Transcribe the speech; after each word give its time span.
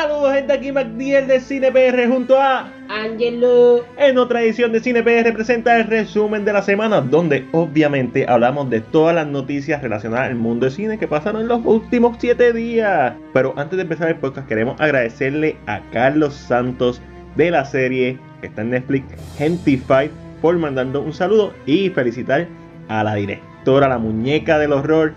Saludos 0.00 0.32
gente, 0.32 0.54
aquí 0.54 0.72
MacDiel 0.72 1.26
de 1.26 1.40
CinePR 1.40 2.08
junto 2.08 2.40
a 2.40 2.72
Angelo. 2.88 3.84
en 3.98 4.16
otra 4.16 4.40
edición 4.40 4.72
de 4.72 4.80
CinePR 4.80 5.30
presenta 5.34 5.76
el 5.76 5.88
resumen 5.88 6.46
de 6.46 6.54
la 6.54 6.62
semana 6.62 7.02
donde 7.02 7.46
obviamente 7.52 8.24
hablamos 8.26 8.70
de 8.70 8.80
todas 8.80 9.14
las 9.14 9.26
noticias 9.26 9.82
relacionadas 9.82 10.30
al 10.30 10.36
mundo 10.36 10.64
de 10.64 10.72
cine 10.72 10.98
que 10.98 11.06
pasaron 11.06 11.42
en 11.42 11.48
los 11.48 11.60
últimos 11.66 12.16
7 12.18 12.54
días. 12.54 13.12
Pero 13.34 13.52
antes 13.58 13.76
de 13.76 13.82
empezar 13.82 14.08
el 14.08 14.16
podcast 14.16 14.48
queremos 14.48 14.80
agradecerle 14.80 15.58
a 15.66 15.82
Carlos 15.92 16.32
Santos 16.32 17.02
de 17.36 17.50
la 17.50 17.66
serie 17.66 18.18
que 18.40 18.46
está 18.46 18.62
en 18.62 18.70
Netflix 18.70 19.04
Gentify 19.36 20.10
por 20.40 20.56
mandando 20.56 21.02
un 21.02 21.12
saludo 21.12 21.52
y 21.66 21.90
felicitar 21.90 22.48
a 22.88 23.04
la 23.04 23.16
directora, 23.16 23.86
la 23.86 23.98
muñeca 23.98 24.58
del 24.58 24.72
horror 24.72 25.12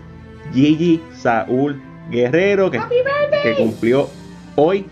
Gigi 0.52 1.00
Saúl 1.14 1.80
Guerrero 2.10 2.70
que, 2.70 2.78
que 3.42 3.54
cumplió 3.54 4.10
hoy 4.56 4.86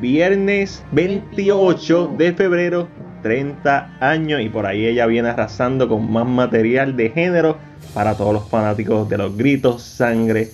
viernes 0.00 0.82
28 0.92 2.14
de 2.18 2.32
febrero 2.32 2.88
30 3.22 3.96
años 4.00 4.40
y 4.40 4.48
por 4.48 4.66
ahí 4.66 4.86
ella 4.86 5.06
viene 5.06 5.30
arrasando 5.30 5.88
con 5.88 6.12
más 6.12 6.26
material 6.26 6.96
de 6.96 7.10
género 7.10 7.58
para 7.94 8.16
todos 8.16 8.34
los 8.34 8.48
fanáticos 8.48 9.08
de 9.08 9.18
los 9.18 9.36
gritos, 9.36 9.82
sangre. 9.82 10.48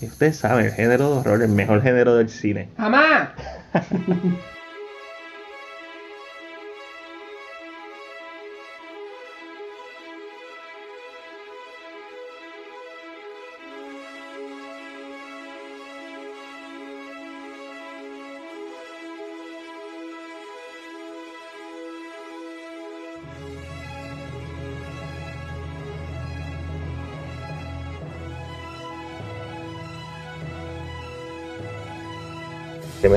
Y 0.00 0.06
ustedes 0.06 0.36
saben, 0.36 0.66
el 0.66 0.72
género 0.72 1.10
de 1.10 1.16
horror, 1.18 1.42
el 1.42 1.50
mejor 1.50 1.82
género 1.82 2.16
del 2.16 2.28
cine. 2.28 2.68
Jamás. 2.76 3.30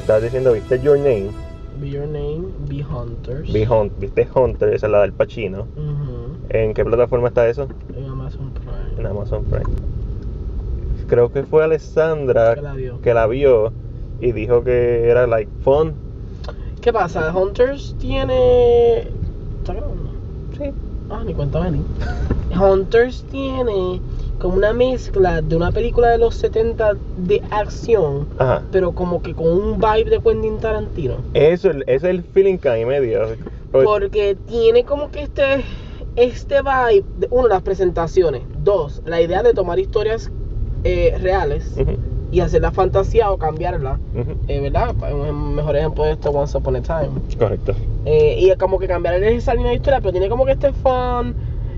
¿Qué 0.07 0.13
me 0.13 0.15
estabas 0.19 0.31
diciendo? 0.31 0.53
¿Viste 0.53 0.79
Your 0.79 0.97
Name? 0.97 1.33
Be 1.81 1.89
Your 1.89 2.07
Name, 2.07 2.53
Be 2.59 2.81
Hunters. 2.81 3.51
Vi 3.51 3.65
Hunt, 3.65 3.91
¿Viste 3.97 4.25
Hunter? 4.33 4.73
Esa 4.73 4.85
es 4.85 4.91
la 4.93 5.01
del 5.01 5.11
Pacino. 5.11 5.67
Ujú, 5.75 6.37
¿En 6.47 6.73
qué 6.73 6.85
plataforma 6.85 7.27
está 7.27 7.45
eso? 7.49 7.67
En 7.93 8.05
Amazon 8.05 8.53
Prime. 8.53 8.93
En 8.97 9.05
Amazon 9.05 9.43
Prime. 9.43 9.65
Creo 11.07 11.29
que 11.29 11.43
fue 11.43 11.61
Alessandra 11.65 12.55
Que 12.55 12.61
la 12.61 12.73
vio. 12.73 13.01
que 13.01 13.13
la 13.13 13.27
vio 13.27 13.73
y 14.21 14.31
dijo 14.31 14.63
que 14.63 15.09
era 15.09 15.27
like 15.27 15.51
fun. 15.59 15.97
¿Qué 16.79 16.93
pasa? 16.93 17.35
Hunters 17.35 17.93
tiene. 17.99 18.99
¿Está 19.57 19.73
grabando? 19.73 20.13
Sí. 20.57 20.73
Ah, 21.09 21.23
ni 21.25 21.33
cuenta 21.33 21.59
vení. 21.59 21.83
Hunters 22.57 23.25
tiene 23.25 24.01
como 24.39 24.55
una 24.55 24.73
mezcla 24.73 25.41
de 25.41 25.55
una 25.55 25.71
película 25.71 26.09
de 26.09 26.17
los 26.17 26.35
70 26.35 26.93
de 27.15 27.41
acción, 27.51 28.27
Ajá. 28.37 28.63
pero 28.71 28.91
como 28.93 29.21
que 29.21 29.33
con 29.33 29.47
un 29.47 29.79
vibe 29.79 30.09
de 30.09 30.19
Quentin 30.19 30.59
Tarantino. 30.59 31.23
Eso 31.33 31.71
ese 31.71 31.83
es 31.87 32.03
el 32.03 32.23
feeling 32.23 32.57
que 32.57 32.69
a 32.69 32.73
mí 32.73 32.85
me 32.85 33.01
dio. 33.01 33.21
Porque- 33.71 33.85
Porque 33.85 34.37
tiene 34.47 34.83
como 34.83 35.09
que 35.11 35.23
este, 35.23 35.65
este 36.15 36.61
vibe, 36.61 37.03
de, 37.17 37.27
uno, 37.31 37.47
las 37.47 37.61
presentaciones, 37.61 38.43
dos, 38.59 39.01
la 39.05 39.21
idea 39.21 39.43
de 39.43 39.53
tomar 39.53 39.79
historias 39.79 40.31
eh, 40.83 41.15
reales 41.19 41.73
Ujú, 41.75 41.97
y 42.31 42.39
hacer 42.39 42.61
la 42.61 42.71
fantasía 42.71 43.31
o 43.31 43.37
cambiarla, 43.37 43.99
ujú. 44.13 44.35
eh, 44.47 44.59
¿verdad? 44.61 44.95
Un 45.11 45.55
mejor 45.55 45.75
ejemplo 45.75 46.03
de 46.05 46.11
esto, 46.11 46.29
Once 46.29 46.57
Upon 46.57 46.75
a 46.77 46.81
Time. 46.81 47.09
Correcto. 47.37 47.73
Eh, 48.05 48.35
y 48.39 48.55
como 48.55 48.79
que 48.79 48.87
cambiar 48.87 49.15
esa 49.23 49.53
línea 49.53 49.71
de 49.71 49.75
historia, 49.77 49.99
pero 49.99 50.11
tiene 50.11 50.29
como 50.29 50.45
que 50.45 50.51
este 50.53 50.71
fun, 50.71 51.35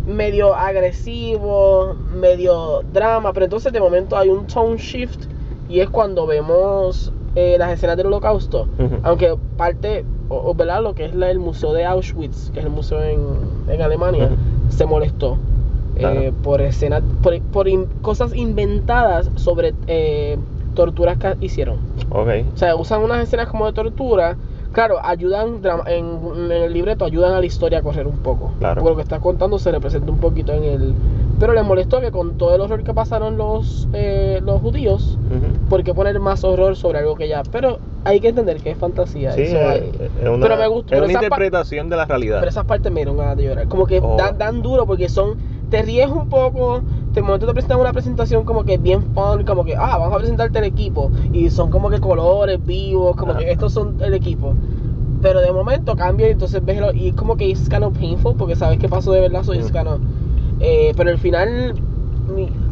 medio 0.10 0.56
agresivo, 0.56 1.96
medio 2.14 2.82
drama, 2.94 3.32
pero 3.34 3.46
entonces 3.46 3.72
de 3.72 3.80
momento 3.80 4.18
hay 4.18 4.30
un 4.30 4.48
tone 4.48 4.78
shift 4.78 5.26
y 5.70 5.80
es 5.80 5.90
cuando 5.90 6.26
vemos 6.26 7.12
eh, 7.36 7.56
las 7.60 7.72
escenas 7.72 7.96
del 7.96 8.08
holocausto, 8.08 8.68
aunque 9.04 9.38
parte, 9.56 10.04
o, 10.30 10.38
o, 10.50 10.54
¿verdad? 10.56 10.82
Lo 10.82 10.96
que 10.96 11.06
es 11.06 11.14
la- 11.16 11.30
el 11.30 11.40
museo 11.40 11.74
de 11.74 11.86
Auschwitz, 11.86 12.50
que 12.52 12.60
es 12.60 12.66
el 12.66 12.72
museo 12.72 13.02
en, 13.04 13.20
en 13.68 13.82
Alemania, 13.82 14.30
se 14.70 14.86
molestó. 14.86 15.38
Claro. 15.96 16.20
eh, 16.22 16.32
por 16.44 16.62
escenas, 16.62 17.04
por, 17.22 17.40
por 17.42 17.68
in- 17.68 17.88
cosas 18.02 18.34
inventadas 18.34 19.30
sobre 19.36 19.74
eh, 19.88 20.38
torturas 20.74 21.18
que 21.18 21.36
hicieron. 21.42 21.78
Ok. 22.10 22.30
O 22.54 22.58
sea, 22.58 22.76
usan 22.78 23.02
unas 23.04 23.20
escenas 23.22 23.50
como 23.50 23.66
de 23.66 23.74
tortura. 23.74 24.38
Claro, 24.72 25.00
ayudan 25.04 25.62
en, 25.88 26.20
en 26.36 26.52
el 26.52 26.74
libreto, 26.74 27.04
ayudan 27.06 27.34
a 27.34 27.40
la 27.40 27.46
historia 27.46 27.80
a 27.80 27.82
correr 27.82 28.06
un 28.06 28.18
poco. 28.20 28.52
Claro. 28.60 28.82
Porque 28.82 28.90
lo 28.92 28.96
que 28.98 29.02
está 29.02 29.20
contando 29.20 29.58
se 29.58 29.72
representa 29.72 30.12
un 30.12 30.20
poquito 30.20 30.54
en 30.54 30.64
el. 30.64 30.94
Pero 31.40 31.54
les 31.54 31.64
molestó 31.64 32.02
que 32.02 32.12
con 32.12 32.38
todo 32.38 32.54
el 32.54 32.62
horror 32.62 32.84
que 32.84 32.94
pasaron 32.94 33.38
los, 33.38 33.88
eh, 33.94 34.42
los 34.44 34.62
judíos, 34.62 35.18
Ujú. 35.30 35.70
¿por 35.70 35.84
qué 35.84 35.94
poner 35.94 36.20
más 36.20 36.44
horror 36.44 36.76
sobre 36.76 37.00
algo 37.00 37.16
que 37.16 37.28
ya? 37.28 37.44
Pero 37.52 37.80
hay 38.04 38.20
que 38.20 38.28
entender 38.30 38.58
que 38.62 38.72
es 38.72 38.78
fantasía. 38.78 39.32
Sí, 39.32 39.42
eso 39.44 39.58
es, 39.58 39.66
hay- 39.68 39.92
es 40.22 40.30
una, 40.30 40.46
pero 40.46 40.58
me 40.58 40.68
gustó. 40.68 40.94
es 40.96 41.02
una 41.02 41.14
interpretación 41.14 41.90
de 41.90 41.96
la 41.96 42.06
realidad. 42.06 42.40
pero 42.40 42.50
esas 42.50 42.66
partes 42.66 42.92
me 42.92 43.00
dieron 43.00 43.18
ganas 43.18 43.38
de 43.38 43.44
llorar. 43.46 43.68
Como 43.70 43.86
que 43.88 44.00
Oh. 44.04 44.18
dan, 44.18 44.38
dan 44.38 44.62
duro 44.62 44.86
porque 44.86 45.10
son. 45.10 45.36
Te 45.70 45.82
ríes 45.84 46.10
un 46.10 46.28
poco. 46.30 46.82
De 47.14 47.22
momento 47.22 47.46
te 47.48 47.54
presentan 47.54 47.80
una 47.80 47.92
presentación 47.94 48.44
como 48.44 48.64
que 48.64 48.78
bien 48.78 49.04
fun. 49.14 49.44
Como 49.46 49.64
que, 49.64 49.76
ah, 49.76 49.98
vamos 49.98 50.14
a 50.16 50.18
presentarte 50.18 50.60
el 50.60 50.66
equipo. 50.66 51.12
Y 51.32 51.50
son 51.50 51.70
como 51.70 51.90
que 51.90 52.00
colores 52.00 52.64
vivos. 52.66 53.16
Como 53.16 53.36
que 53.38 53.52
estos 53.52 53.74
son 53.74 53.98
el 54.02 54.14
equipo. 54.14 54.54
Pero 55.22 55.42
de 55.42 55.52
momento 55.52 55.96
cambia 55.96 56.28
y 56.28 56.32
entonces 56.32 56.64
ves. 56.64 56.82
y 56.96 57.10
es 57.10 57.14
como 57.16 57.36
que 57.36 57.52
es 57.52 57.68
kind 57.70 57.84
of 57.84 57.98
painful. 57.98 58.36
Porque 58.36 58.56
sabes 58.56 58.80
qué 58.80 58.88
pasó 58.90 59.12
de 59.12 59.22
verdad. 59.22 59.44
So 59.44 59.54
it's 59.54 59.70
Mm. 59.72 59.74
kind 59.74 59.88
of- 59.88 60.02
eh, 60.60 60.94
pero 60.96 61.10
el 61.10 61.18
final. 61.18 61.76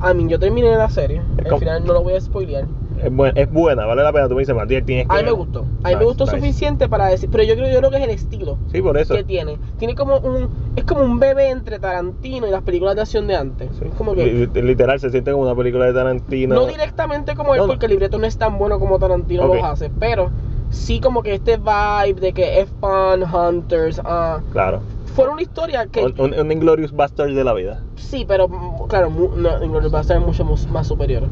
A 0.02 0.14
mí, 0.14 0.26
yo 0.30 0.38
terminé 0.40 0.70
la 0.78 0.90
serie. 0.90 1.22
Es 1.38 1.46
como- 1.46 1.58
final 1.60 1.84
no 1.86 1.94
lo 1.94 2.04
voy 2.04 2.14
a 2.14 2.22
spoilear. 2.22 2.66
Es, 3.04 3.12
buen- 3.14 3.34
es 3.38 3.52
buena, 3.52 3.86
vale 3.86 4.04
la 4.04 4.12
pena. 4.12 4.28
Tú 4.28 4.36
me 4.36 4.42
dices, 4.42 4.56
Matías, 4.56 4.84
tienes 4.86 5.08
que. 5.08 5.14
A 5.14 5.18
mí 5.18 5.24
ver". 5.24 5.32
me 5.34 5.38
gustó. 5.38 5.60
A 5.60 5.64
mí 5.64 5.74
me 5.84 5.92
Nice, 5.96 6.06
gustó 6.06 6.24
nice. 6.26 6.36
suficiente 6.38 6.90
para 6.90 7.08
decir. 7.08 7.30
Pero 7.32 7.44
yo 7.44 7.56
creo, 7.56 7.70
yo 7.72 7.78
creo 7.80 7.92
que 7.92 7.98
es 7.98 8.04
el 8.04 8.10
estilo 8.10 8.58
Sí, 8.72 8.82
por 8.82 8.98
eso. 8.98 9.14
que 9.16 9.24
tiene. 9.24 9.58
Tiene 9.78 9.96
como 9.96 10.18
un. 10.18 10.50
Es 10.76 10.84
como 10.84 11.02
un 11.02 11.20
bebé 11.20 11.50
entre 11.50 11.80
Tarantino 11.80 12.48
y 12.48 12.52
las 12.52 12.64
películas 12.64 12.96
de 12.96 13.02
acción 13.02 13.28
de 13.28 13.36
antes. 13.36 13.70
Sí. 13.78 13.86
Es 13.86 13.94
como 13.96 14.14
que. 14.16 14.26
Li- 14.26 14.62
Literal, 14.62 15.00
se 15.00 15.10
siente 15.10 15.32
como 15.32 15.44
una 15.44 15.56
película 15.56 15.86
de 15.86 15.94
Tarantino. 15.94 16.56
No 16.56 16.66
directamente 16.66 17.36
como 17.36 17.54
él, 17.54 17.60
No, 17.62 17.68
no. 17.68 17.74
porque 17.74 17.86
el 17.86 17.92
libreto 17.92 18.18
no 18.18 18.26
es 18.26 18.38
tan 18.38 18.58
bueno 18.58 18.80
como 18.80 18.98
Tarantino 19.00 19.44
Ok. 19.46 19.56
los 19.56 19.64
hace. 19.64 19.90
Pero 20.00 20.30
sí 20.70 21.00
como 21.00 21.24
que 21.24 21.34
este 21.36 21.58
vibe 21.58 22.20
de 22.20 22.34
que 22.34 22.60
es 22.62 22.70
fun, 22.82 23.24
Hunters. 23.24 24.02
ah 24.04 24.40
Claro. 24.52 24.82
fue 25.16 25.30
una 25.30 25.42
historia 25.42 25.86
que. 25.88 26.04
Un, 26.04 26.14
un, 26.20 26.34
un 26.40 26.52
Inglorious 26.52 26.92
Bastard 26.92 27.34
de 27.34 27.44
la 27.44 27.54
vida. 27.54 27.82
Sí, 27.96 28.26
pero 28.28 28.48
claro, 28.88 29.10
mu- 29.10 29.36
no, 29.36 29.64
Inglourious 29.64 29.92
Basterds 29.92 30.22
es 30.22 30.26
mucho 30.28 30.46
más 30.72 30.88
superior. 30.88 31.24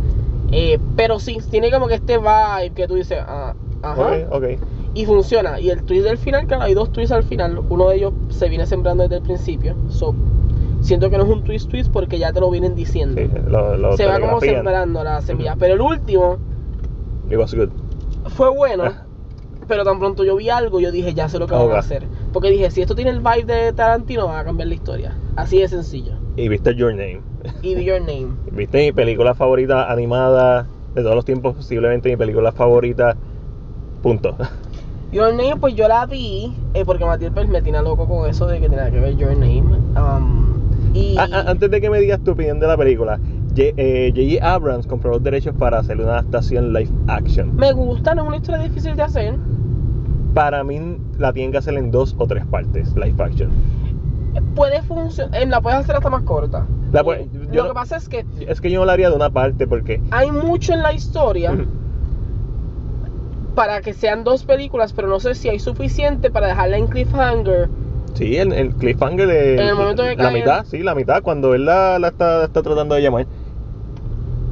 Eh, 0.52 0.80
pero 0.96 1.20
sí, 1.20 1.38
tiene 1.50 1.72
como 1.72 1.88
que 1.88 1.96
este 1.96 2.18
vibe 2.18 2.72
que 2.76 2.88
tú 2.88 2.96
dices, 2.96 3.20
ah, 3.26 3.54
ajá. 3.82 4.02
Ok, 4.02 4.14
ok. 4.32 4.44
Y 4.94 5.06
funciona. 5.06 5.60
Y 5.60 5.70
el 5.70 5.84
twist 5.84 6.06
del 6.06 6.18
final, 6.18 6.48
claro, 6.48 6.64
hay 6.64 6.74
dos 6.74 6.92
twists 6.92 7.12
al 7.12 7.24
final. 7.24 7.60
Uno 7.70 7.90
de 7.90 7.98
ellos 7.98 8.14
se 8.30 8.48
viene 8.48 8.66
sembrando 8.66 9.04
desde 9.04 9.18
el 9.18 9.22
principio. 9.24 9.76
So, 9.90 10.16
siento 10.82 11.10
que 11.10 11.18
no 11.18 11.24
es 11.26 11.30
un 11.30 11.44
twist 11.44 11.70
twist 11.70 11.92
porque 11.92 12.18
ya 12.18 12.32
te 12.32 12.40
lo 12.40 12.50
vienen 12.50 12.76
diciendo. 12.76 13.22
Sí, 13.22 13.30
lo, 13.48 13.76
lo 13.76 13.98
se 13.98 14.06
va 14.06 14.20
como 14.20 14.40
sembrando 14.40 15.04
la 15.04 15.22
semilla. 15.22 15.56
Pero 15.58 15.74
el 15.74 15.82
último 15.82 16.38
It 17.30 17.38
was 17.38 17.54
good. 17.54 17.70
fue 18.28 18.50
bueno. 18.50 18.84
Ah. 18.86 19.02
Pero 19.68 19.84
tan 19.84 19.98
pronto 20.00 20.24
yo 20.24 20.36
vi 20.36 20.50
algo, 20.50 20.80
yo 20.80 20.92
dije, 20.92 21.14
ya 21.16 21.28
sé 21.28 21.40
lo 21.40 21.48
que 21.48 21.56
van 21.56 21.64
Ok. 21.66 21.74
a 21.74 21.80
hacer. 21.80 22.04
Porque 22.32 22.50
dije, 22.52 22.70
si 22.72 22.82
esto 22.82 22.94
tiene 22.96 23.10
el 23.12 23.20
vibe 23.20 23.46
de 23.46 23.74
Tarantino, 23.74 24.28
van 24.28 24.38
a 24.40 24.44
cambiar 24.46 24.68
la 24.68 24.76
historia. 24.76 25.18
Así 25.36 25.60
de 25.60 25.68
sencillo. 25.68 26.14
Y 26.38 26.50
viste 26.50 26.76
Your 26.76 26.92
Name. 26.94 27.22
Y 27.62 27.76
Be 27.76 27.84
Your 27.84 28.00
Name. 28.02 28.28
Viste 28.52 28.78
mi 28.86 28.92
película 28.92 29.34
favorita 29.36 29.92
animada 29.92 30.68
de 30.94 31.02
todos 31.04 31.16
los 31.16 31.26
tiempos, 31.26 31.56
posiblemente 31.56 32.10
mi 32.10 32.18
película 32.18 32.52
favorita. 32.52 33.16
Punto. 34.02 34.36
Your 35.12 35.34
Name, 35.34 35.58
pues 35.58 35.76
yo 35.76 35.88
la 35.88 36.06
vi, 36.06 36.54
eh, 36.74 36.84
porque 36.86 37.06
pues, 37.34 37.48
me 37.48 37.62
tiene 37.62 37.82
loco 37.82 38.08
con 38.08 38.30
eso 38.30 38.46
de 38.48 38.60
que 38.60 38.68
tenía 38.70 38.90
que 38.92 39.00
ver 39.00 39.16
Your 39.16 39.32
Name. 39.32 39.64
Um, 39.96 40.56
y 40.94 41.16
Ah, 41.18 41.28
ah, 41.32 41.44
antes 41.48 41.70
de 41.72 41.80
que 41.82 41.90
me 41.90 42.00
digas 42.00 42.20
tu 42.22 42.32
opinión 42.32 42.60
de 42.60 42.68
la 42.68 42.76
película, 42.78 43.20
J- 43.56 43.74
eh, 43.78 44.12
J.J. 44.14 44.54
Abrams 44.54 44.88
compró 44.88 45.12
los 45.12 45.24
derechos 45.24 45.56
para 45.58 45.80
hacer 45.80 45.98
una 46.00 46.12
adaptación 46.14 46.74
live 46.74 46.90
action. 47.08 47.56
me 47.56 47.72
gusta, 47.72 48.14
no 48.16 48.24
es 48.24 48.28
una 48.28 48.38
historia 48.38 48.62
difícil 48.64 48.96
de 48.96 49.04
hacer. 49.04 49.36
Para 50.34 50.64
mí 50.66 50.98
la 51.18 51.32
tienen 51.32 51.52
que 51.52 51.58
hacer 51.60 51.76
en 51.76 51.92
dos 51.92 52.14
o 52.18 52.28
tres 52.28 52.46
partes, 52.46 52.94
live 52.96 53.16
action. 53.24 53.50
Puede 54.56 54.82
funcionar, 54.84 55.48
la 55.48 55.62
puedes 55.62 55.80
hacer 55.80 55.96
hasta 55.96 56.10
más 56.10 56.24
corta. 56.24 56.66
La 56.92 57.04
pu- 57.04 57.16
Eh, 57.16 57.30
yo 57.32 57.40
lo 57.42 57.64
no- 57.64 57.68
que 57.70 57.74
pasa 57.74 57.98
es 57.98 58.08
que 58.10 58.26
Es 58.48 58.62
que 58.62 58.70
yo 58.72 58.80
no 58.80 58.86
la 58.86 58.94
haría 58.94 59.10
de 59.10 59.16
una 59.16 59.30
parte 59.30 59.68
porque... 59.68 60.02
hay 60.12 60.32
mucho 60.32 60.74
en 60.74 60.82
la 60.84 60.94
historia 60.94 61.56
para 63.56 63.82
que 63.82 63.94
sean 63.94 64.24
dos 64.24 64.44
películas, 64.44 64.92
pero 64.94 65.08
no 65.08 65.20
sé 65.20 65.34
si 65.36 65.48
hay 65.50 65.60
suficiente 65.60 66.30
para 66.30 66.48
dejarla 66.48 66.78
en 66.78 66.88
cliffhanger. 66.88 67.70
Sí, 68.16 68.38
en 68.38 68.52
el 68.52 68.74
cliffhanger 68.74 69.28
de... 69.28 69.54
En 69.56 69.68
el 69.68 69.76
momento 69.76 70.04
que 70.04 70.16
La 70.16 70.24
cae- 70.30 70.34
mitad, 70.34 70.66
sí, 70.66 70.80
la 70.80 70.96
mitad, 70.96 71.22
cuando 71.22 71.54
él 71.54 71.66
la, 71.66 71.98
la 72.00 72.10
está, 72.10 72.46
está 72.46 72.62
tratando 72.62 72.96
de 72.96 73.02
llamar. 73.02 73.26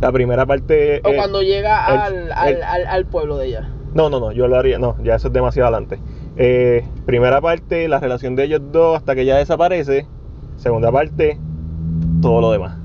La 0.01 0.11
primera 0.11 0.45
parte... 0.45 1.01
O 1.03 1.09
eh, 1.09 1.15
cuando 1.17 1.41
llega 1.41 1.85
el- 1.87 1.99
al, 1.99 2.13
el- 2.15 2.31
al, 2.31 2.63
al, 2.63 2.85
al 2.87 3.05
pueblo 3.05 3.37
de 3.37 3.47
ella. 3.47 3.69
No, 3.93 4.09
no, 4.09 4.19
no, 4.19 4.31
yo 4.31 4.47
lo 4.47 4.57
haría. 4.57 4.79
No, 4.79 4.95
ya 5.03 5.15
eso 5.15 5.27
es 5.27 5.33
demasiado 5.33 5.67
adelante. 5.67 5.99
Eh, 6.35 6.83
primera 7.05 7.39
parte, 7.41 7.87
la 7.87 7.99
relación 7.99 8.35
de 8.35 8.45
ellos 8.45 8.61
dos 8.71 8.97
hasta 8.97 9.15
que 9.15 9.21
ella 9.21 9.37
desaparece. 9.37 10.07
Segunda 10.57 10.91
parte, 10.91 11.37
todo 12.21 12.41
lo 12.41 12.51
demás. 12.51 12.77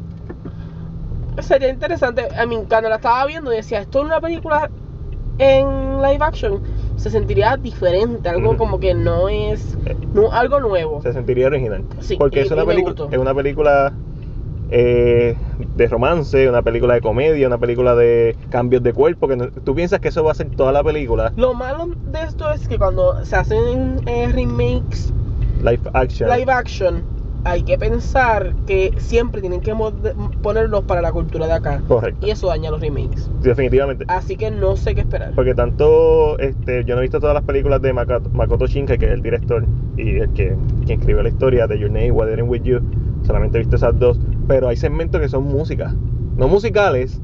Sería 1.40 1.68
interesante. 1.70 2.28
A 2.36 2.46
mí, 2.46 2.58
cuando 2.68 2.88
la 2.88 2.96
estaba 2.96 3.24
viendo, 3.26 3.50
decía, 3.50 3.80
esto 3.80 4.00
es 4.00 4.04
una 4.06 4.20
película 4.20 4.68
en 5.38 6.02
live 6.02 6.18
action. 6.20 6.60
Se 6.96 7.10
sentiría 7.10 7.56
diferente, 7.56 8.28
algo 8.28 8.56
como 8.56 8.80
que 8.80 8.92
no 8.92 9.28
es 9.28 9.78
no, 10.12 10.32
algo 10.32 10.58
nuevo. 10.58 11.00
Se 11.00 11.12
sentiría 11.12 11.46
original. 11.46 11.84
Sí, 12.00 12.16
Porque 12.16 12.40
y- 12.40 12.42
es, 12.42 12.50
una 12.50 12.64
película, 12.66 12.94
es 13.10 13.18
una 13.18 13.34
película 13.34 13.92
eh, 14.70 15.36
de 15.76 15.86
romance, 15.88 16.48
una 16.48 16.62
película 16.62 16.94
de 16.94 17.00
comedia, 17.00 17.46
una 17.46 17.58
película 17.58 17.94
de 17.94 18.36
cambios 18.50 18.82
de 18.82 18.92
cuerpo. 18.92 19.28
Que 19.28 19.36
no- 19.36 19.48
tú 19.48 19.74
piensas 19.74 20.00
que 20.00 20.08
eso 20.08 20.22
va 20.24 20.32
a 20.32 20.34
ser 20.34 20.50
toda 20.50 20.72
la 20.72 20.82
película. 20.84 21.32
Lo 21.36 21.54
malo 21.54 21.88
de 22.06 22.22
esto 22.22 22.50
es 22.52 22.68
que 22.68 22.78
cuando 22.78 23.24
se 23.24 23.36
hacen 23.36 24.00
eh, 24.06 24.28
remakes 24.32 25.12
Live 25.62 25.80
action. 25.92 26.30
live 26.30 26.52
action, 26.52 27.02
hay 27.44 27.62
que 27.62 27.78
pensar 27.78 28.52
que 28.66 28.92
siempre 28.98 29.40
tienen 29.40 29.60
que 29.60 29.72
ponerlos 30.42 30.84
para 30.84 31.00
la 31.00 31.12
cultura 31.12 31.46
de 31.46 31.52
acá. 31.54 31.80
Correcto. 31.88 32.26
Y 32.26 32.30
eso 32.30 32.48
daña 32.48 32.70
los 32.70 32.80
remakes. 32.80 33.30
Definitivamente. 33.42 34.04
Así 34.08 34.36
que 34.36 34.50
no 34.50 34.76
sé 34.76 34.94
qué 34.94 35.00
esperar. 35.02 35.32
Porque 35.34 35.54
tanto, 35.54 36.38
este, 36.38 36.84
yo 36.84 36.94
no 36.94 37.00
he 37.00 37.02
visto 37.02 37.20
todas 37.20 37.34
las 37.34 37.44
películas 37.44 37.80
de 37.82 37.92
Makoto, 37.92 38.28
Makoto 38.30 38.66
Shinkai, 38.66 38.98
que 38.98 39.06
es 39.06 39.12
el 39.12 39.22
director 39.22 39.64
y 39.96 40.18
el 40.18 40.32
que 40.32 40.54
quien 40.84 41.00
escribió 41.00 41.22
la 41.22 41.28
historia 41.30 41.66
de 41.66 41.78
Your 41.78 41.90
Name, 41.90 42.12
Weathering 42.12 42.48
With 42.48 42.62
You. 42.62 42.80
Solamente 43.26 43.58
he 43.58 43.60
visto 43.60 43.76
esas 43.76 43.98
dos. 43.98 44.18
Pero 44.48 44.66
hay 44.68 44.76
segmentos 44.76 45.20
que 45.20 45.28
son 45.28 45.44
música. 45.44 45.96
No 46.34 46.48
musicales. 46.48 47.22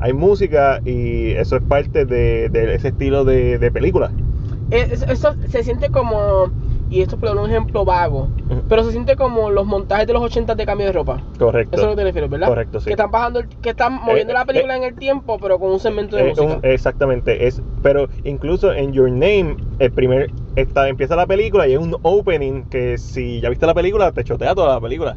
Hay 0.00 0.12
música 0.12 0.80
y 0.84 1.30
eso 1.32 1.56
es 1.56 1.62
parte 1.62 2.04
de, 2.04 2.48
de 2.48 2.74
ese 2.74 2.88
estilo 2.88 3.24
de, 3.24 3.58
de 3.58 3.70
película. 3.70 4.12
Es- 4.70 5.02
Eso 5.08 5.36
se 5.46 5.62
siente 5.62 5.90
como, 5.90 6.50
y 6.88 7.02
esto 7.02 7.16
es 7.22 7.30
un 7.30 7.50
ejemplo 7.50 7.84
vago, 7.84 8.30
pero 8.68 8.82
se 8.82 8.90
siente 8.90 9.14
como 9.14 9.50
los 9.50 9.66
montajes 9.66 10.06
de 10.06 10.12
los 10.14 10.22
80 10.22 10.54
de 10.54 10.66
cambio 10.66 10.86
de 10.86 10.92
ropa. 10.92 11.22
Correcto. 11.38 11.76
Eso 11.76 11.82
es 11.84 11.90
lo 11.90 11.96
que 11.96 11.96
te 12.00 12.04
refieres, 12.04 12.30
¿verdad? 12.30 12.48
Correcto, 12.48 12.80
sí. 12.80 12.86
Que 12.86 12.92
están 12.92 13.10
bajando, 13.10 13.40
el- 13.40 13.48
que 13.48 13.70
están 13.70 13.94
moviendo 13.94 14.32
Eh, 14.32 14.36
la 14.36 14.44
película 14.44 14.74
eh, 14.74 14.78
en 14.78 14.84
el 14.84 14.96
tiempo, 14.96 15.38
pero 15.38 15.58
con 15.58 15.70
un 15.70 15.80
segmento 15.80 16.16
de 16.16 16.22
Eh, 16.22 16.26
un- 16.26 16.48
música. 16.48 16.60
exactamente, 16.62 17.46
es, 17.46 17.62
pero 17.82 18.08
incluso 18.24 18.72
en 18.72 18.92
Your 18.92 19.10
Name, 19.10 19.56
el 19.78 19.92
primer, 19.92 20.32
está, 20.56 20.88
empieza 20.88 21.14
la 21.14 21.26
película 21.26 21.68
y 21.68 21.74
es 21.74 21.78
un 21.78 21.96
opening 22.02 22.64
que 22.64 22.98
si 22.98 23.40
ya 23.40 23.48
viste 23.50 23.66
la 23.66 23.74
película, 23.74 24.12
te 24.12 24.24
chotea 24.24 24.54
toda 24.54 24.74
la 24.74 24.80
película. 24.80 25.16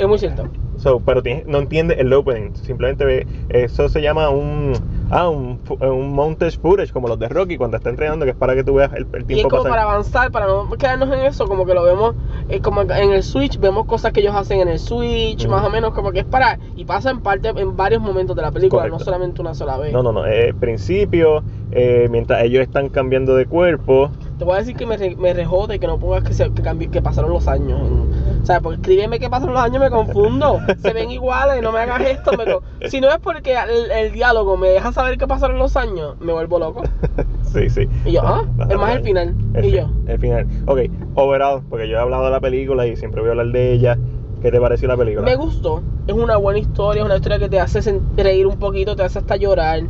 Es 0.00 0.08
muy 0.08 0.18
cierto. 0.18 0.50
So, 0.76 1.00
pero 1.00 1.22
no 1.46 1.58
entiendes 1.58 1.98
el 1.98 2.12
opening, 2.12 2.54
simplemente 2.54 3.04
ve, 3.04 3.26
eso 3.48 3.88
se 3.88 4.00
llama 4.00 4.30
un, 4.30 4.82
ah, 5.08 5.28
un, 5.28 5.60
fu- 5.60 5.76
un 5.80 6.12
montage 6.14 6.58
footage, 6.58 6.90
como 6.92 7.06
los 7.08 7.18
de 7.18 7.28
Rocky 7.28 7.56
cuando 7.58 7.76
está 7.76 7.90
entrenando, 7.90 8.24
que 8.24 8.30
es 8.32 8.36
para 8.36 8.54
que 8.54 8.64
tú 8.64 8.74
veas 8.74 8.92
el, 8.94 9.06
el 9.12 9.26
Y 9.28 9.40
es 9.40 9.42
tiempo 9.42 9.48
como 9.48 9.62
pasar. 9.62 9.70
para 9.70 9.82
avanzar, 9.82 10.30
para 10.32 10.46
no 10.46 10.68
quedarnos 10.70 11.08
en 11.12 11.20
eso, 11.20 11.46
como 11.46 11.64
que 11.64 11.72
lo 11.74 11.84
vemos, 11.84 12.16
eh, 12.48 12.60
como 12.60 12.82
en 12.82 13.12
el 13.12 13.22
Switch, 13.22 13.58
vemos 13.58 13.86
cosas 13.86 14.12
que 14.12 14.20
ellos 14.20 14.34
hacen 14.34 14.60
en 14.60 14.68
el 14.68 14.80
Switch, 14.80 15.46
más 15.46 15.64
o 15.64 15.70
menos 15.70 15.92
como 15.92 16.10
que 16.10 16.20
es 16.20 16.26
para, 16.26 16.58
y 16.74 16.84
pasa 16.84 17.10
en 17.10 17.20
parte, 17.22 17.48
en 17.54 17.76
varios 17.76 18.02
momentos 18.02 18.34
de 18.34 18.42
la 18.42 18.50
película, 18.50 18.82
Correcto. 18.82 18.98
no 18.98 18.98
solamente 18.98 19.40
una 19.40 19.54
sola 19.54 19.76
vez. 19.78 19.92
No, 19.92 20.02
no, 20.02 20.12
no, 20.12 20.26
eh, 20.26 20.54
principio, 20.54 21.44
eh, 21.70 22.06
mientras 22.10 22.42
ellos 22.44 22.62
están 22.62 22.90
cambiando 22.90 23.34
de 23.36 23.46
cuerpo, 23.46 24.14
Te 24.40 24.46
voy 24.46 24.54
a 24.54 24.60
decir 24.60 24.74
que 24.74 24.86
me, 24.86 24.96
me 25.16 25.34
rejode 25.34 25.78
que 25.78 25.86
no 25.86 25.98
pongas 25.98 26.24
que, 26.24 26.32
se, 26.32 26.44
que, 26.50 26.62
cambi- 26.62 26.88
que 26.88 27.02
pasaron 27.02 27.30
los 27.30 27.46
años. 27.46 27.78
en- 27.86 28.40
o 28.42 28.46
sea, 28.46 28.62
porque 28.62 28.76
escríbeme 28.76 29.18
que 29.20 29.28
pasaron 29.28 29.52
los 29.52 29.62
años, 29.62 29.80
me 29.82 29.90
confundo. 29.90 30.58
Se 30.82 30.94
ven 30.94 31.10
iguales, 31.10 31.62
no 31.62 31.72
me 31.72 31.80
hagas 31.80 32.00
esto. 32.06 32.32
Me 32.38 32.88
si 32.88 33.02
no 33.02 33.10
es 33.10 33.18
porque 33.18 33.54
el, 33.54 33.90
el 33.90 34.12
diálogo 34.12 34.56
me 34.56 34.68
deja 34.70 34.92
saber 34.92 35.18
que 35.18 35.26
pasaron 35.26 35.58
los 35.58 35.76
años, 35.76 36.16
me 36.20 36.32
vuelvo 36.32 36.58
loco. 36.58 36.82
sí, 37.52 37.68
sí. 37.68 37.86
Y 38.06 38.12
yo, 38.12 38.22
ah, 38.24 38.40
Vas 38.56 38.70
a 38.70 38.72
es 38.72 38.78
más 38.78 38.96
el 38.96 39.02
final. 39.02 39.34
El, 39.52 39.64
y 39.66 39.72
yo, 39.72 39.90
el 40.06 40.18
final. 40.18 40.46
Ok, 40.64 40.80
overall, 41.16 41.62
porque 41.68 41.86
yo 41.86 41.98
he 41.98 42.00
hablado 42.00 42.24
de 42.24 42.30
la 42.30 42.40
película 42.40 42.86
y 42.86 42.96
siempre 42.96 43.20
voy 43.20 43.28
a 43.28 43.32
hablar 43.32 43.48
de 43.48 43.72
ella. 43.74 43.98
¿Qué 44.40 44.50
te 44.50 44.58
pareció 44.58 44.88
la 44.88 44.96
película? 44.96 45.26
me 45.26 45.36
gustó. 45.36 45.82
Es 46.06 46.14
una 46.14 46.38
buena 46.38 46.60
historia, 46.60 47.00
es 47.02 47.04
una 47.06 47.16
historia 47.16 47.38
que 47.38 47.50
te 47.50 47.60
hace 47.60 48.00
reír 48.16 48.46
un 48.46 48.56
poquito, 48.58 48.96
te 48.96 49.02
hace 49.02 49.18
hasta 49.18 49.36
llorar. 49.36 49.82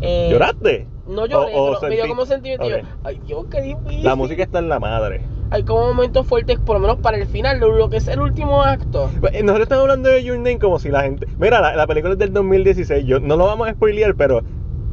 Eh, 0.00 0.30
¿Lloraste? 0.32 0.86
No 1.08 1.26
lloré, 1.26 1.54
O- 1.54 1.72
o 1.72 1.76
pero 1.80 1.88
me 1.90 1.96
dio 1.96 2.08
como 2.08 2.26
sentimiento. 2.26 2.68
yo. 2.68 2.76
Ay, 3.02 3.20
Dios, 3.26 3.46
qué 3.50 3.62
difícil. 3.62 4.04
La 4.04 4.14
música 4.14 4.42
está 4.42 4.58
en 4.58 4.68
la 4.68 4.78
madre. 4.78 5.22
Hay 5.50 5.62
como 5.62 5.86
momentos 5.86 6.26
fuertes, 6.26 6.58
por 6.58 6.76
lo 6.76 6.80
menos 6.80 6.98
para 6.98 7.16
el 7.16 7.26
final, 7.26 7.58
lo, 7.58 7.72
lo 7.72 7.88
que 7.88 7.96
es 7.96 8.08
el 8.08 8.20
último 8.20 8.62
acto. 8.62 9.10
Eh, 9.32 9.42
Nosotros 9.42 9.62
estamos 9.62 9.82
hablando 9.82 10.10
de 10.10 10.22
Your 10.22 10.36
Name 10.36 10.58
como 10.58 10.78
si 10.78 10.90
la 10.90 11.02
gente. 11.02 11.26
Mira, 11.38 11.60
la, 11.62 11.74
la 11.74 11.86
película 11.86 12.12
es 12.12 12.18
del 12.18 12.32
2016. 12.34 13.06
Yo, 13.06 13.18
no 13.20 13.36
lo 13.36 13.46
vamos 13.46 13.66
a 13.66 13.72
spoilear, 13.72 14.14
pero 14.14 14.40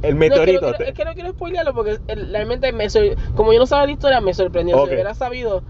el 0.01 0.17
No, 0.17 0.23
es, 0.23 0.29
que 0.31 0.39
meteorito. 0.39 0.71
no 0.71 0.77
es 0.85 0.93
que 0.93 1.03
no 1.05 1.13
quiero 1.13 1.31
spoilearlo 1.31 1.73
porque 1.73 1.99
realmente 2.31 2.71
me 2.71 2.87
como 3.35 3.51
yo 3.51 3.59
no 3.59 3.65
sabía 3.65 3.87
la 3.87 3.91
historia 3.91 4.21
me 4.21 4.33
sorprendió. 4.33 4.77
Ok. 4.77 4.87
Si 4.87 4.93
hubiera 4.93 5.13
sabido 5.13 5.61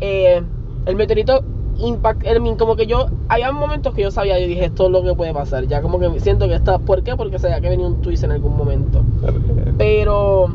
eh, 0.00 0.40
el 0.86 0.94
meteorito 0.96 1.42
impact, 1.78 2.24
el 2.26 2.40
min- 2.40 2.56
como 2.56 2.76
que 2.76 2.86
yo 2.86 3.06
había 3.28 3.52
momentos 3.52 3.94
que 3.94 4.02
yo 4.02 4.10
sabía, 4.10 4.38
yo 4.38 4.46
dije 4.46 4.64
esto 4.66 4.86
es 4.86 4.90
lo 4.90 5.02
que 5.02 5.14
puede 5.14 5.32
pasar. 5.32 5.66
Ya 5.66 5.80
como 5.82 5.98
que 5.98 6.20
siento 6.20 6.46
que 6.48 6.54
está, 6.54 6.78
¿por 6.78 7.02
qué? 7.02 7.16
Porque 7.16 7.38
sabía 7.38 7.60
que 7.60 7.68
venía 7.68 7.86
un 7.86 8.00
twist 8.02 8.24
en 8.24 8.32
algún 8.32 8.56
momento. 8.56 9.02
Pero 9.76 10.48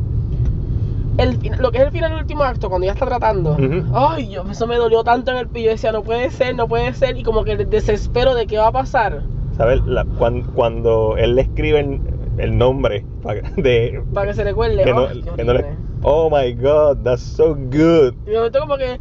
el, 1.18 1.38
lo 1.60 1.72
que 1.72 1.78
es 1.78 1.84
el 1.86 1.92
final 1.92 2.10
del 2.12 2.20
último 2.22 2.44
acto, 2.44 2.70
cuando 2.70 2.86
ya 2.86 2.94
está 2.94 3.06
tratando, 3.06 3.52
Ujú. 3.52 3.84
ay, 3.94 4.30
yo, 4.32 4.44
eso 4.50 4.66
me 4.68 4.78
dolió 4.78 5.04
tanto 5.04 5.32
en 5.32 5.38
el 5.38 5.48
pillo. 5.48 5.66
Yo 5.68 5.72
decía, 5.72 5.92
no 5.92 6.02
puede 6.04 6.30
ser, 6.32 6.56
no 6.56 6.68
puede 6.68 6.94
ser. 6.94 7.18
Y 7.18 7.24
como 7.24 7.44
que 7.44 7.52
el 7.54 7.70
desespero 7.70 8.34
de 8.36 8.48
qué 8.48 8.58
va 8.58 8.68
a 8.68 8.72
pasar. 8.72 9.22
¿Sabes? 9.56 9.82
La- 9.86 10.06
cuan- 10.06 10.42
cuando, 10.56 11.16
él 11.18 11.36
le 11.36 11.44
escribe 11.44 11.80
el, 11.80 12.02
el 12.38 12.58
nombre 12.58 13.06
pa- 13.22 13.36
de. 13.58 14.04
Para 14.14 14.28
que 14.28 14.34
se 14.34 14.44
recuerde. 14.44 14.84
que 14.84 14.94
no- 14.94 15.08
qué 15.08 15.22
que 15.36 15.44
no 15.44 15.54
le- 15.54 15.66
oh 16.02 16.30
my 16.30 16.52
god, 16.54 16.98
that's 17.04 17.22
so 17.22 17.54
good. 17.56 18.16
Y 18.26 18.32
momento 18.32 18.60
como 18.60 18.78
que 18.78 19.00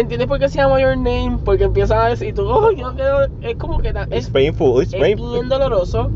entiendes 0.00 0.28
por 0.28 0.38
qué 0.38 0.48
se 0.48 0.58
llama 0.58 0.80
Your 0.80 0.96
Name, 0.96 1.38
porque 1.44 1.64
empiezan 1.64 1.98
a 2.00 2.08
decir, 2.08 2.34
tú, 2.34 2.42
oh, 2.48 2.70
yo 2.72 2.94
quiero, 2.94 3.20
es 3.42 3.56
como 3.56 3.78
que 3.78 3.92
ta- 3.92 4.04
It's 4.04 4.26
es, 4.26 4.30
painful, 4.30 4.82
it's 4.82 4.92
es 4.94 5.00
painful. 5.00 5.32
bien 5.32 5.48
doloroso. 5.48 6.10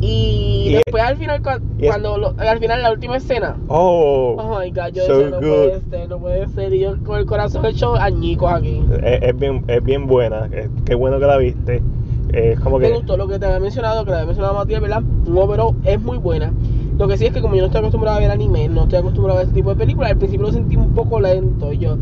Y, 0.00 0.66
Y- 0.68 0.72
después 0.74 1.02
al 1.02 1.16
final, 1.16 1.42
cua- 1.42 1.60
y 1.78 1.84
es- 1.86 1.88
cuando, 1.90 2.18
lo- 2.18 2.34
al 2.38 2.58
final, 2.60 2.82
la 2.82 2.92
última 2.92 3.16
escena, 3.16 3.56
Oh, 3.66 4.36
oh 4.38 4.58
my 4.60 4.70
god, 4.70 4.92
yo 4.92 5.04
so 5.06 5.18
decía, 5.18 5.30
no 5.30 5.36
good. 5.40 5.48
puede 5.66 5.80
ser, 5.90 6.08
no 6.08 6.18
puede 6.18 6.48
ser. 6.48 6.72
Y 6.74 6.78
yo 6.80 6.96
con 7.04 7.18
el 7.18 7.26
corazón 7.26 7.66
hecho 7.66 7.96
añicos 7.96 8.52
aquí. 8.52 8.80
Es, 9.02 9.22
es 9.22 9.36
bien, 9.38 9.64
es 9.66 9.82
bien 9.82 10.06
buena. 10.06 10.48
es- 10.52 10.68
qué 10.84 10.94
bueno 10.94 11.18
que 11.18 11.26
la 11.26 11.36
viste. 11.36 11.82
Es 12.32 12.60
como 12.60 12.78
Me 12.78 12.88
que. 12.88 12.94
gustó 12.94 13.16
lo 13.16 13.26
que 13.26 13.38
te 13.38 13.46
había 13.46 13.58
mencionado, 13.58 14.04
que 14.04 14.10
le 14.10 14.16
había 14.18 14.26
mencionado 14.26 14.54
Matías, 14.54 14.80
¿verdad? 14.82 15.02
Un 15.26 15.36
overall 15.38 15.74
es 15.84 16.00
muy 16.00 16.18
buena. 16.18 16.52
Lo 16.98 17.06
que 17.06 17.16
sí 17.16 17.26
es 17.26 17.32
que 17.32 17.40
como 17.40 17.54
yo 17.54 17.60
no 17.60 17.66
estoy 17.66 17.78
acostumbrado 17.78 18.16
a 18.16 18.20
ver 18.20 18.30
anime, 18.30 18.68
no 18.68 18.82
estoy 18.82 18.98
acostumbrado 18.98 19.38
a 19.38 19.42
este 19.42 19.54
tipo 19.54 19.70
de 19.70 19.76
películas, 19.76 20.10
al 20.10 20.18
principio 20.18 20.46
lo 20.46 20.52
sentí 20.52 20.76
un 20.76 20.92
poco 20.94 21.20
lento 21.20 21.72
y 21.72 21.78
yo, 21.78 21.96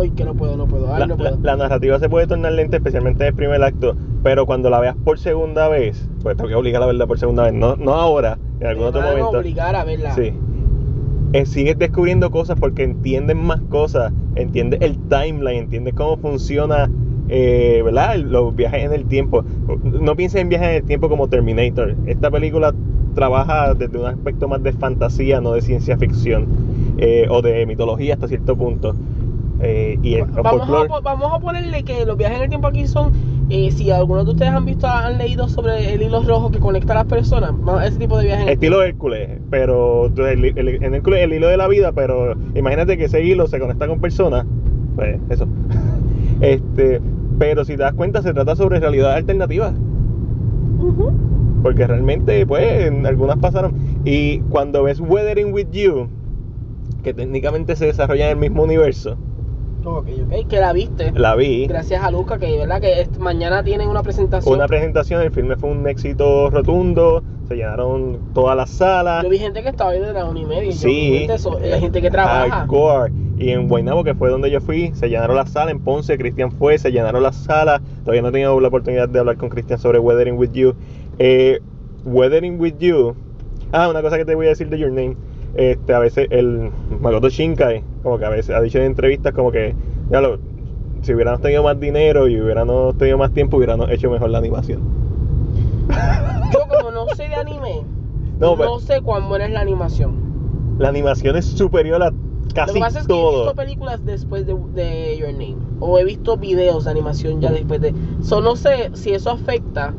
ay, 0.00 0.10
que 0.10 0.24
no 0.24 0.34
puedo, 0.34 0.56
no 0.56 0.66
puedo, 0.66 0.92
ay, 0.94 1.00
La, 1.00 1.06
no 1.08 1.16
puedo. 1.16 1.30
la- 1.32 1.36
la 1.42 1.56
narrativa 1.56 1.98
se 1.98 2.08
puede 2.08 2.28
tornar 2.28 2.52
lenta, 2.52 2.76
especialmente 2.76 3.24
en 3.24 3.28
el 3.28 3.34
primer 3.34 3.60
acto, 3.62 3.96
pero 4.22 4.46
cuando 4.46 4.70
la 4.70 4.78
veas 4.78 4.94
por 5.04 5.18
segunda 5.18 5.66
vez, 5.68 6.08
pues 6.22 6.36
tengo 6.36 6.48
que 6.48 6.54
obligar 6.54 6.82
a 6.82 6.86
verla 6.86 7.06
por 7.08 7.18
segunda 7.18 7.42
vez, 7.44 7.52
no, 7.52 7.74
no 7.74 7.94
ahora, 7.94 8.38
en 8.60 8.66
algún 8.68 8.84
Me 8.84 8.88
otro 8.90 9.02
momento. 9.02 9.30
obligar 9.30 9.74
a 9.74 9.84
verla. 9.84 10.12
Sí. 10.14 10.32
Eh, 11.32 11.46
sigues 11.46 11.78
descubriendo 11.78 12.30
cosas 12.30 12.58
porque 12.60 12.84
entiendes 12.84 13.34
más 13.34 13.60
cosas, 13.70 14.12
entiendes 14.36 14.80
el 14.82 14.98
timeline, 15.08 15.62
entiendes 15.64 15.94
cómo 15.94 16.16
funciona, 16.18 16.90
eh, 17.28 17.80
¿verdad? 17.84 18.16
Los 18.18 18.54
viajes 18.54 18.84
en 18.84 18.92
el 18.92 19.06
tiempo. 19.06 19.42
No 19.82 20.14
pienses 20.14 20.42
en 20.42 20.48
viajes 20.50 20.68
en 20.68 20.74
el 20.76 20.82
tiempo 20.84 21.08
como 21.08 21.28
Terminator. 21.28 21.96
Esta 22.06 22.30
película 22.30 22.74
trabaja 23.14 23.74
desde 23.74 23.98
un 23.98 24.06
aspecto 24.06 24.48
más 24.48 24.62
de 24.62 24.72
fantasía, 24.72 25.40
no 25.40 25.52
de 25.52 25.62
ciencia 25.62 25.96
ficción, 25.98 26.46
eh, 26.98 27.26
o 27.30 27.42
de 27.42 27.66
mitología 27.66 28.14
hasta 28.14 28.28
cierto 28.28 28.56
punto. 28.56 28.94
Eh, 29.60 29.98
y 30.02 30.14
el 30.14 30.24
Vamos 30.24 30.68
a, 30.68 31.00
vamos 31.00 31.32
a 31.32 31.38
ponerle 31.38 31.84
que 31.84 32.04
los 32.04 32.16
viajes 32.16 32.38
en 32.38 32.42
el 32.44 32.48
tiempo 32.48 32.66
aquí 32.66 32.86
son, 32.88 33.12
eh, 33.48 33.70
si 33.70 33.90
algunos 33.90 34.24
de 34.24 34.32
ustedes 34.32 34.50
han 34.50 34.64
visto, 34.64 34.88
han 34.88 35.18
leído 35.18 35.48
sobre 35.48 35.94
el 35.94 36.02
hilo 36.02 36.22
rojo 36.22 36.50
que 36.50 36.58
conecta 36.58 36.94
a 36.94 36.96
las 36.96 37.04
personas, 37.04 37.52
ese 37.84 37.98
tipo 37.98 38.18
de 38.18 38.24
viajes 38.24 38.48
Estilo 38.48 38.82
Hércules, 38.82 39.38
pero 39.50 40.06
el, 40.06 40.44
el- 40.58 40.82
en 40.82 40.94
Hércules 40.94 41.20
el 41.22 41.32
hilo 41.34 41.46
de 41.48 41.56
la 41.56 41.68
vida, 41.68 41.92
pero 41.92 42.34
imagínate 42.56 42.98
que 42.98 43.04
ese 43.04 43.22
hilo 43.22 43.46
se 43.46 43.60
conecta 43.60 43.86
con 43.86 44.00
personas, 44.00 44.46
pues 44.96 45.20
eso. 45.30 45.46
Este, 46.40 47.00
pero 47.38 47.64
si 47.64 47.76
te 47.76 47.82
das 47.84 47.92
cuenta 47.92 48.20
se 48.20 48.32
trata 48.34 48.56
sobre 48.56 48.80
realidades 48.80 49.18
alternativas. 49.18 49.74
Porque 51.62 51.86
realmente 51.86 52.46
pues 52.46 52.86
en 52.86 53.06
algunas 53.06 53.38
pasaron 53.38 53.72
y 54.04 54.38
cuando 54.50 54.82
ves 54.82 55.00
Weathering 55.00 55.52
with 55.52 55.68
You, 55.72 56.08
que 57.02 57.14
técnicamente 57.14 57.76
se 57.76 57.86
desarrolla 57.86 58.26
en 58.26 58.30
el 58.32 58.36
mismo 58.36 58.62
universo, 58.62 59.16
Ok, 59.84 60.06
ok, 60.26 60.46
que 60.48 60.60
la 60.60 60.72
viste. 60.72 61.10
la 61.12 61.34
vi. 61.34 61.66
Gracias 61.66 62.04
a 62.04 62.10
Luca, 62.12 62.38
que 62.38 62.56
verdad 62.56 62.80
que 62.80 63.04
mañana 63.18 63.64
tienen 63.64 63.88
una 63.88 64.02
presentación. 64.02 64.54
Una 64.54 64.68
presentación, 64.68 65.20
el 65.22 65.32
filme 65.32 65.56
fue 65.56 65.70
un 65.70 65.88
éxito 65.88 66.50
rotundo, 66.50 67.24
se 67.48 67.56
llenaron 67.56 68.20
todas 68.32 68.56
las 68.56 68.70
salas. 68.70 69.24
Yo 69.24 69.28
vi 69.28 69.38
gente 69.38 69.60
que 69.60 69.70
estaba 69.70 69.90
ahí 69.90 69.98
de 69.98 70.12
la 70.12 70.24
una 70.24 70.38
y 70.38 70.44
media. 70.44 70.70
yo, 70.70 70.72
Sí, 70.72 71.16
"Gente, 71.18 71.34
eso, 71.34 71.58
hay 71.58 71.80
gente 71.80 72.00
que 72.00 72.10
trabaja. 72.12 72.48
Hardcore. 72.60 73.12
Y 73.38 73.50
en 73.50 73.66
Guaynabo, 73.66 74.04
que 74.04 74.14
fue 74.14 74.30
donde 74.30 74.52
yo 74.52 74.60
fui, 74.60 74.92
se 74.94 75.08
llenaron 75.08 75.34
las 75.34 75.50
salas. 75.50 75.72
En 75.72 75.80
Ponce, 75.80 76.16
Cristian 76.16 76.52
fue, 76.52 76.78
se 76.78 76.92
llenaron 76.92 77.24
las 77.24 77.34
salas. 77.34 77.80
Todavía 78.04 78.22
no 78.22 78.28
he 78.28 78.32
tenido 78.32 78.60
la 78.60 78.68
oportunidad 78.68 79.08
de 79.08 79.18
hablar 79.18 79.36
con 79.36 79.48
Cristian 79.48 79.80
sobre 79.80 79.98
Weathering 79.98 80.38
with 80.38 80.52
You. 80.52 80.74
Eh, 81.18 81.60
Weathering 82.04 82.60
with 82.60 82.74
You. 82.78 83.14
Ah, 83.72 83.88
una 83.88 84.02
cosa 84.02 84.18
que 84.18 84.24
te 84.24 84.34
voy 84.34 84.46
a 84.46 84.50
decir 84.50 84.68
de 84.68 84.78
Your 84.78 84.90
Name. 84.90 85.16
este, 85.54 85.92
a 85.94 85.98
veces 85.98 86.26
el 86.30 86.70
Makoto 87.00 87.28
Shinkai, 87.28 87.82
como 88.02 88.18
que 88.18 88.24
a 88.24 88.30
veces 88.30 88.54
ha 88.56 88.60
dicho 88.60 88.78
en 88.78 88.84
entrevistas 88.84 89.32
como 89.34 89.50
que, 89.52 89.74
ya 90.10 90.20
lo, 90.20 90.38
si 91.02 91.12
hubiéramos 91.14 91.40
tenido 91.42 91.62
más 91.62 91.78
dinero 91.78 92.26
y 92.28 92.40
hubiéramos 92.40 92.96
tenido 92.96 93.18
más 93.18 93.32
tiempo, 93.32 93.58
hubiéramos 93.58 93.90
hecho 93.90 94.10
mejor 94.10 94.30
la 94.30 94.38
animación. 94.38 94.80
Yo 96.52 96.60
como 96.68 96.90
no 96.90 97.06
sé 97.14 97.28
de 97.28 97.34
anime, 97.34 97.82
No, 98.40 98.50
no, 98.52 98.56
pero- 98.56 98.80
sé 98.80 99.00
cuán 99.02 99.28
buena 99.28 99.44
es 99.46 99.52
la 99.52 99.60
animación. 99.60 100.76
La 100.78 100.88
animación 100.88 101.36
es 101.36 101.44
superior 101.44 102.02
a 102.02 102.10
Lo 102.10 102.16
casi 102.54 102.74
que 102.74 102.80
pasa 102.80 103.00
es 103.00 103.06
que 103.06 103.12
he 103.12 103.16
todo. 103.16 103.42
visto 103.44 103.54
películas 103.54 104.04
después 104.04 104.46
de, 104.46 104.54
de 104.74 105.18
Your 105.18 105.32
Name. 105.32 105.56
O 105.80 105.98
he 105.98 106.04
visto 106.04 106.36
videos 106.36 106.84
de 106.84 106.90
animación 106.90 107.40
ya 107.40 107.52
después 107.52 107.80
de. 107.80 107.94
So, 108.22 108.40
no 108.40 108.56
sé 108.56 108.90
si 108.94 109.12
eso 109.12 109.30
afecta. 109.30 109.94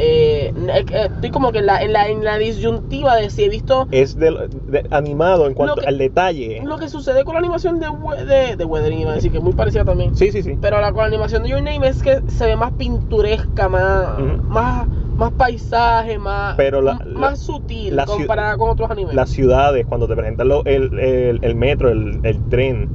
Eh, 0.00 0.52
eh, 0.56 0.84
eh, 0.92 1.08
estoy 1.12 1.30
como 1.30 1.50
que 1.50 1.58
en 1.58 1.66
la, 1.66 1.82
en, 1.82 1.92
la, 1.92 2.08
en 2.08 2.22
la 2.22 2.38
disyuntiva 2.38 3.16
de 3.16 3.30
si 3.30 3.44
he 3.44 3.48
visto 3.48 3.88
Es 3.90 4.16
del- 4.16 4.48
de- 4.68 4.84
animado 4.90 5.46
en 5.48 5.54
cuanto 5.54 5.76
que- 5.82 5.86
al 5.88 5.98
detalle. 5.98 6.60
lo 6.64 6.78
que 6.78 6.88
sucede 6.88 7.24
con 7.24 7.34
la 7.34 7.40
animación 7.40 7.80
de, 7.80 7.86
de, 8.24 8.56
de 8.56 8.64
Weathering, 8.64 9.00
iba 9.00 9.10
a 9.10 9.14
decir 9.14 9.32
que 9.32 9.38
es 9.38 9.42
muy 9.42 9.54
parecida 9.54 9.84
también. 9.84 10.14
Sí, 10.14 10.30
sí, 10.30 10.42
sí. 10.42 10.56
Pero 10.60 10.80
la, 10.80 10.92
con 10.92 11.00
la 11.02 11.08
animación 11.08 11.42
de 11.42 11.48
Your 11.50 11.62
Name 11.62 11.88
es 11.88 12.00
que 12.02 12.20
se 12.28 12.46
ve 12.46 12.54
más 12.54 12.72
pinturesca, 12.72 13.68
más, 13.68 14.20
Ujú. 14.20 14.42
más, 14.48 14.88
más 15.16 15.32
paisaje, 15.32 16.16
más, 16.18 16.54
Pero 16.56 16.80
la- 16.80 16.92
m- 16.92 17.00
la- 17.14 17.18
más 17.18 17.40
sutil 17.40 17.96
la 17.96 18.06
comparada 18.06 18.56
con 18.56 18.70
otros 18.70 18.88
animes. 18.90 19.14
Las 19.14 19.30
ciudades, 19.30 19.84
cuando 19.84 20.06
te 20.06 20.14
presentan 20.14 20.46
lo- 20.48 20.64
el, 20.64 20.96
el- 20.98 21.38
el 21.42 21.54
metro, 21.56 21.90
el, 21.90 22.20
el 22.22 22.40
tren. 22.48 22.88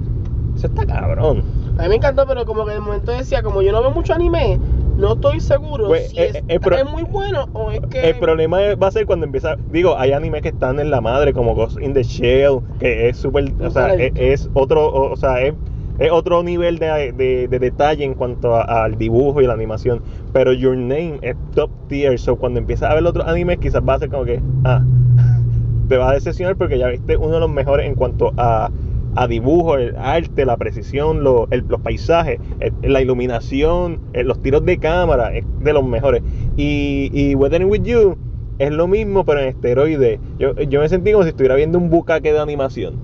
Eso 0.55 0.67
está 0.67 0.85
cabrón. 0.85 1.43
A 1.77 1.81
mí 1.83 1.89
me 1.89 1.95
encantó, 1.95 2.25
pero 2.27 2.45
como 2.45 2.65
que 2.65 2.73
de 2.73 2.79
momento 2.79 3.11
decía, 3.11 3.41
como 3.41 3.61
yo 3.61 3.71
no 3.73 3.81
veo 3.81 3.91
mucho 3.91 4.13
anime, 4.13 4.59
no 4.97 5.13
estoy 5.13 5.39
seguro 5.39 5.87
Pues, 5.87 6.09
si 6.09 6.19
eh, 6.19 6.31
es, 6.35 6.43
eh, 6.47 6.59
pro- 6.59 6.75
es 6.77 6.85
muy 6.85 7.03
bueno 7.03 7.47
o 7.53 7.71
es 7.71 7.79
que... 7.89 8.07
El 8.07 8.19
problema 8.19 8.59
va 8.75 8.87
a 8.87 8.91
ser 8.91 9.05
cuando 9.05 9.25
empieza. 9.25 9.57
Digo, 9.69 9.97
hay 9.97 10.11
animes 10.13 10.41
que 10.41 10.49
están 10.49 10.79
en 10.79 10.91
la 10.91 11.01
madre, 11.01 11.33
como 11.33 11.55
Ghost 11.55 11.77
in 11.81 11.93
the 11.93 12.03
Shell, 12.03 12.61
que 12.79 13.09
es 13.09 13.17
súper. 13.17 13.53
O 13.59 13.69
sea, 13.69 13.93
he 13.95 14.11
es, 14.15 14.49
otro. 14.53 14.91
O, 14.91 15.15
sea, 15.15 15.41
es, 15.41 15.53
es 15.97 16.11
otro 16.11 16.43
nivel 16.43 16.79
de, 16.79 17.11
de- 17.13 17.47
de 17.47 17.59
detalle 17.59 18.03
en 18.03 18.15
cuanto 18.15 18.55
a- 18.55 18.63
al 18.83 18.97
dibujo 18.97 19.41
y 19.41 19.47
la 19.47 19.53
animación. 19.53 20.01
Pero 20.31 20.53
Your 20.53 20.75
Name 20.77 21.19
es 21.21 21.35
top 21.53 21.71
tier. 21.87 22.19
So 22.19 22.37
cuando 22.37 22.59
empiezas 22.59 22.89
a 22.91 22.95
ver 22.95 23.05
otros 23.05 23.27
animes, 23.27 23.59
quizás 23.59 23.81
va 23.87 23.95
a 23.95 23.99
ser 23.99 24.09
como 24.09 24.25
que. 24.25 24.43
Ah, 24.63 24.85
te 25.87 25.97
va 25.97 26.09
a 26.09 26.13
decepcionar 26.13 26.57
porque 26.57 26.77
ya 26.77 26.87
viste 26.87 27.17
uno 27.17 27.35
de 27.35 27.39
los 27.41 27.49
mejores 27.49 27.87
en 27.87 27.95
cuanto 27.95 28.33
a. 28.37 28.71
A 29.15 29.27
dibujo, 29.27 29.75
el 29.77 29.95
arte, 29.97 30.45
la 30.45 30.57
precisión, 30.57 31.23
lo- 31.23 31.47
el- 31.51 31.65
los 31.67 31.79
paisajes, 31.81 32.39
el- 32.59 32.73
la 32.81 33.01
iluminación, 33.01 33.99
eh, 34.13 34.23
los 34.23 34.39
tiros 34.39 34.65
de 34.65 34.77
cámara, 34.79 35.33
es 35.33 35.45
de 35.59 35.73
los 35.73 35.83
mejores. 35.83 36.23
Y, 36.55 37.09
y 37.13 37.35
Weathering 37.35 37.69
with 37.69 37.83
You 37.83 38.17
es 38.57 38.71
lo 38.71 38.87
mismo, 38.87 39.23
pero 39.23 39.41
en 39.41 39.49
esteroide. 39.49 40.19
Yo, 40.39 40.55
yo 40.55 40.79
me 40.79 40.89
sentí 40.89 41.11
como 41.11 41.23
si 41.23 41.29
estuviera 41.29 41.55
viendo 41.55 41.77
un 41.77 41.89
bucaque 41.89 42.33
de 42.33 42.39
animación. 42.39 42.95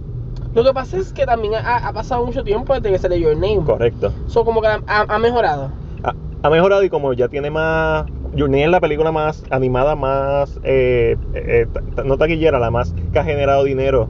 Lo 0.54 0.63
que 0.63 0.74
pasa 0.74 0.98
es 0.98 1.13
que 1.13 1.25
también 1.25 1.54
ha, 1.56 1.78
ha 1.78 1.94
pasado 1.94 2.25
mucho 2.25 2.44
tiempo 2.44 2.74
desde 2.74 2.92
que 2.92 2.98
salió 2.98 3.18
Your 3.18 3.36
Name. 3.36 3.63
Correcto. 3.66 4.13
So, 4.28 4.44
como 4.44 4.62
que 4.62 4.68
ha, 4.68 4.82
ha 4.88 5.20
mejorado. 5.20 5.72
Ha, 6.04 6.13
ha 6.42 6.50
mejorado 6.50 6.84
y 6.84 6.89
como 6.89 7.13
ya 7.13 7.28
tiene 7.28 7.51
más. 7.51 8.06
Journey 8.36 8.63
es 8.63 8.70
la 8.70 8.80
película 8.80 9.12
más 9.12 9.44
animada, 9.50 9.96
más. 9.96 10.60
eh, 10.63 11.18
eh, 11.34 11.68
ta- 11.96 12.04
no 12.04 12.18
taquillera, 12.18 12.60
la 12.60 12.72
más 12.72 12.94
que 13.12 13.20
ha 13.20 13.24
generado 13.24 13.63
dinero 13.63 14.10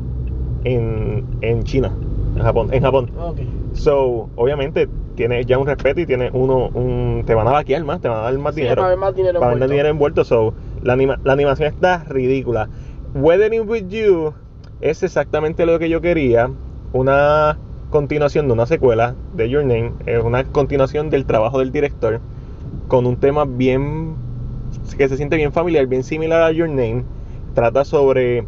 en, 0.63 1.23
en 1.41 1.63
China, 1.63 1.91
en 2.35 2.43
Japón. 2.43 2.69
En 2.71 2.81
Japón. 2.81 3.09
Ok. 3.19 3.39
So, 3.73 4.29
obviamente, 4.35 4.87
tiene 5.15 5.45
ya 5.45 5.57
un 5.57 5.67
respeto 5.67 6.01
y 6.01 6.05
tiene 6.05 6.29
uno. 6.33 6.69
Un, 6.73 7.23
te 7.25 7.33
van 7.35 7.47
a 7.47 7.51
vaquear 7.51 7.83
más, 7.83 8.01
te 8.01 8.07
van 8.07 8.19
a 8.19 8.21
dar 8.21 8.37
más 8.37 8.55
Sí, 8.55 8.61
dinero. 8.61 8.77
para 8.81 8.89
ver 8.89 8.97
más 8.99 9.15
dinero 9.15 9.39
para 9.39 9.51
envuelto. 9.53 9.71
dinero 9.71 9.89
envuelto. 9.89 10.23
So, 10.23 10.53
la, 10.83 10.93
anima- 10.93 11.19
la 11.23 11.33
animación 11.33 11.67
está 11.67 12.03
ridícula. 12.05 12.69
Weathering 13.15 13.67
with 13.69 13.87
You 13.89 14.33
es 14.81 15.03
exactamente 15.03 15.65
lo 15.65 15.77
que 15.79 15.89
yo 15.89 16.01
quería. 16.01 16.49
Una 16.93 17.57
continuación 17.89 18.47
de 18.47 18.53
una 18.53 18.65
secuela 18.65 19.15
de 19.33 19.49
Your 19.49 19.63
Name. 19.63 19.93
Es 20.05 20.23
una 20.23 20.43
continuación 20.43 21.09
del 21.09 21.25
trabajo 21.25 21.59
del 21.59 21.71
director. 21.71 22.19
Con 22.87 23.05
un 23.05 23.17
tema 23.17 23.45
bien. 23.45 24.15
que 24.97 25.07
se 25.07 25.17
siente 25.17 25.35
bien 25.37 25.51
familiar, 25.51 25.85
bien 25.87 26.03
similar 26.03 26.41
a 26.41 26.51
Your 26.51 26.67
Name. 26.69 27.03
Trata 27.53 27.85
sobre 27.85 28.45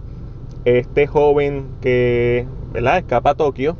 este 0.66 1.08
joven 1.08 1.68
que. 1.82 2.46
¿verdad? 2.74 3.00
escapa 3.00 3.32
a 3.32 3.36
Tokio 3.36 3.76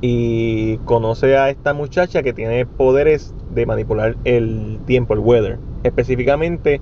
y 0.00 0.76
conoce 0.78 1.36
a 1.36 1.50
esta 1.50 1.74
muchacha 1.74 2.22
que 2.22 2.32
tiene 2.32 2.66
poderes 2.66 3.34
de 3.54 3.66
manipular 3.66 4.16
el 4.24 4.78
tiempo, 4.86 5.14
el 5.14 5.20
weather. 5.20 5.58
Específicamente 5.82 6.80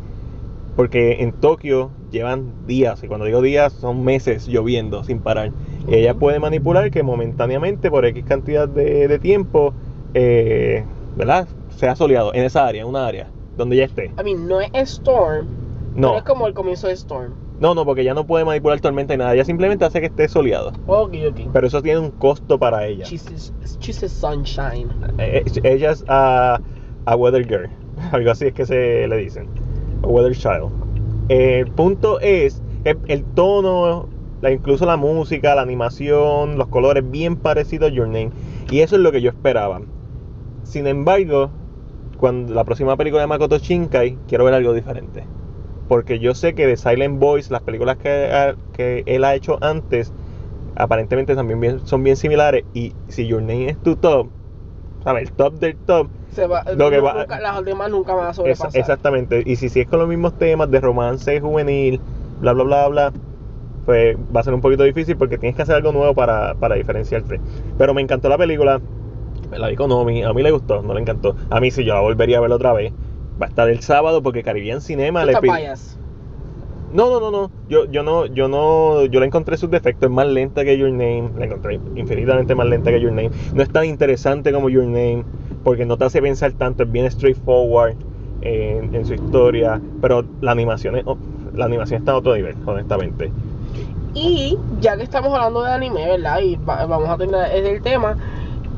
porque 0.76 1.22
en 1.22 1.32
Tokio 1.32 1.90
llevan 2.10 2.66
días, 2.66 3.02
y 3.02 3.08
cuando 3.08 3.26
digo 3.26 3.42
días 3.42 3.72
son 3.72 4.04
meses 4.04 4.46
lloviendo 4.46 5.04
sin 5.04 5.20
parar. 5.20 5.52
Y 5.86 5.94
ella 5.94 6.14
puede 6.14 6.40
manipular 6.40 6.90
que 6.90 7.02
momentáneamente, 7.02 7.90
por 7.90 8.04
X 8.04 8.24
cantidad 8.24 8.68
de, 8.68 9.06
de 9.06 9.18
tiempo, 9.18 9.74
eh, 10.14 10.84
¿verdad? 11.16 11.46
Sea 11.76 11.94
soleado 11.94 12.34
en 12.34 12.44
esa 12.44 12.66
área, 12.66 12.82
en 12.82 12.88
una 12.88 13.06
área 13.06 13.28
donde 13.56 13.76
ella 13.76 13.84
esté. 13.84 14.10
I 14.18 14.24
mean, 14.24 14.48
no 14.48 14.60
es 14.60 14.70
Storm, 14.74 15.46
No, 15.94 16.08
pero 16.08 16.18
es 16.18 16.24
como 16.24 16.46
el 16.46 16.54
comienzo 16.54 16.88
de 16.88 16.94
Storm. 16.94 17.43
No, 17.60 17.74
no, 17.74 17.84
porque 17.84 18.02
ella 18.02 18.14
no 18.14 18.26
puede 18.26 18.44
manipular 18.44 18.80
tormenta 18.80 19.14
y 19.14 19.16
nada. 19.16 19.34
Ella 19.34 19.44
simplemente 19.44 19.84
hace 19.84 20.00
que 20.00 20.06
esté 20.06 20.28
soleado. 20.28 20.72
Ok, 20.86 21.14
ok. 21.30 21.40
Pero 21.52 21.66
eso 21.66 21.80
tiene 21.82 22.00
un 22.00 22.10
costo 22.10 22.58
para 22.58 22.86
ella. 22.86 23.04
She's, 23.04 23.52
she's 23.80 24.02
a 24.02 24.08
sunshine. 24.08 24.88
Eh, 25.18 25.44
eh, 25.46 25.60
ella 25.62 25.92
es 25.92 26.04
a, 26.08 26.60
a 27.04 27.16
Weather 27.16 27.46
Girl, 27.46 27.68
algo 28.12 28.30
así 28.30 28.46
es 28.46 28.54
que 28.54 28.66
se 28.66 29.06
le 29.06 29.16
dicen, 29.16 29.48
a 30.02 30.06
Weather 30.06 30.36
Child. 30.36 30.70
Eh, 31.28 31.60
el 31.60 31.70
punto 31.70 32.18
es 32.20 32.60
el 32.84 33.24
tono, 33.24 34.08
la, 34.42 34.50
incluso 34.50 34.84
la 34.84 34.96
música, 34.96 35.54
la 35.54 35.62
animación, 35.62 36.58
los 36.58 36.68
colores, 36.68 37.08
bien 37.08 37.36
parecido 37.36 37.86
a 37.86 37.88
Your 37.88 38.08
Name. 38.08 38.30
Y 38.70 38.80
eso 38.80 38.96
es 38.96 39.02
lo 39.02 39.12
que 39.12 39.22
yo 39.22 39.30
esperaba. 39.30 39.80
Sin 40.64 40.86
embargo, 40.86 41.50
cuando 42.18 42.52
la 42.52 42.64
próxima 42.64 42.96
película 42.96 43.22
de 43.22 43.28
Makoto 43.28 43.58
Shinkai, 43.58 44.18
quiero 44.26 44.44
ver 44.44 44.54
algo 44.54 44.72
diferente. 44.72 45.24
Porque 45.86 46.18
yo 46.18 46.34
sé 46.34 46.54
que 46.54 46.66
de 46.66 46.76
Silent 46.76 47.18
Voice, 47.20 47.52
las 47.52 47.62
películas 47.62 47.96
que, 47.98 48.56
que 48.72 49.02
él 49.06 49.24
ha 49.24 49.34
hecho 49.34 49.58
antes, 49.60 50.12
aparentemente 50.74 51.34
también 51.36 51.60
bien- 51.60 51.80
son 51.86 52.02
bien 52.02 52.16
similares. 52.16 52.64
Y 52.72 52.94
si 53.08 53.26
Your 53.26 53.42
Name 53.42 53.70
es 53.70 53.78
tu 53.80 53.96
top, 53.96 54.30
¿sabes? 55.02 55.24
El 55.24 55.32
top 55.32 55.54
del 55.54 55.78
top, 55.78 56.10
Se 56.30 56.46
va, 56.46 56.64
Lo 56.74 56.90
que 56.90 57.00
va- 57.00 57.14
nunca- 57.14 57.40
las 57.40 57.64
demás 57.64 57.90
nunca 57.90 58.14
van 58.14 58.28
a 58.28 58.34
sobrepasar. 58.34 58.80
exactamente. 58.80 59.42
Y 59.46 59.56
si, 59.56 59.68
si 59.68 59.80
es 59.80 59.86
con 59.86 59.98
los 60.00 60.08
mismos 60.08 60.34
temas 60.34 60.70
de 60.70 60.80
romance 60.80 61.40
juvenil, 61.40 62.00
bla, 62.40 62.52
bla, 62.52 62.64
bla, 62.64 62.88
bla, 62.88 63.12
pues 63.84 64.16
va 64.18 64.40
a 64.40 64.44
ser 64.44 64.54
un 64.54 64.60
poquito 64.60 64.82
difícil 64.84 65.16
porque 65.16 65.38
tienes 65.38 65.56
que 65.56 65.62
hacer 65.62 65.76
algo 65.76 65.92
nuevo 65.92 66.14
para, 66.14 66.54
para 66.56 66.76
diferenciarte. 66.76 67.42
Pero 67.76 67.94
me 67.94 68.02
encantó 68.02 68.28
la 68.28 68.38
película. 68.38 68.82
Me 69.50 69.58
la 69.58 69.68
vi 69.68 69.76
con 69.76 69.92
Omi. 69.92 70.22
A 70.22 70.32
mí 70.32 70.42
le 70.42 70.50
gustó, 70.50 70.82
no 70.82 70.94
le 70.94 71.00
encantó. 71.00 71.36
A 71.50 71.60
mí 71.60 71.70
sí, 71.70 71.84
yo 71.84 71.94
la 71.94 72.00
volvería 72.00 72.38
a 72.38 72.40
ver 72.40 72.52
otra 72.52 72.72
vez. 72.72 72.94
Va 73.40 73.46
a 73.46 73.48
estar 73.48 73.68
el 73.68 73.80
sábado 73.80 74.22
porque 74.22 74.42
Caribbean 74.42 74.80
Cinema 74.80 75.24
le 75.24 75.38
biased. 75.40 75.98
No, 76.92 77.10
no, 77.10 77.18
no, 77.18 77.30
no. 77.30 77.50
Yo, 77.68 77.86
yo 77.86 78.02
no, 78.04 78.26
yo 78.26 78.46
no, 78.46 79.04
yo 79.06 79.18
la 79.18 79.26
encontré 79.26 79.56
sus 79.56 79.70
defectos. 79.70 80.08
Es 80.08 80.14
más 80.14 80.26
lenta 80.28 80.64
que 80.64 80.78
Your 80.78 80.90
Name. 80.90 81.30
La 81.36 81.46
encontré 81.46 81.80
infinitamente 81.96 82.54
más 82.54 82.66
lenta 82.68 82.90
que 82.90 83.00
Your 83.00 83.10
Name. 83.10 83.30
No 83.52 83.62
es 83.62 83.70
tan 83.70 83.84
interesante 83.86 84.52
como 84.52 84.68
Your 84.70 84.84
Name. 84.84 85.24
Porque 85.64 85.84
no 85.84 85.96
te 85.96 86.04
hace 86.04 86.22
pensar 86.22 86.52
tanto. 86.52 86.84
Es 86.84 86.92
bien 86.92 87.10
straightforward 87.10 87.96
en, 88.42 88.94
en 88.94 89.04
su 89.04 89.14
historia. 89.14 89.80
Pero 90.00 90.24
la 90.40 90.52
animación 90.52 90.96
es, 90.96 91.04
la 91.56 91.64
animación 91.64 91.98
está 91.98 92.12
a 92.12 92.16
otro 92.16 92.34
nivel, 92.36 92.54
honestamente. 92.64 93.32
Y 94.14 94.56
ya 94.80 94.96
que 94.96 95.02
estamos 95.02 95.32
hablando 95.34 95.62
de 95.62 95.72
anime, 95.72 96.06
¿verdad? 96.06 96.38
Y 96.40 96.56
va- 96.56 96.86
vamos 96.86 97.08
a 97.08 97.16
terminar 97.16 97.50
el 97.52 97.82
tema. 97.82 98.16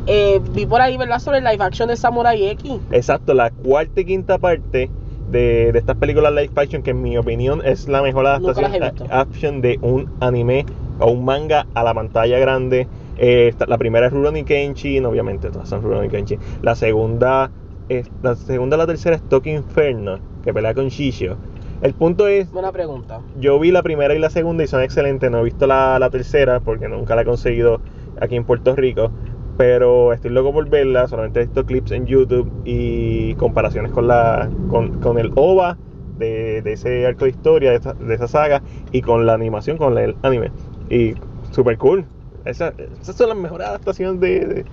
Eh, 0.06 0.40
vi 0.52 0.66
por 0.66 0.80
ahí, 0.80 0.96
¿verdad? 0.96 1.18
Sobre 1.18 1.38
el 1.38 1.44
live 1.44 1.62
action 1.64 1.88
de 1.88 1.96
Samurai 1.96 2.46
X. 2.48 2.80
Exacto, 2.90 3.34
la 3.34 3.50
cuarta 3.50 4.00
y 4.00 4.04
quinta 4.04 4.38
parte 4.38 4.90
de, 5.28 5.72
de 5.72 5.78
estas 5.78 5.96
películas 5.96 6.32
live 6.32 6.50
action, 6.54 6.82
que 6.82 6.90
en 6.92 7.02
mi 7.02 7.16
opinión 7.18 7.60
es 7.64 7.88
la 7.88 8.02
mejor 8.02 8.26
adaptación 8.26 8.82
action 9.10 9.60
de 9.60 9.78
un 9.82 10.08
anime 10.20 10.64
o 10.98 11.10
un 11.10 11.24
manga 11.24 11.66
a 11.74 11.82
la 11.82 11.92
pantalla 11.94 12.38
grande. 12.38 12.86
Eh, 13.18 13.48
esta- 13.48 13.66
la 13.66 13.78
primera 13.78 14.06
es 14.06 14.12
Rurouni 14.12 14.44
Kenshin, 14.44 15.04
obviamente 15.06 15.50
todas 15.50 15.68
son 15.68 15.82
Rurouni 15.82 16.08
Kenshin. 16.08 16.38
La 16.62 16.74
segunda, 16.74 17.50
es, 17.88 18.08
la 18.22 18.36
segunda, 18.36 18.76
la 18.76 18.86
tercera 18.86 19.16
es 19.16 19.22
Tokyo 19.22 19.52
Inferno, 19.52 20.20
que 20.44 20.52
pelea 20.52 20.74
con 20.74 20.88
Shishio. 20.88 21.36
El 21.82 21.92
punto 21.94 22.26
es, 22.28 22.50
Buena 22.52 22.72
pregunta. 22.72 23.20
yo 23.38 23.58
vi 23.58 23.70
la 23.70 23.82
primera 23.82 24.14
y 24.14 24.18
la 24.18 24.30
segunda 24.30 24.64
y 24.64 24.66
son 24.66 24.82
excelentes. 24.82 25.30
No 25.30 25.40
he 25.40 25.44
visto 25.44 25.66
la, 25.66 25.98
la 25.98 26.08
tercera 26.10 26.60
porque 26.60 26.88
nunca 26.88 27.14
la 27.16 27.22
he 27.22 27.24
conseguido 27.24 27.80
aquí 28.20 28.36
en 28.36 28.44
Puerto 28.44 28.74
Rico. 28.76 29.10
Pero 29.56 30.12
estoy 30.12 30.30
loco 30.30 30.52
por 30.52 30.68
verla. 30.68 31.08
Solamente 31.08 31.40
he 31.40 31.44
visto 31.44 31.64
clips 31.64 31.92
en 31.92 32.06
YouTube 32.06 32.50
y 32.64 33.34
comparaciones 33.36 33.90
con 33.92 34.06
la 34.06 34.50
con, 34.68 35.00
con 35.00 35.18
el 35.18 35.30
OVA 35.34 35.78
de, 36.18 36.62
de 36.62 36.72
ese 36.72 37.06
arco 37.06 37.24
de 37.24 37.30
historia, 37.30 37.70
de 37.70 37.76
esa, 37.76 37.94
de 37.94 38.14
esa 38.14 38.28
saga, 38.28 38.62
y 38.92 39.02
con 39.02 39.26
la 39.26 39.34
animación, 39.34 39.78
con 39.78 39.96
el 39.98 40.16
anime. 40.22 40.50
Y 40.90 41.14
super 41.52 41.78
cool. 41.78 42.04
Esa- 42.44 42.74
esas 43.00 43.16
son 43.16 43.28
las 43.30 43.38
mejores 43.38 43.66
adaptaciones 43.66 44.20
de, 44.20 44.46
de 44.46 44.64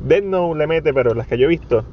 Death 0.00 0.24
Note 0.24 0.58
le 0.58 0.66
mete, 0.66 0.92
pero 0.94 1.14
las 1.14 1.26
que 1.26 1.38
yo 1.38 1.44
he 1.46 1.48
visto. 1.48 1.84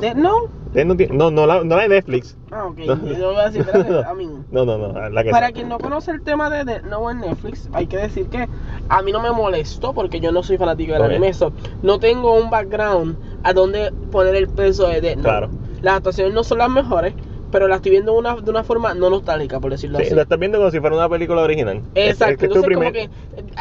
De- 0.00 0.14
no, 0.14 0.32
no, 0.74 0.96
tienen- 0.96 1.16
no, 1.18 1.30
no, 1.30 1.46
la, 1.46 1.64
no 1.64 1.76
la 1.76 1.82
de 1.82 1.88
Netflix. 1.88 2.36
Ah, 2.50 2.66
ok. 2.66 2.78
No. 2.78 3.06
Yo 3.18 3.32
voy 3.32 3.40
a 3.40 3.44
decir, 3.50 3.60
espérate, 3.62 4.04
a 4.08 4.14
mí. 4.14 4.28
No, 4.50 4.64
no, 4.64 4.78
no, 4.78 5.08
la 5.10 5.24
que 5.24 5.30
Para 5.30 5.46
sea. 5.46 5.54
quien 5.54 5.68
no 5.68 5.78
conoce 5.78 6.10
el 6.12 6.22
tema 6.22 6.48
de 6.50 6.64
Death 6.64 6.84
Note 6.84 7.12
en 7.12 7.18
Netflix, 7.20 7.68
hay 7.72 7.86
que 7.86 7.96
decir 7.96 8.28
que 8.28 8.48
a 8.88 9.02
mí 9.02 9.10
no 9.12 9.20
me 9.20 9.30
molestó 9.32 9.92
porque 9.92 10.20
yo 10.20 10.30
no 10.32 10.42
soy 10.42 10.56
fanático 10.56 10.92
del 10.92 11.02
Ok. 11.02 11.08
anime. 11.10 11.32
so, 11.34 11.52
no 11.82 11.98
tengo 11.98 12.34
un 12.34 12.48
background 12.50 13.16
a 13.42 13.52
donde 13.52 13.92
poner 14.12 14.34
el 14.36 14.48
peso 14.48 14.86
de 14.88 15.00
Death 15.00 15.16
Note. 15.16 15.28
Claro. 15.28 15.48
Las 15.82 15.96
actuaciones 15.96 16.32
no 16.34 16.44
son 16.44 16.58
las 16.58 16.70
mejores, 16.70 17.14
pero 17.50 17.66
las 17.66 17.76
estoy 17.76 17.92
viendo 17.92 18.12
de 18.12 18.18
una, 18.18 18.36
de 18.36 18.50
una 18.50 18.62
forma 18.62 18.94
no 18.94 19.10
nostálgica, 19.10 19.58
por 19.58 19.70
decirlo 19.72 19.98
Sí, 19.98 20.04
así. 20.06 20.14
lo 20.14 20.22
estás 20.22 20.38
viendo 20.38 20.58
como 20.58 20.70
si 20.70 20.80
fuera 20.80 20.94
una 20.94 21.08
película 21.08 21.42
original. 21.42 21.82
Exacto, 21.94 22.32
es 22.34 22.38
que 22.38 22.44
es 22.46 22.50
entonces 22.56 22.76
como 22.76 22.92
que 22.92 23.10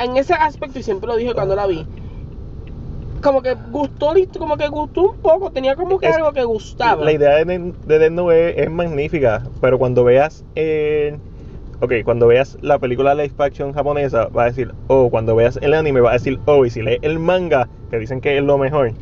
en 0.03 0.17
ese 0.17 0.33
aspecto, 0.33 0.77
y 0.79 0.83
siempre 0.83 1.07
lo 1.07 1.15
dije 1.15 1.33
cuando 1.33 1.55
la 1.55 1.65
vi, 1.67 1.85
como 3.21 3.41
que 3.41 3.53
gustó, 3.71 4.13
como 4.37 4.57
que 4.57 4.67
gustó 4.67 5.01
un 5.01 5.17
poco, 5.21 5.51
tenía 5.51 5.75
como 5.75 5.99
que 5.99 6.07
Es- 6.07 6.15
algo 6.15 6.33
que 6.33 6.43
gustaba. 6.43 7.05
La 7.05 7.11
idea 7.11 7.43
de, 7.45 7.73
de 7.85 7.99
Death 7.99 8.11
Note 8.11 8.49
es, 8.59 8.65
es 8.65 8.71
magnífica, 8.71 9.43
pero 9.59 9.77
cuando 9.79 10.03
veas 10.03 10.45
el... 10.55 11.19
Ok, 11.79 11.93
cuando 12.03 12.25
veas 12.27 12.57
la 12.61 12.79
película 12.79 13.13
live 13.13 13.33
action 13.37 13.71
japonesa, 13.73 14.29
vas 14.31 14.45
a 14.45 14.47
decir, 14.47 14.73
oh, 14.87 15.09
cuando 15.11 15.35
veas 15.35 15.59
el 15.61 15.73
anime, 15.75 16.01
vas 16.01 16.11
a 16.11 16.13
decir, 16.13 16.39
oh, 16.45 16.65
y 16.65 16.71
si 16.71 16.81
lees 16.81 16.99
el 17.03 17.19
manga, 17.19 17.69
que 17.89 17.99
dicen 17.99 18.19
que 18.19 18.37
es 18.37 18.43
lo 18.43 18.57
mejor, 18.57 18.93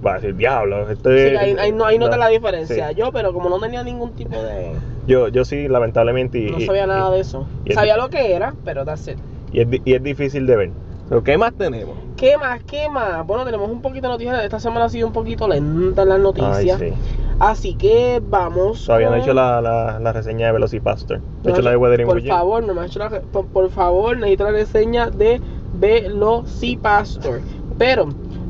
vas 0.00 0.14
a 0.14 0.16
decir, 0.20 0.34
diablo, 0.34 0.90
esto 0.90 1.10
Sí, 1.10 1.16
es... 1.16 1.38
ahí, 1.38 1.56
ahí 1.58 1.72
no, 1.72 1.84
ahí 1.84 1.98
nota 1.98 2.16
la 2.16 2.28
diferencia. 2.28 2.88
Sí. 2.90 2.94
Yo, 2.96 3.12
pero 3.12 3.32
como 3.32 3.48
no 3.48 3.60
tenía 3.60 3.84
ningún 3.84 4.14
tipo 4.14 4.42
de... 4.42 4.80
Yo, 5.06 5.28
yo 5.28 5.44
sí, 5.44 5.68
lamentablemente, 5.68 6.38
y, 6.38 6.50
No 6.50 6.58
y- 6.58 6.64
sabía 6.64 6.86
nada 6.86 7.10
y- 7.10 7.14
de 7.14 7.20
eso. 7.20 7.48
es- 7.66 7.74
Sabía 7.74 7.96
lo 7.96 8.10
que 8.10 8.34
era, 8.34 8.56
pero 8.64 8.84
that's 8.84 9.06
it. 9.08 9.18
y 9.52 9.60
es, 9.60 9.68
y 9.84 9.94
es 9.94 10.02
difícil 10.02 10.46
de 10.46 10.56
ver. 10.56 10.72
Pero, 11.08 11.22
¿Qué 11.22 11.36
más 11.38 11.52
tenemos? 11.54 11.96
¿Qué 12.16 12.36
más? 12.38 12.62
¿Qué 12.64 12.88
más? 12.88 13.26
Bueno, 13.26 13.44
tenemos 13.44 13.70
un 13.70 13.82
poquito 13.82 14.06
de 14.08 14.12
noticias. 14.14 14.42
Esta 14.42 14.58
semana 14.60 14.86
ha 14.86 14.88
sido 14.88 15.06
un 15.06 15.12
poquito 15.12 15.46
lenta 15.46 16.02
en 16.02 16.08
las 16.08 16.20
noticias. 16.20 16.80
Ay, 16.80 16.90
sí. 16.90 16.96
Así 17.38 17.74
que 17.74 18.22
vamos. 18.24 18.86
Todavía 18.86 19.08
no 19.10 19.16
he 19.16 19.18
con- 19.18 19.24
hecho 19.24 19.34
la, 19.34 19.60
la, 19.60 19.98
la 20.00 20.12
reseña 20.12 20.46
de 20.46 20.52
Velocipastor. 20.52 21.20
No 21.20 21.50
he 21.50 21.52
hecho 21.52 21.62
la 21.62 21.70
de 21.70 21.76
Weathering 21.76 22.06
Por 22.06 22.22
favor, 22.22 22.62
no 22.64 22.74
me 22.74 22.80
ha 22.82 22.86
hecho 22.86 22.98
la. 23.00 23.10
Por, 23.10 23.46
por 23.46 23.70
favor, 23.70 24.16
necesito 24.16 24.44
la 24.44 24.50
reseña 24.52 25.10
de 25.10 25.40
Velocipastor. 25.74 27.40
Pero, 27.76 28.08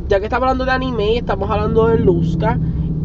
ya 0.08 0.18
que 0.20 0.26
estamos 0.26 0.44
hablando 0.44 0.64
de 0.64 0.70
anime 0.72 1.12
y 1.14 1.16
estamos 1.16 1.50
hablando 1.50 1.86
de 1.88 1.98
Luzca, 1.98 2.58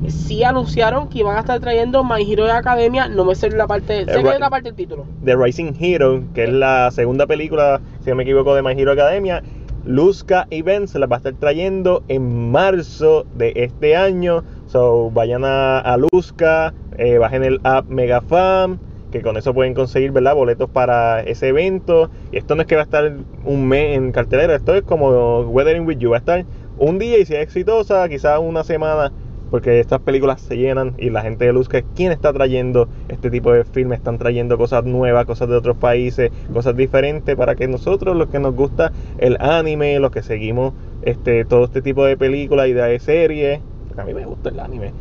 sí 0.08 0.44
anunciaron 0.44 1.10
que 1.10 1.20
iban 1.20 1.36
a 1.38 1.42
estar 1.42 1.60
trayendo 1.60 2.04
My 2.04 2.22
Hero 2.32 2.52
Academia. 2.52 3.08
No 3.08 3.26
me 3.26 3.36
sé 3.36 3.50
la 3.52 3.68
parte. 3.68 4.06
Sé 4.06 4.12
Eh, 4.12 4.14
que 4.16 4.18
right. 4.20 4.34
es 4.34 4.40
la 4.40 4.50
parte 4.50 4.70
del 4.70 4.76
título. 4.76 5.06
The 5.26 5.36
Rising 5.36 5.74
Hero, 5.80 6.24
que 6.34 6.46
es 6.46 6.50
la 6.54 6.90
segunda 6.92 7.28
película, 7.28 7.82
si 8.04 8.10
no 8.10 8.16
me 8.16 8.24
equivoco, 8.24 8.56
de 8.56 8.62
My 8.64 8.72
Hero 8.80 8.92
Academia. 8.92 9.44
Luzca 9.86 10.46
Events 10.52 10.92
se 10.92 11.00
las 11.00 11.10
va 11.10 11.16
a 11.16 11.18
estar 11.18 11.34
trayendo 11.34 12.04
en 12.10 12.52
marzo 12.52 13.26
de 13.36 13.54
este 13.56 13.96
año. 13.96 14.44
So, 14.68 15.10
vayan 15.12 15.46
a, 15.46 15.80
a 15.80 15.98
Luzca, 15.98 16.74
eh, 16.98 17.18
bajen 17.18 17.44
el 17.44 17.60
app 17.64 17.88
Megafam, 17.90 18.78
que 19.12 19.22
con 19.22 19.38
eso 19.38 19.54
pueden 19.54 19.74
conseguir 19.74 20.12
¿verdad? 20.12 20.36
boletos 20.36 20.70
para 20.70 21.22
ese 21.22 21.48
evento. 21.48 22.12
Y 22.32 22.38
esto 22.38 22.56
no 22.56 22.62
es 22.62 22.68
que 22.68 22.76
va 22.76 22.82
a 22.82 22.86
estar 22.86 23.12
un 23.46 23.68
mes 23.68 23.98
en 23.98 24.12
cartelera, 24.12 24.54
esto 24.56 24.76
es 24.76 24.84
como 24.84 25.40
Weathering 25.42 25.88
with 25.88 25.98
You. 25.98 26.12
Va 26.12 26.18
a 26.18 26.20
estar 26.20 26.46
un 26.78 27.00
día 27.00 27.18
y 27.18 27.26
si 27.26 27.34
es 27.34 27.42
exitosa, 27.42 28.08
quizás 28.10 28.40
una 28.40 28.64
semana 28.64 29.12
porque 29.50 29.80
estas 29.80 30.00
películas 30.02 30.42
se 30.42 30.58
llenan 30.58 30.94
y 30.98 31.10
la 31.10 31.22
gente 31.22 31.46
de 31.46 31.54
Luzca 31.54 31.80
es 31.80 31.86
quien 31.96 32.12
está 32.12 32.32
trayendo 32.34 32.88
este 33.08 33.30
tipo 33.32 33.52
de 33.52 33.64
filmes, 33.64 34.00
están 34.00 34.18
trayendo 34.18 34.58
cosas 34.58 34.84
nuevas, 34.86 35.26
cosas 35.26 35.50
de 35.50 35.56
otros 35.56 35.78
países, 35.78 36.32
cosas 36.54 36.76
diferentes 36.76 37.36
para 37.36 37.56
que 37.56 37.68
nosotros, 37.68 38.16
los 38.16 38.30
que 38.30 38.40
nos 38.40 38.56
gusta 38.56 38.92
el 39.18 39.38
anime, 39.40 40.00
los 40.00 40.12
que 40.12 40.22
seguimos 40.24 40.74
este 41.02 41.46
todo 41.46 41.66
este 41.66 41.82
tipo 41.82 42.06
de 42.06 42.18
películas 42.18 42.68
y 42.68 42.74
de 42.74 43.00
series, 43.00 43.60
a 43.98 44.04
mí 44.04 44.14
me 44.14 44.26
gusta 44.26 44.50
el 44.50 44.60
anime 44.60 44.92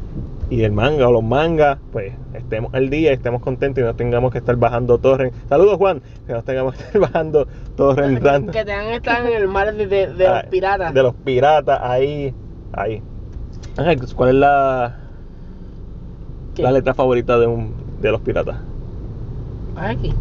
y 0.51 0.63
el 0.63 0.73
manga 0.73 1.07
o 1.09 1.13
los 1.13 1.23
mangas, 1.23 1.79
pues 1.93 2.15
estemos 2.33 2.73
al 2.73 2.89
día, 2.89 3.13
estemos 3.13 3.43
contentos 3.43 3.83
y 3.83 3.85
no 3.85 3.95
tengamos 3.95 4.33
que 4.33 4.39
estar 4.39 4.57
bajando 4.57 4.97
torrent. 4.97 5.35
Saludos 5.49 5.77
Juan, 5.77 6.01
que 6.27 6.33
no 6.33 6.43
tengamos 6.43 6.75
que 6.75 6.85
estar 6.85 7.01
bajando 7.13 7.47
torrent 7.77 8.19
random. 8.23 8.53
Que 8.53 8.65
tengan 8.65 8.87
que 8.87 8.95
estar 8.97 9.27
en 9.27 9.33
el 9.35 9.47
mar 9.47 9.75
de, 9.75 9.87
de- 9.87 10.07
de 10.07 10.25
los 10.25 10.29
Ah, 10.39 10.45
piratas. 10.51 10.95
De 10.95 11.03
los 11.03 11.15
piratas, 11.17 11.79
ahí, 11.83 12.33
ahí. 12.73 13.03
Ángel, 13.79 14.01
¿cuál 14.15 14.31
es 14.31 14.35
la, 14.35 14.97
¿Qué? 16.55 16.63
la 16.63 16.73
letra 16.73 16.95
favorita 16.95 17.39
de 17.39 17.47
un 17.47 17.73
de 18.01 18.11
los 18.11 18.21
piratas? 18.21 18.57
Aquí. 19.77 20.13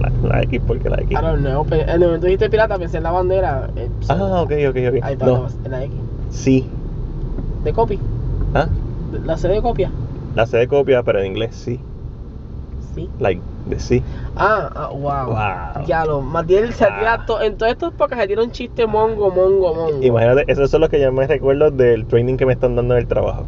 La, 0.00 0.10
la 0.28 0.42
X, 0.42 0.60
porque 0.66 0.90
la 0.90 0.96
X. 0.96 1.12
I 1.12 1.14
don't 1.22 1.38
know. 1.38 1.64
pero 1.68 1.82
En 1.82 1.88
el 1.90 2.00
momento 2.00 2.22
que 2.22 2.26
dijiste 2.28 2.50
pirata, 2.50 2.76
pensé 2.78 2.96
en 2.98 3.04
la 3.04 3.12
bandera. 3.12 3.70
eh, 3.76 3.88
so- 4.02 4.12
Ah, 4.12 4.42
ok, 4.42 4.52
ok, 4.70 4.76
ok. 4.88 5.04
Ahí 5.04 5.12
está, 5.12 5.26
No, 5.26 5.46
en 5.64 5.70
la 5.70 5.84
X. 5.84 5.94
sí. 6.30 6.66
De 7.64 7.72
copy. 7.72 7.98
¿Ah? 8.54 8.68
La 9.24 9.36
C 9.36 9.48
de 9.48 9.62
copia. 9.62 9.90
La 10.34 10.46
C 10.46 10.56
de 10.58 10.66
copia, 10.68 11.02
pero 11.04 11.20
en 11.20 11.26
inglés 11.26 11.54
sí. 11.54 11.78
Sí. 12.94 13.08
Like, 13.18 13.40
de 13.66 13.78
sí. 13.80 14.02
Ah, 14.36 14.70
ah, 14.74 14.88
wow. 14.90 15.26
Wow. 15.26 15.86
Ya 15.86 16.04
lo. 16.04 16.20
Matiel 16.20 16.72
se 16.72 16.84
Ah. 16.84 16.98
tira 16.98 17.26
to- 17.26 17.40
en 17.42 17.56
todas 17.56 17.72
estas 17.74 17.92
pocas 17.92 18.18
se 18.20 18.26
tira 18.28 18.42
un 18.42 18.50
chiste 18.50 18.86
mongo, 18.86 19.30
mongo, 19.30 19.74
mongo. 19.74 20.02
Imagínate, 20.02 20.44
esos 20.50 20.70
son 20.70 20.80
los 20.82 20.90
que 20.90 21.00
yo 21.00 21.10
me 21.12 21.26
recuerdo 21.26 21.70
del 21.70 22.06
training 22.06 22.36
que 22.36 22.46
me 22.46 22.52
están 22.52 22.76
dando 22.76 22.94
en 22.94 23.00
el 23.00 23.08
trabajo. 23.08 23.44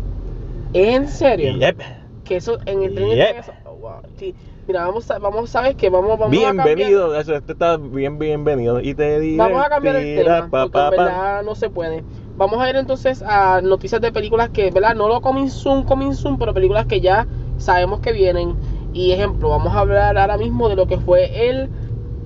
¿Es 0.73 0.95
en 0.97 1.09
serio? 1.09 1.57
Yep. 1.59 1.81
Que 2.25 2.37
eso 2.37 2.59
en 2.67 2.83
el 2.83 2.95
tren 2.95 3.09
Yep. 3.11 3.37
eso. 3.39 3.53
Oh, 3.67 3.75
wow. 3.77 3.93
Sí. 4.19 4.35
Mira, 4.67 4.85
vamos 4.85 5.09
a, 5.13 5.19
vamos, 5.21 5.49
¿sabes 5.49 5.77
qué? 5.77 5.89
Vamos, 5.91 6.19
vamos 6.19 6.37
a 6.43 6.47
cambiar. 6.47 6.67
Bienvenido, 6.67 7.15
eso, 7.17 7.37
está 7.37 7.77
bien, 7.77 8.19
bienvenido. 8.19 8.81
Y 8.81 8.95
te 8.95 9.21
diré. 9.21 9.37
Vamos 9.37 9.65
a 9.65 9.69
cambiar 9.69 9.95
el 9.95 10.25
tema, 10.25 10.49
pa, 10.51 10.63
porque 10.65 10.79
en 10.79 10.85
pa. 10.85 10.91
verdad 10.91 11.43
no 11.45 11.55
se 11.55 11.71
puede. 11.71 12.03
Vamos 12.37 12.61
a 12.61 12.69
ir 12.69 12.75
entonces 12.75 13.23
a 13.23 13.61
noticias 13.63 14.01
de 14.01 14.11
películas 14.11 14.49
que, 14.51 14.73
¿verdad? 14.73 14.97
No 14.97 15.07
lo 15.09 15.21
coming 15.21 15.49
soon, 15.49 15.85
coming 15.85 16.13
soon, 16.15 16.37
pero 16.37 16.53
películas 16.53 16.87
que 16.87 17.01
ya 17.01 17.27
sabemos 17.59 18.01
que 18.01 18.13
vienen. 18.13 18.57
Y 18.97 19.13
ejemplo, 19.13 19.51
vamos 19.51 19.75
a 19.75 19.81
hablar 19.81 20.17
ahora 20.17 20.39
mismo 20.39 20.71
de 20.71 20.77
lo 20.77 20.87
que 20.87 20.97
fue 20.99 21.51
el 21.51 21.69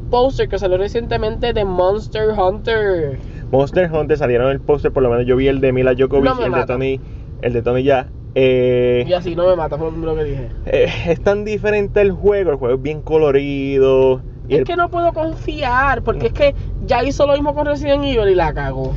poster 0.08 0.48
que 0.48 0.56
salió 0.56 0.78
recientemente 0.78 1.52
de 1.52 1.64
Monster 1.64 2.28
Hunter. 2.30 3.18
Monster 3.50 3.90
Hunter 3.92 4.16
salieron 4.16 4.52
el 4.52 4.60
póster, 4.60 4.92
por 4.92 5.02
lo 5.02 5.10
menos 5.10 5.26
yo 5.26 5.34
vi 5.34 5.48
el 5.48 5.60
de 5.60 5.72
Mila 5.72 5.94
Djokovic 5.94 6.32
No 6.32 6.40
y 6.40 6.44
el 6.44 6.52
de. 6.52 6.66
Tony, 6.66 7.00
el 7.42 7.52
de 7.54 7.62
Tony 7.62 7.82
ya. 7.82 8.12
Eh, 8.36 9.04
Y 9.04 9.12
así 9.14 9.34
no 9.34 9.48
me 9.48 9.56
mata, 9.56 9.76
fue 9.78 9.90
lo 9.90 10.14
que 10.14 10.22
dije. 10.22 10.52
eh, 10.66 10.86
es 11.06 11.20
tan 11.20 11.44
diferente 11.44 12.00
el 12.00 12.12
juego, 12.12 12.52
el 12.52 12.56
juego 12.56 12.76
es 12.76 12.82
bien 12.82 13.02
colorido. 13.02 14.22
y 14.46 14.52
Es 14.54 14.58
el- 14.60 14.64
que 14.64 14.76
no 14.76 14.88
puedo 14.90 15.12
confiar, 15.12 16.02
porque 16.02 16.28
es 16.28 16.32
que 16.32 16.54
ya 16.86 17.02
hizo 17.02 17.26
lo 17.26 17.32
mismo 17.32 17.52
con 17.52 17.66
Resident 17.66 18.04
Evil 18.04 18.28
y 18.30 18.36
la 18.36 18.54
cagó. 18.54 18.94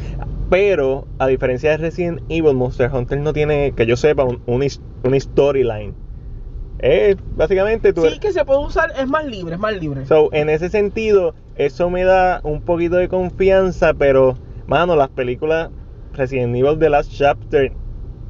Pero, 0.50 1.08
a 1.18 1.26
diferencia 1.26 1.72
de 1.72 1.78
Resident 1.78 2.20
Evil, 2.30 2.54
Monster 2.54 2.92
Hunter 2.94 3.18
no 3.18 3.34
tiene, 3.34 3.72
que 3.76 3.88
yo 3.88 3.98
sepa, 3.98 4.24
un, 4.24 4.40
un 4.46 5.20
storyline. 5.20 5.96
Es 6.84 7.16
básicamente 7.38 7.94
tú. 7.94 8.06
Sí, 8.06 8.20
que 8.20 8.34
se 8.34 8.44
puede 8.44 8.60
usar, 8.60 8.92
es 9.00 9.08
más 9.08 9.26
libre, 9.26 9.54
es 9.56 9.60
más 9.60 9.74
libre. 9.74 10.06
So, 10.06 10.28
en 10.34 10.50
ese 10.50 10.70
sentido, 10.70 11.34
eso 11.56 11.90
me 11.90 12.04
da 12.04 12.42
un 12.44 12.62
poquito 12.62 12.98
de 12.98 13.08
confianza, 13.08 13.94
pero, 13.94 14.38
mano, 14.68 14.98
las 14.98 15.08
películas 15.08 15.70
Resident 16.14 16.54
Evil 16.54 16.78
The 16.78 16.90
Last 16.90 17.14
Chapter 17.14 17.72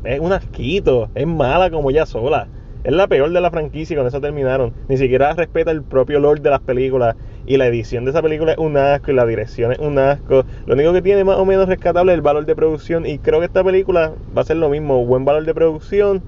es 0.03 0.19
un 0.19 0.33
asquito, 0.33 1.09
es 1.15 1.25
mala 1.25 1.71
como 1.71 1.89
ya 1.89 2.05
sola. 2.05 2.47
Es 2.83 2.93
la 2.93 3.07
peor 3.07 3.31
de 3.31 3.41
la 3.41 3.49
franquicia 3.49 3.95
y 3.95 3.97
con 3.97 4.05
eso 4.05 4.21
terminaron. 4.21 4.71
Ni 4.87 4.97
siquiera 4.97 5.33
respeta 5.33 5.71
el 5.71 5.81
propio 5.81 6.19
lore 6.19 6.41
de 6.41 6.51
las 6.51 6.59
películas. 6.59 7.15
Y 7.47 7.57
la 7.57 7.65
edición 7.65 8.05
de 8.05 8.11
esa 8.11 8.21
película 8.21 8.51
es 8.51 8.57
un 8.59 8.77
asco 8.77 9.09
y 9.09 9.15
la 9.15 9.25
dirección 9.25 9.71
es 9.71 9.79
un 9.79 9.97
asco. 9.97 10.45
Lo 10.67 10.75
único 10.75 10.93
que 10.93 11.01
tiene 11.01 11.23
más 11.23 11.37
o 11.37 11.45
menos 11.45 11.67
rescatable 11.67 12.11
es 12.11 12.17
el 12.17 12.21
valor 12.21 12.45
de 12.45 12.55
producción. 12.55 13.07
Y 13.07 13.17
creo 13.17 13.39
que 13.39 13.45
esta 13.45 13.63
película 13.63 14.11
va 14.37 14.41
a 14.41 14.45
ser 14.45 14.57
lo 14.57 14.69
mismo. 14.69 15.05
Buen 15.05 15.25
valor 15.25 15.45
de 15.45 15.53
producción. 15.55 16.21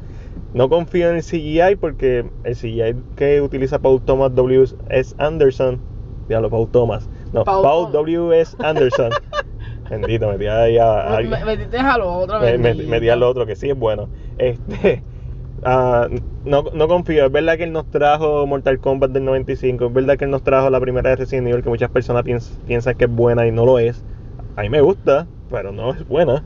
No 0.55 0.69
confío 0.69 1.09
en 1.09 1.17
el 1.17 1.23
CGI 1.23 1.75
porque 1.75 2.31
el 2.45 2.55
CGI 2.55 2.95
que 3.17 3.41
utiliza 3.41 3.77
Paul 3.79 4.01
Thomas 4.01 4.33
W. 4.33 4.63
S. 4.89 5.13
Anderson. 5.17 5.81
Diablo, 6.29 6.49
Paul 6.49 6.69
Thomas. 6.69 7.09
No, 7.33 7.43
Paul 7.43 7.61
Paul, 7.61 7.91
Thomas. 7.91 7.93
W. 7.93 8.33
S. 8.39 8.55
Anderson. 8.59 9.11
Bendito, 9.89 10.29
metí 10.29 10.47
ahí 10.47 10.77
a, 10.77 11.15
a 11.17 11.21
Me- 11.21 11.27
me- 11.27 11.45
Metiste 11.45 11.77
a 11.77 11.97
lo 11.97 12.11
otro. 12.13 12.39
me, 12.39 12.57
me, 12.57 12.69
bendito. 12.69 12.89
me 12.89 12.99
di 13.01 13.09
al 13.09 13.21
otro, 13.21 13.45
que 13.45 13.55
sí 13.57 13.69
es 13.69 13.77
bueno. 13.77 14.09
Este, 14.37 15.03
ah, 15.63 16.07
no, 16.45 16.63
no 16.73 16.87
confío. 16.87 17.25
Es 17.25 17.31
verdad 17.31 17.57
que 17.57 17.65
él 17.65 17.73
nos 17.73 17.85
trajo 17.89 18.47
Mortal 18.47 18.79
Kombat 18.79 19.11
del 19.11 19.25
95. 19.25 19.87
Es 19.87 19.93
verdad 19.93 20.17
que 20.17 20.23
él 20.25 20.31
nos 20.31 20.41
trajo 20.41 20.69
la 20.69 20.79
primera 20.79 21.09
de 21.09 21.17
Resident 21.17 21.47
Evil, 21.49 21.63
que 21.63 21.69
muchas 21.69 21.89
personas 21.91 22.23
piens- 22.23 22.49
piensan 22.65 22.95
que 22.95 23.05
es 23.05 23.11
buena 23.11 23.45
y 23.45 23.51
no 23.51 23.65
lo 23.65 23.77
es. 23.77 24.05
A 24.55 24.61
mí 24.61 24.69
me 24.69 24.79
gusta, 24.81 25.27
pero 25.49 25.71
no 25.73 25.91
es 25.91 26.07
buena. 26.07 26.43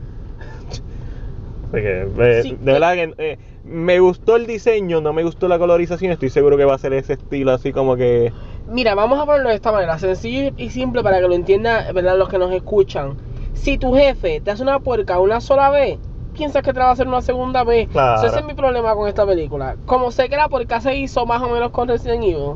Así 1.72 1.82
que, 1.82 2.08
eh, 2.18 2.42
Sí, 2.42 2.56
de 2.60 2.72
verdad 2.72 2.94
que 2.94 3.14
eh, 3.18 3.38
me 3.64 4.00
gustó 4.00 4.36
el 4.36 4.46
diseño, 4.46 5.00
no 5.00 5.12
me 5.12 5.22
gustó 5.22 5.48
la 5.48 5.58
colorización. 5.58 6.12
Estoy 6.12 6.30
seguro 6.30 6.56
que 6.56 6.64
va 6.64 6.74
a 6.74 6.78
ser 6.78 6.92
ese 6.92 7.14
estilo 7.14 7.52
así 7.52 7.72
como 7.72 7.96
que. 7.96 8.32
Mira, 8.68 8.94
vamos 8.94 9.18
a 9.18 9.26
ponerlo 9.26 9.48
de 9.48 9.54
esta 9.54 9.72
manera, 9.72 9.98
sencillo 9.98 10.52
y 10.56 10.70
simple 10.70 11.02
para 11.02 11.20
que 11.20 11.28
lo 11.28 11.34
entiendan, 11.34 11.94
¿verdad? 11.94 12.18
Los 12.18 12.28
que 12.28 12.38
nos 12.38 12.52
escuchan. 12.52 13.16
Si 13.54 13.78
tu 13.78 13.94
jefe 13.94 14.40
te 14.40 14.50
hace 14.50 14.62
una 14.62 14.80
puerca 14.80 15.18
una 15.20 15.40
sola 15.40 15.70
vez, 15.70 15.98
piensas 16.32 16.62
que 16.62 16.72
te 16.72 16.78
la 16.78 16.86
va 16.86 16.90
a 16.90 16.94
hacer 16.94 17.06
una 17.06 17.20
segunda 17.20 17.64
vez. 17.64 17.88
Claro. 17.88 18.20
So, 18.20 18.26
ese 18.28 18.38
es 18.38 18.44
mi 18.44 18.54
problema 18.54 18.94
con 18.94 19.08
esta 19.08 19.26
película. 19.26 19.76
Como 19.86 20.10
sé 20.10 20.28
que 20.28 20.36
la 20.36 20.48
puerca 20.48 20.80
se 20.80 20.96
hizo 20.96 21.26
más 21.26 21.42
o 21.42 21.48
menos 21.48 21.70
con 21.70 21.88
Resident 21.88 22.24
Evil, 22.24 22.54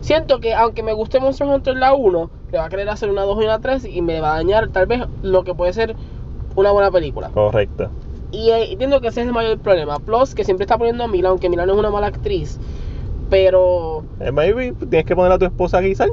siento 0.00 0.40
que 0.40 0.54
aunque 0.54 0.82
me 0.82 0.92
guste 0.92 1.20
Monster 1.20 1.46
Hunter 1.46 1.76
la 1.76 1.94
1, 1.94 2.30
le 2.52 2.58
va 2.58 2.64
a 2.64 2.68
querer 2.68 2.88
hacer 2.88 3.10
una 3.10 3.22
2 3.22 3.42
y 3.42 3.44
una 3.44 3.60
3 3.60 3.84
y 3.84 4.02
me 4.02 4.20
va 4.20 4.32
a 4.32 4.36
dañar 4.36 4.68
tal 4.68 4.86
vez 4.86 5.02
lo 5.22 5.44
que 5.44 5.54
puede 5.54 5.72
ser 5.72 5.96
una 6.54 6.70
buena 6.70 6.90
película. 6.90 7.28
Correcto. 7.30 7.90
Y 8.32 8.50
eh, 8.50 8.72
entiendo 8.72 9.00
que 9.00 9.08
ese 9.08 9.20
es 9.22 9.26
el 9.26 9.32
mayor 9.32 9.58
problema. 9.58 9.98
Plus, 9.98 10.34
que 10.34 10.44
siempre 10.44 10.64
está 10.64 10.76
poniendo 10.76 11.04
a 11.04 11.08
Mila, 11.08 11.28
aunque 11.30 11.48
Mila 11.48 11.66
no 11.66 11.72
es 11.74 11.78
una 11.78 11.90
mala 11.90 12.08
actriz. 12.08 12.58
Pero. 13.30 14.04
Eh, 14.20 14.32
maybe 14.32 14.72
tienes 14.72 15.04
que 15.04 15.16
poner 15.16 15.32
a 15.32 15.38
tu 15.38 15.44
esposa 15.44 15.78
a 15.78 15.80
guisar. 15.80 16.08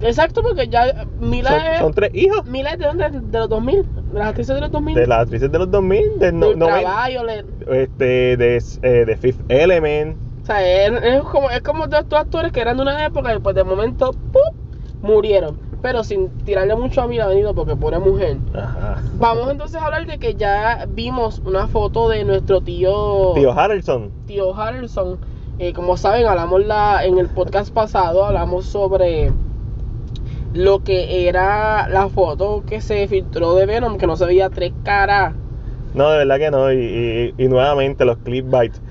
Exacto, 0.00 0.42
porque 0.42 0.68
ya 0.68 1.06
Mila 1.20 1.50
Son, 1.50 1.60
es. 1.66 1.78
son 1.80 1.94
tres 1.94 2.10
hijos. 2.14 2.44
Mila 2.46 2.70
es 2.72 2.78
de 2.78 2.84
dónde? 2.86 3.08
De 3.10 3.38
los 3.38 3.48
2000. 3.48 3.82
De 4.12 4.18
las 4.18 4.28
actrices 4.28 4.54
de 4.54 4.60
los 4.60 4.70
2000. 4.70 4.94
De 4.94 5.06
las 5.06 5.22
actrices 5.22 5.50
de 5.50 5.58
los 5.58 5.70
2000, 5.70 6.18
del 6.18 6.38
no, 6.38 6.54
90, 6.54 7.08
Violet. 7.08 7.46
este, 7.70 8.36
de, 8.36 8.62
eh, 8.82 9.04
de 9.06 9.16
Fifth 9.16 9.40
Element. 9.48 10.16
O 10.42 10.46
sea, 10.46 10.86
es, 10.86 10.92
es 11.02 11.22
como, 11.22 11.50
es 11.50 11.60
como 11.62 11.86
de 11.86 11.98
estos 11.98 12.18
actores 12.20 12.52
que 12.52 12.60
eran 12.60 12.76
de 12.76 12.82
una 12.82 13.04
época 13.06 13.34
y 13.34 13.38
pues 13.38 13.56
de 13.56 13.64
momento 13.64 14.12
¡pum! 14.12 14.42
murieron. 15.02 15.56
Pero 15.86 16.02
sin 16.02 16.30
tirarle 16.44 16.74
mucho 16.74 17.00
a 17.00 17.06
Mila 17.06 17.28
venido 17.28 17.54
porque 17.54 17.76
pobre 17.76 18.00
mujer. 18.00 18.38
Ajá. 18.56 19.00
Vamos 19.20 19.48
entonces 19.52 19.80
a 19.80 19.84
hablar 19.84 20.04
de 20.04 20.18
que 20.18 20.34
ya 20.34 20.84
vimos 20.88 21.40
una 21.44 21.68
foto 21.68 22.08
de 22.08 22.24
nuestro 22.24 22.60
tío 22.60 23.34
Tío 23.36 23.52
Harrelson. 23.52 24.10
tío 24.26 24.52
Harrelson. 24.52 25.16
Eh, 25.60 25.72
como 25.72 25.96
saben, 25.96 26.26
hablamos 26.26 26.64
la, 26.66 27.04
en 27.04 27.18
el 27.18 27.28
podcast 27.28 27.72
pasado, 27.72 28.24
hablamos 28.24 28.64
sobre 28.66 29.30
lo 30.54 30.82
que 30.82 31.28
era 31.28 31.88
la 31.88 32.08
foto 32.08 32.64
que 32.66 32.80
se 32.80 33.06
filtró 33.06 33.54
de 33.54 33.66
Venom, 33.66 33.96
que 33.96 34.08
no 34.08 34.16
se 34.16 34.26
veía 34.26 34.50
tres 34.50 34.72
caras. 34.82 35.34
No, 35.94 36.10
de 36.10 36.18
verdad 36.18 36.38
que 36.38 36.50
no. 36.50 36.72
Y, 36.72 37.32
y- 37.38 37.44
y 37.44 37.46
nuevamente 37.46 38.04
los 38.04 38.16
clickbites. 38.18 38.82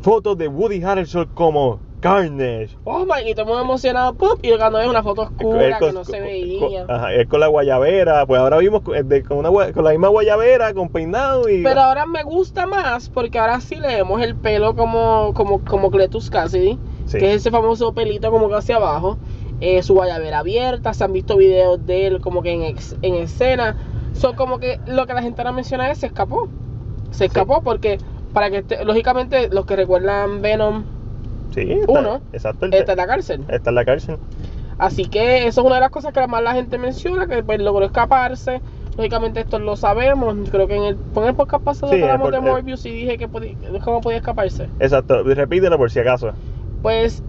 Fotos 0.00 0.38
de 0.38 0.48
Woody 0.48 0.82
Harrelson 0.82 1.28
como 1.34 1.80
Carnage. 2.00 2.76
Oh 2.84 3.04
my, 3.04 3.28
y 3.30 3.34
todo 3.34 3.46
mundo 3.46 3.62
emocionado, 3.62 4.14
¡pum! 4.14 4.30
y 4.42 4.56
cuando 4.56 4.78
ves 4.78 4.88
una 4.88 5.02
foto 5.02 5.22
oscura 5.22 5.78
que 5.78 5.92
no 5.92 6.04
se 6.04 6.20
veía. 6.20 6.86
con- 6.86 6.90
ajá, 6.96 7.12
él 7.14 7.28
con 7.28 7.40
la 7.40 7.46
guayabera. 7.48 8.26
Pues 8.26 8.40
ahora 8.40 8.58
vimos 8.58 8.82
con, 8.82 8.94
una, 9.38 9.72
con 9.72 9.84
la 9.84 9.90
misma 9.90 10.08
guayabera, 10.08 10.72
con 10.74 10.88
peinado 10.88 11.48
y. 11.48 11.62
Pero 11.62 11.80
ahora 11.80 12.06
me 12.06 12.22
gusta 12.22 12.66
más 12.66 13.08
porque 13.08 13.38
ahora 13.38 13.60
sí 13.60 13.76
le 13.76 13.88
vemos 13.88 14.20
el 14.22 14.34
pelo 14.34 14.74
como, 14.74 15.32
como, 15.34 15.60
como 15.64 15.90
Cletus 15.90 16.30
Cassidy, 16.30 16.78
Sí. 17.06 17.18
que 17.18 17.30
es 17.30 17.36
ese 17.42 17.50
famoso 17.50 17.92
pelito 17.92 18.30
como 18.30 18.48
que 18.48 18.54
hacia 18.56 18.76
abajo. 18.76 19.18
eh, 19.62 19.82
su 19.82 19.92
guayabera 19.92 20.38
abierta, 20.38 20.94
se 20.94 21.04
han 21.04 21.12
visto 21.12 21.36
videos 21.36 21.84
de 21.84 22.06
él 22.06 22.20
como 22.22 22.40
que 22.42 22.52
en, 22.52 22.62
ex- 22.62 22.96
en 23.02 23.14
escena. 23.16 23.76
Son 24.14 24.34
como 24.34 24.58
que 24.58 24.80
lo 24.86 25.06
que 25.06 25.12
la 25.12 25.20
gente 25.22 25.42
ahora 25.42 25.52
menciona 25.52 25.90
es 25.90 25.98
se 25.98 26.06
escapó. 26.06 26.48
Se 27.10 27.26
escapó 27.26 27.60
porque, 27.62 27.98
para 28.32 28.50
que 28.50 28.58
esté- 28.66 28.84
lógicamente, 28.84 29.48
los 29.50 29.66
que 29.66 29.76
recuerdan 29.76 30.40
Venom 30.40 30.84
Sí, 31.50 31.70
está- 31.72 31.92
uno, 31.92 32.20
Exacto. 32.32 32.66
el- 32.66 32.74
está 32.74 32.92
en 32.92 32.98
la 32.98 33.06
cárcel. 33.06 33.44
está 33.48 33.70
en 33.70 33.74
la 33.74 33.84
cárcel. 33.84 34.18
Así 34.78 35.04
que 35.06 35.46
eso 35.46 35.60
es 35.60 35.66
una 35.66 35.74
de 35.76 35.80
las 35.82 35.90
cosas 35.90 36.12
que 36.12 36.26
más 36.26 36.42
la 36.42 36.54
gente 36.54 36.78
menciona, 36.78 37.26
que 37.26 37.42
pues 37.42 37.60
logró 37.60 37.84
escaparse. 37.84 38.60
Lógicamente 38.96 39.40
esto 39.40 39.58
lo 39.58 39.76
sabemos. 39.76 40.34
Creo 40.50 40.66
que 40.66 40.76
en 40.76 40.84
el, 40.84 40.98
en 41.16 41.24
el 41.24 41.34
podcast 41.34 41.62
pasado 41.64 41.92
Sí, 41.92 42.00
hablamos 42.02 42.30
de 42.30 42.38
el- 42.38 42.42
Morbius 42.42 42.84
y 42.86 42.90
dije 42.90 43.18
que 43.18 43.28
podía, 43.28 43.54
cómo 43.84 44.00
podía 44.00 44.18
escaparse. 44.18 44.68
Exacto. 44.78 45.22
Repítelo 45.22 45.76
por 45.76 45.90
si 45.90 46.00
acaso. 46.00 46.32
Pues 46.82 47.22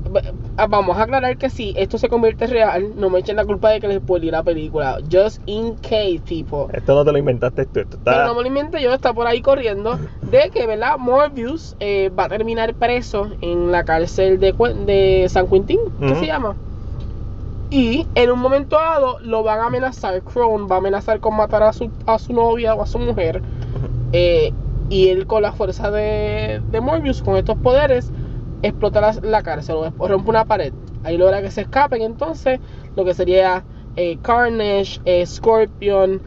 ah, 0.57 0.67
vamos 0.67 0.97
a 0.97 1.03
aclarar 1.03 1.37
que 1.37 1.49
si 1.49 1.73
esto 1.75 1.97
se 1.97 2.07
convierte 2.07 2.45
en 2.45 2.51
real, 2.51 2.93
no 2.95 3.09
me 3.09 3.19
echen 3.19 3.35
la 3.35 3.45
culpa 3.45 3.69
de 3.69 3.81
que 3.81 3.87
les 3.87 3.97
spoilé 3.97 4.31
la 4.31 4.43
película. 4.43 4.97
Just 5.11 5.41
in 5.45 5.75
case, 5.75 6.21
people. 6.27 6.67
Esto 6.73 6.95
no 6.95 7.03
te 7.03 7.11
lo 7.11 7.17
inventaste 7.17 7.65
tú. 7.65 7.81
Esto 7.81 7.97
está. 7.97 8.11
Pero 8.11 8.25
normalmente 8.25 8.81
yo 8.81 8.93
está 8.93 9.13
por 9.13 9.27
ahí 9.27 9.41
corriendo 9.41 9.97
de 10.21 10.49
que, 10.51 10.65
¿verdad? 10.67 10.97
Morbius 10.97 11.75
eh, 11.79 12.09
va 12.17 12.25
a 12.25 12.29
terminar 12.29 12.73
preso 12.75 13.29
en 13.41 13.71
la 13.71 13.83
cárcel 13.83 14.39
de, 14.39 15.25
San 15.29 15.47
Quintín, 15.47 15.79
¿qué 15.99 16.15
se 16.15 16.27
llama? 16.27 16.55
Y 17.69 18.05
en 18.15 18.31
un 18.31 18.39
momento 18.39 18.75
dado 18.75 19.17
lo 19.21 19.43
van 19.43 19.59
a 19.59 19.67
amenazar, 19.67 20.21
Crone 20.23 20.67
va 20.67 20.75
a 20.75 20.79
amenazar 20.79 21.21
con 21.21 21.35
matar 21.35 21.63
a 21.63 21.71
su, 21.71 21.89
a 22.05 22.19
su 22.19 22.33
novia 22.33 22.73
o 22.75 22.81
a 22.81 22.85
su 22.85 22.99
mujer. 22.99 23.41
eh, 24.11 24.51
y 24.89 25.07
él 25.07 25.25
con 25.25 25.41
la 25.41 25.53
fuerza 25.53 25.89
de, 25.89 26.61
de 26.69 26.81
Morbius, 26.81 27.21
con 27.21 27.37
estos 27.37 27.57
poderes, 27.57 28.11
explota 28.61 29.01
la, 29.01 29.15
la 29.23 29.41
cárcel 29.43 29.75
o, 29.97 30.07
rompe 30.07 30.29
una 30.29 30.45
pared. 30.45 30.73
Ahí 31.03 31.17
logra 31.17 31.41
que 31.41 31.51
se 31.51 31.61
escapen 31.61 32.01
entonces 32.01 32.59
lo 32.95 33.05
que 33.05 33.13
sería 33.13 33.65
eh, 33.95 34.17
Carnage, 34.21 34.99
eh, 35.05 35.25
Scorpion, 35.25 36.21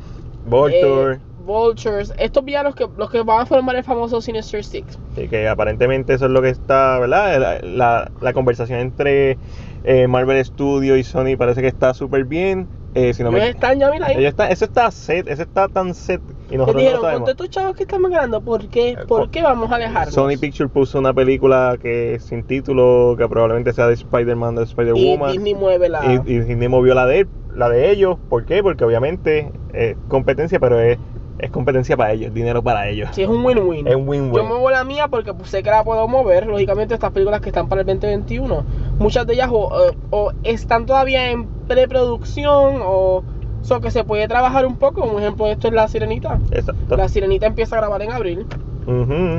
Volture. 0.44 1.14
eh, 1.14 1.20
Vultures, 1.36 2.12
estos 2.18 2.44
villanos 2.44 2.74
que 2.74 2.86
los 2.96 3.10
que 3.10 3.22
van 3.22 3.40
a 3.40 3.46
formar 3.46 3.76
el 3.76 3.84
famoso 3.84 4.20
Sinister 4.20 4.64
Six. 4.64 4.98
Y 5.16 5.28
que 5.28 5.48
aparentemente 5.48 6.14
eso 6.14 6.26
es 6.26 6.30
lo 6.30 6.42
que 6.42 6.48
está, 6.50 6.98
¿verdad? 6.98 7.38
La, 7.40 7.58
la- 7.62 8.12
la 8.20 8.32
conversación 8.32 8.80
entre 8.80 9.38
eh, 9.84 10.06
Marvel 10.08 10.44
Studios 10.44 10.98
y 10.98 11.04
Sony 11.04 11.36
parece 11.36 11.60
que 11.60 11.68
está 11.68 11.94
súper 11.94 12.24
bien. 12.24 12.68
Eh, 12.94 13.12
si 13.12 13.24
no 13.24 13.32
me- 13.32 13.48
están 13.48 13.78
ya, 13.78 13.90
mira 13.90 14.06
ahí. 14.06 14.16
ellos 14.18 14.30
están- 14.30 14.52
eso 14.52 14.64
está 14.64 14.90
set, 14.90 15.26
eso 15.28 15.42
está 15.42 15.68
tan 15.68 15.94
set 15.94 16.22
y 16.48 16.56
nosotros 16.56 16.74
no 16.76 16.80
dijeron, 16.80 17.00
con 17.00 17.10
sabemos. 17.10 17.28
estos 17.30 17.50
chavos 17.50 17.74
que 17.74 17.82
estamos 17.82 18.10
ganando, 18.10 18.40
¿por 18.40 18.68
qué? 18.68 18.96
¿Por 19.08 19.30
qué 19.30 19.42
vamos 19.42 19.70
a 19.72 19.74
alejarnos? 19.76 20.14
Sony 20.14 20.38
Pictures 20.40 20.70
puso 20.72 20.98
una 21.00 21.12
película 21.12 21.76
que 21.80 22.18
sin 22.20 22.44
título, 22.44 23.16
que 23.18 23.28
probablemente 23.28 23.72
sea 23.72 23.88
de 23.88 23.94
Spider-Man, 23.94 24.54
de 24.54 24.62
y 24.62 24.64
Spider-Woman. 24.64 25.32
Disney 25.32 25.54
mueve 25.54 25.88
la... 25.88 26.22
Y, 26.24 26.32
y 26.32 26.38
Disney 26.40 26.68
movió 26.68 26.94
la 26.94 27.06
de 27.06 27.26
la 27.48 27.68
de 27.68 27.90
ellos. 27.90 28.18
¿Por 28.28 28.44
qué? 28.44 28.62
Porque 28.62 28.84
obviamente 28.84 29.52
es 29.68 29.96
competencia, 30.08 30.58
pero 30.60 30.78
es, 30.80 30.98
es 31.44 31.50
competencia 31.50 31.96
para 31.96 32.12
ellos, 32.12 32.32
dinero 32.32 32.62
para 32.62 32.88
ellos. 32.88 33.10
Sí, 33.12 33.22
es 33.22 33.28
un 33.28 33.44
win-win. 33.44 33.86
Es 33.86 33.94
un 33.94 34.08
win-win. 34.08 34.34
Yo 34.34 34.44
muevo 34.44 34.70
la 34.70 34.84
mía 34.84 35.08
porque 35.08 35.34
pues, 35.34 35.50
sé 35.50 35.62
que 35.62 35.70
la 35.70 35.84
puedo 35.84 36.08
mover. 36.08 36.46
Lógicamente, 36.46 36.94
estas 36.94 37.12
películas 37.12 37.40
que 37.40 37.50
están 37.50 37.68
para 37.68 37.82
el 37.82 37.86
2021, 37.86 38.64
muchas 38.98 39.26
de 39.26 39.34
ellas 39.34 39.48
o, 39.52 39.88
eh, 39.88 39.96
o 40.10 40.32
están 40.42 40.86
todavía 40.86 41.30
en 41.30 41.46
preproducción 41.68 42.80
o 42.82 43.22
so, 43.62 43.80
que 43.80 43.90
se 43.90 44.04
puede 44.04 44.26
trabajar 44.26 44.66
un 44.66 44.76
poco. 44.76 45.04
Un 45.04 45.20
ejemplo 45.20 45.46
de 45.46 45.52
esto 45.52 45.68
es 45.68 45.74
La 45.74 45.88
Sirenita. 45.88 46.38
Exacto. 46.50 46.96
La 46.96 47.08
Sirenita 47.08 47.46
empieza 47.46 47.76
a 47.76 47.80
grabar 47.80 48.02
en 48.02 48.12
abril. 48.12 48.46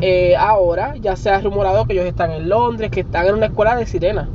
Eh, 0.01 0.35
ahora 0.37 0.95
ya 0.95 1.15
se 1.15 1.29
ha 1.29 1.39
rumorado 1.39 1.85
que 1.85 1.93
ellos 1.93 2.05
están 2.05 2.31
en 2.31 2.49
Londres, 2.49 2.89
que 2.89 3.01
están 3.01 3.27
en 3.27 3.35
una 3.35 3.45
escuela 3.47 3.75
de 3.75 3.85
sirena 3.85 4.27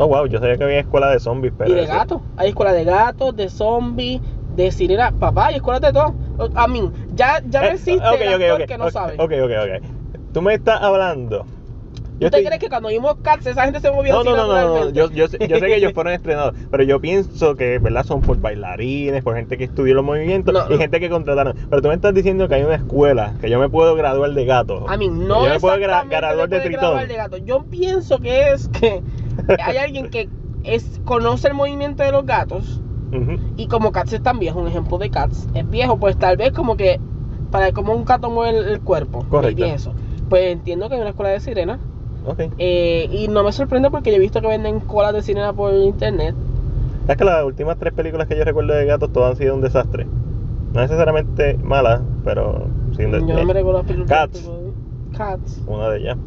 Oh, 0.00 0.06
wow, 0.06 0.26
yo 0.26 0.38
sabía 0.38 0.56
que 0.56 0.62
había 0.62 0.78
escuela 0.78 1.10
de 1.10 1.18
zombies, 1.18 1.52
pero. 1.58 1.72
y 1.72 1.74
de 1.74 1.86
gatos. 1.86 2.22
Hay 2.36 2.50
escuela 2.50 2.72
de 2.72 2.84
gatos, 2.84 3.34
de 3.34 3.48
zombies, 3.48 4.20
de 4.58 4.72
sirena. 4.72 5.12
Papá, 5.18 5.46
hay 5.46 5.56
escuelas 5.56 5.80
de 5.80 5.92
todo. 5.92 6.14
A 6.54 6.66
mí, 6.68 6.90
ya, 7.14 7.40
ya 7.48 7.60
no 7.60 7.66
Eh, 7.68 7.72
existe 7.74 7.96
ok, 7.96 8.20
el 8.20 8.28
ok, 8.28 8.34
actor 8.34 8.60
ok, 8.62 8.66
que 8.66 8.78
no 8.78 8.90
sabe. 8.90 9.14
Ok, 9.14 9.32
ok, 9.44 9.50
ok. 9.64 10.32
Tú 10.32 10.42
me 10.42 10.54
estás 10.54 10.82
hablando. 10.82 11.46
¿Tú 12.18 12.24
estoy- 12.26 12.42
te 12.42 12.46
crees 12.48 12.60
que 12.60 12.68
cuando 12.68 12.88
vimos 12.88 13.16
Cats 13.22 13.46
esa 13.46 13.62
gente 13.64 13.78
se 13.78 13.92
movió 13.92 14.12
No, 14.12 14.20
así 14.20 14.28
no, 14.30 14.36
no, 14.36 14.46
no, 14.48 14.84
no? 14.86 14.90
Yo, 14.90 15.08
yo, 15.12 15.28
sé, 15.28 15.38
yo 15.48 15.56
sé 15.60 15.66
que 15.66 15.76
ellos 15.76 15.92
fueron 15.92 16.12
estrenados, 16.20 16.56
pero 16.68 16.82
yo 16.82 17.00
pienso 17.00 17.54
que, 17.54 17.78
¿verdad? 17.78 18.04
Son 18.04 18.20
por 18.22 18.36
bailarines, 18.38 19.22
por 19.22 19.36
gente 19.36 19.56
que 19.56 19.64
estudió 19.64 19.94
los 19.94 20.04
movimientos 20.04 20.52
No, 20.52 20.66
y 20.68 20.72
no. 20.72 20.78
gente 20.78 20.98
que 20.98 21.08
contrataron. 21.10 21.54
Pero 21.70 21.80
tú 21.80 21.88
me 21.88 21.94
estás 21.94 22.12
diciendo 22.14 22.48
que 22.48 22.56
hay 22.56 22.64
una 22.64 22.74
escuela, 22.74 23.34
que 23.40 23.48
yo 23.48 23.60
me 23.60 23.68
puedo 23.68 23.94
graduar 23.94 24.32
de 24.32 24.44
gato. 24.44 24.84
A 24.88 24.96
mí 24.96 25.08
no 25.08 25.44
Yo 25.44 25.50
me 25.50 25.60
puedo 25.60 25.76
gra- 25.76 26.08
graduar 26.08 26.48
de 26.48 26.60
tritón. 26.60 26.80
graduar 26.80 27.06
de 27.06 27.14
gato. 27.16 27.36
Yo 27.36 27.64
pienso 27.70 28.18
que 28.18 28.50
es 28.50 28.68
que 28.68 29.04
hay 29.64 29.76
alguien 29.76 30.10
que 30.10 30.28
es, 30.64 31.00
conoce 31.04 31.46
el 31.46 31.54
movimiento 31.54 32.02
de 32.02 32.10
los 32.10 32.26
gatos 32.26 32.82
Y 33.56 33.66
como 33.68 33.90
Cats 33.92 34.12
es 34.12 34.22
tan 34.22 34.38
viejo, 34.38 34.60
un 34.60 34.68
ejemplo 34.68 34.98
de 34.98 35.10
Cats 35.10 35.48
es 35.54 35.68
viejo, 35.70 35.96
pues 35.98 36.16
tal 36.16 36.36
vez 36.36 36.52
como 36.52 36.76
que 36.76 37.00
para 37.50 37.72
como 37.72 37.94
un 37.94 38.04
gato 38.04 38.28
mueve 38.30 38.58
el, 38.58 38.68
el 38.68 38.80
cuerpo 38.80 39.24
Correcto. 39.30 39.64
y 39.66 39.70
eso. 39.70 39.92
Pues 40.28 40.52
entiendo 40.52 40.88
que 40.88 40.96
hay 40.96 41.00
una 41.00 41.10
escuela 41.10 41.30
de 41.30 41.40
sirena 41.40 41.78
Ok. 42.26 42.40
eh, 42.58 43.08
y 43.10 43.28
no 43.28 43.42
me 43.44 43.52
sorprende 43.52 43.90
porque 43.90 44.10
yo 44.10 44.16
he 44.16 44.20
visto 44.20 44.40
que 44.42 44.46
venden 44.48 44.80
colas 44.80 45.14
de 45.14 45.22
sirena 45.22 45.52
por 45.54 45.72
internet. 45.72 46.34
Es 47.08 47.16
que 47.16 47.24
las 47.24 47.42
últimas 47.44 47.78
tres 47.78 47.94
películas 47.94 48.28
que 48.28 48.36
yo 48.36 48.44
recuerdo 48.44 48.74
de 48.74 48.84
gatos 48.84 49.10
todas 49.12 49.30
han 49.30 49.36
sido 49.36 49.54
un 49.54 49.62
desastre. 49.62 50.06
No 50.74 50.82
necesariamente 50.82 51.56
malas, 51.64 52.02
pero 52.24 52.66
sí 52.94 53.04
un 53.06 53.12
Yo 53.12 53.16
desastre. 53.20 53.34
no 53.36 53.44
me 53.46 53.52
recuerdo 53.54 53.78
las 53.78 53.86
películas. 53.86 54.10
Cats. 54.10 54.50
Cats, 55.16 55.62
Una 55.66 55.88
de 55.88 55.98
ellas. 56.00 56.18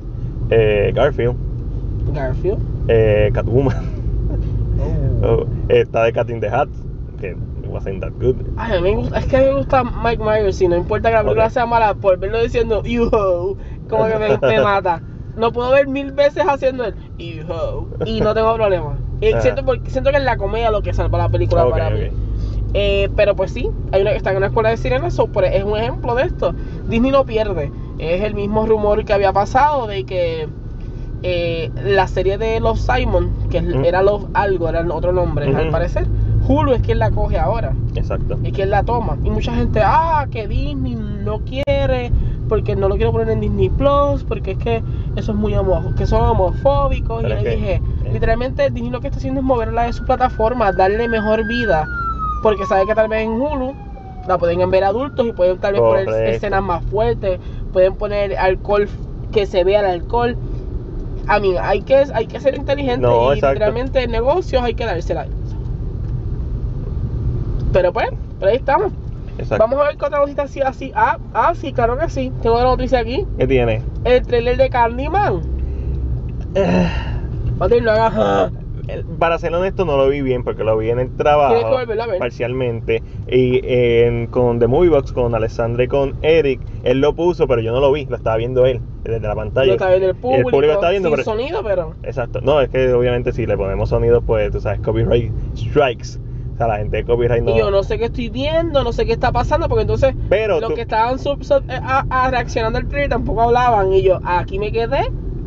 Eh, 0.49 0.91
Garfield. 0.95 1.35
Garfield. 2.15 2.57
Eh, 2.87 3.29
Catwoman. 3.31 4.00
Oh, 5.23 5.45
está 5.69 6.03
de 6.03 6.13
Cat 6.13 6.29
in 6.29 6.39
the 6.39 6.49
Hat. 6.49 6.67
Que 7.19 7.35
wasn't 7.67 8.01
that 8.01 8.11
good. 8.19 8.35
Ay, 8.57 8.77
a 8.77 8.81
mí 8.81 8.89
me 8.91 8.95
gusta, 8.97 9.19
es 9.19 9.25
que 9.27 9.37
a 9.37 9.39
mí 9.39 9.45
me 9.45 9.53
gusta 9.53 9.83
Mike 9.83 10.23
Myers 10.23 10.61
y 10.61 10.67
no 10.67 10.75
importa 10.75 11.09
que 11.09 11.15
la 11.15 11.21
película 11.21 11.49
sea 11.49 11.65
mala, 11.65 11.93
por 11.93 12.17
verlo 12.17 12.41
diciendo 12.41 12.81
yo, 12.83 13.55
como 13.89 14.07
que 14.07 14.17
me, 14.17 14.37
me 14.37 14.59
mata. 14.63 15.01
Lo 15.37 15.51
puedo 15.53 15.71
ver 15.71 15.87
mil 15.87 16.11
veces 16.11 16.43
haciendo 16.47 16.83
el 16.83 16.95
yo 17.17 17.87
y 18.05 18.19
no 18.19 18.33
tengo 18.33 18.53
problema. 18.55 18.97
Y 19.21 19.31
Ajá. 19.31 19.41
siento, 19.41 19.63
porque, 19.63 19.89
siento 19.89 20.09
que 20.11 20.17
es 20.17 20.23
la 20.23 20.35
comedia 20.37 20.71
lo 20.71 20.81
que 20.81 20.93
salva 20.93 21.17
la 21.19 21.29
película 21.29 21.69
para 21.69 21.89
mí. 21.91 22.09
Eh, 22.73 23.09
pero 23.15 23.35
pues 23.35 23.51
sí, 23.51 23.69
hay 23.91 24.01
una 24.01 24.11
que 24.11 24.17
está 24.17 24.31
en 24.31 24.37
una 24.37 24.47
escuela 24.47 24.69
de 24.69 24.77
sirenas, 24.77 25.13
so, 25.13 25.27
por- 25.27 25.45
es 25.45 25.63
un 25.63 25.77
ejemplo 25.77 26.15
de 26.15 26.23
esto. 26.23 26.53
Disney 26.87 27.11
no 27.11 27.25
pierde. 27.25 27.71
Es 27.99 28.21
el 28.23 28.33
mismo 28.33 28.65
rumor 28.65 29.05
que 29.05 29.13
había 29.13 29.31
pasado 29.31 29.87
de 29.87 30.05
que 30.05 30.47
eh, 31.23 31.71
la 31.83 32.07
serie 32.07 32.37
de 32.37 32.59
Love 32.59 32.79
Simon, 32.79 33.31
que 33.49 33.63
era 33.85 34.01
Love 34.01 34.27
Algo, 34.33 34.69
era 34.69 34.79
el 34.79 34.91
otro 34.91 35.11
nombre, 35.11 35.53
al 35.55 35.69
parecer, 35.69 36.07
Hulu 36.47 36.73
es 36.73 36.81
quien 36.81 36.99
la 36.99 37.11
coge 37.11 37.37
ahora 37.37 37.73
Exacto. 37.95 38.39
y 38.43 38.51
quien 38.51 38.71
la 38.71 38.83
toma. 38.83 39.17
Y 39.23 39.29
mucha 39.29 39.53
gente, 39.53 39.81
ah, 39.83 40.25
que 40.31 40.47
Disney 40.47 40.95
no 40.95 41.41
quiere, 41.41 42.11
porque 42.49 42.75
no 42.75 42.89
lo 42.89 42.95
quiero 42.95 43.11
poner 43.11 43.29
en 43.29 43.39
Disney 43.39 43.69
Plus, 43.69 44.23
porque 44.23 44.51
es 44.51 44.57
que 44.57 44.83
eso 45.15 45.31
es 45.31 45.37
muy 45.37 45.53
homo 45.53 45.93
que 45.95 46.05
son 46.05 46.21
homofóbicos. 46.23 47.21
Pero 47.21 47.39
y 47.39 47.43
le 47.43 47.55
dije, 47.55 47.73
eh. 47.75 48.11
literalmente 48.11 48.69
Disney 48.69 48.91
lo 48.91 48.99
que 49.01 49.07
está 49.07 49.19
haciendo 49.19 49.41
es 49.41 49.45
moverla 49.45 49.83
de 49.83 49.93
su 49.93 50.03
plataforma, 50.05 50.71
darle 50.71 51.07
mejor 51.07 51.47
vida, 51.47 51.85
porque 52.41 52.65
sabe 52.65 52.87
que 52.87 52.95
tal 52.95 53.07
vez 53.07 53.21
en 53.21 53.31
Hulu 53.31 53.73
la 54.27 54.37
pueden 54.37 54.69
ver 54.69 54.83
adultos 54.83 55.25
y 55.27 55.31
pueden 55.31 55.59
tal 55.59 55.73
vez 55.73 55.81
poner 55.81 56.05
Correcto. 56.05 56.31
escenas 56.31 56.63
más 56.63 56.83
fuertes, 56.85 57.39
pueden 57.71 57.95
poner 57.95 58.37
alcohol 58.37 58.89
que 59.31 59.45
se 59.45 59.63
vea 59.63 59.79
el 59.79 60.01
alcohol. 60.01 60.37
A 61.27 61.39
mí, 61.39 61.55
hay 61.59 61.81
que, 61.81 62.03
hay 62.13 62.27
que 62.27 62.39
ser 62.39 62.55
inteligente 62.55 63.01
No, 63.05 63.33
y 63.33 63.37
exacto. 63.37 63.59
realmente 63.59 64.03
en 64.03 64.11
negocios 64.11 64.61
hay 64.63 64.73
que 64.73 64.85
dársela. 64.85 65.27
Pero 67.71 67.93
pues, 67.93 68.09
por 68.39 68.49
ahí 68.49 68.57
estamos. 68.57 68.91
Exacto. 69.37 69.63
Vamos 69.63 69.79
a 69.79 69.87
ver 69.87 69.97
qué 69.97 70.05
otra 70.05 70.19
noticia 70.19 70.43
así, 70.43 70.61
así. 70.61 70.91
Ah, 70.95 71.17
ah, 71.33 71.53
sí, 71.55 71.71
claro 71.71 71.97
que 71.97 72.09
sí. 72.09 72.31
Tengo 72.41 72.55
otra 72.55 72.67
noticia 72.69 72.99
aquí. 72.99 73.25
¿Qué 73.37 73.47
tiene? 73.47 73.81
El 74.03 74.25
trailer 74.25 74.57
de 74.57 74.69
Candyman. 74.69 75.41
Martín, 77.57 77.83
no 77.85 77.91
hagas. 77.91 78.51
Para 79.19 79.37
ser 79.39 79.53
honesto, 79.53 79.85
no 79.85 79.97
lo 79.97 80.07
vi 80.09 80.21
bien 80.21 80.43
porque 80.43 80.63
lo 80.63 80.77
vi 80.77 80.89
en 80.89 80.99
el 80.99 81.15
trabajo. 81.15 81.55
Parcialmente. 82.19 83.01
Y 83.27 83.61
en- 83.63 84.27
con 84.27 84.59
The 84.59 84.67
Movie 84.67 84.89
Box, 84.89 85.11
con 85.11 85.33
Alessandra 85.35 85.83
y 85.83 85.87
con 85.87 86.15
Eric, 86.21 86.59
él 86.83 86.99
lo 87.01 87.13
puso, 87.13 87.47
pero 87.47 87.61
yo 87.61 87.71
no 87.71 87.79
lo 87.79 87.91
vi, 87.91 88.05
lo 88.05 88.15
estaba 88.15 88.37
viendo 88.37 88.65
él 88.65 88.79
desde 89.03 89.27
la 89.27 89.35
pantalla. 89.35 89.67
Lo 89.67 89.73
está 89.73 89.89
viendo 89.89 90.07
el 90.09 90.15
público. 90.15 90.37
El 90.49 90.51
público 90.51 90.79
viendo, 90.89 91.09
sin 91.09 91.15
pero- 91.17 91.23
sonido, 91.23 91.63
pero. 91.63 91.95
Exacto. 92.03 92.39
No, 92.41 92.61
es 92.61 92.69
que 92.69 92.91
obviamente 92.93 93.31
si 93.33 93.45
le 93.45 93.57
ponemos 93.57 93.89
sonido, 93.89 94.21
pues 94.21 94.51
tú 94.51 94.59
sabes, 94.61 94.79
copyright 94.81 95.31
strikes. 95.55 96.19
O 96.53 96.57
sea, 96.57 96.67
la 96.67 96.77
gente 96.77 96.97
de 96.97 97.03
copyright 97.05 97.41
no. 97.43 97.51
Y 97.55 97.57
yo 97.57 97.71
no 97.71 97.81
sé 97.81 97.97
qué 97.97 98.05
estoy 98.05 98.29
viendo, 98.29 98.83
no 98.83 98.91
sé 98.93 99.05
qué 99.05 99.13
está 99.13 99.31
pasando, 99.31 99.67
porque 99.67 99.81
entonces 99.81 100.13
Pero 100.29 100.59
los 100.59 100.69
tú- 100.69 100.75
que 100.75 100.81
estaban 100.81 101.17
sub- 101.17 101.43
sub- 101.43 101.63
eh, 101.69 101.79
a, 101.81 102.05
a 102.09 102.29
reaccionando 102.29 102.77
al 102.77 102.87
trailer 102.87 103.09
tampoco 103.09 103.41
hablaban. 103.41 103.91
Y 103.93 104.03
yo, 104.03 104.19
aquí 104.23 104.59
me 104.59 104.71
quedé. 104.71 104.99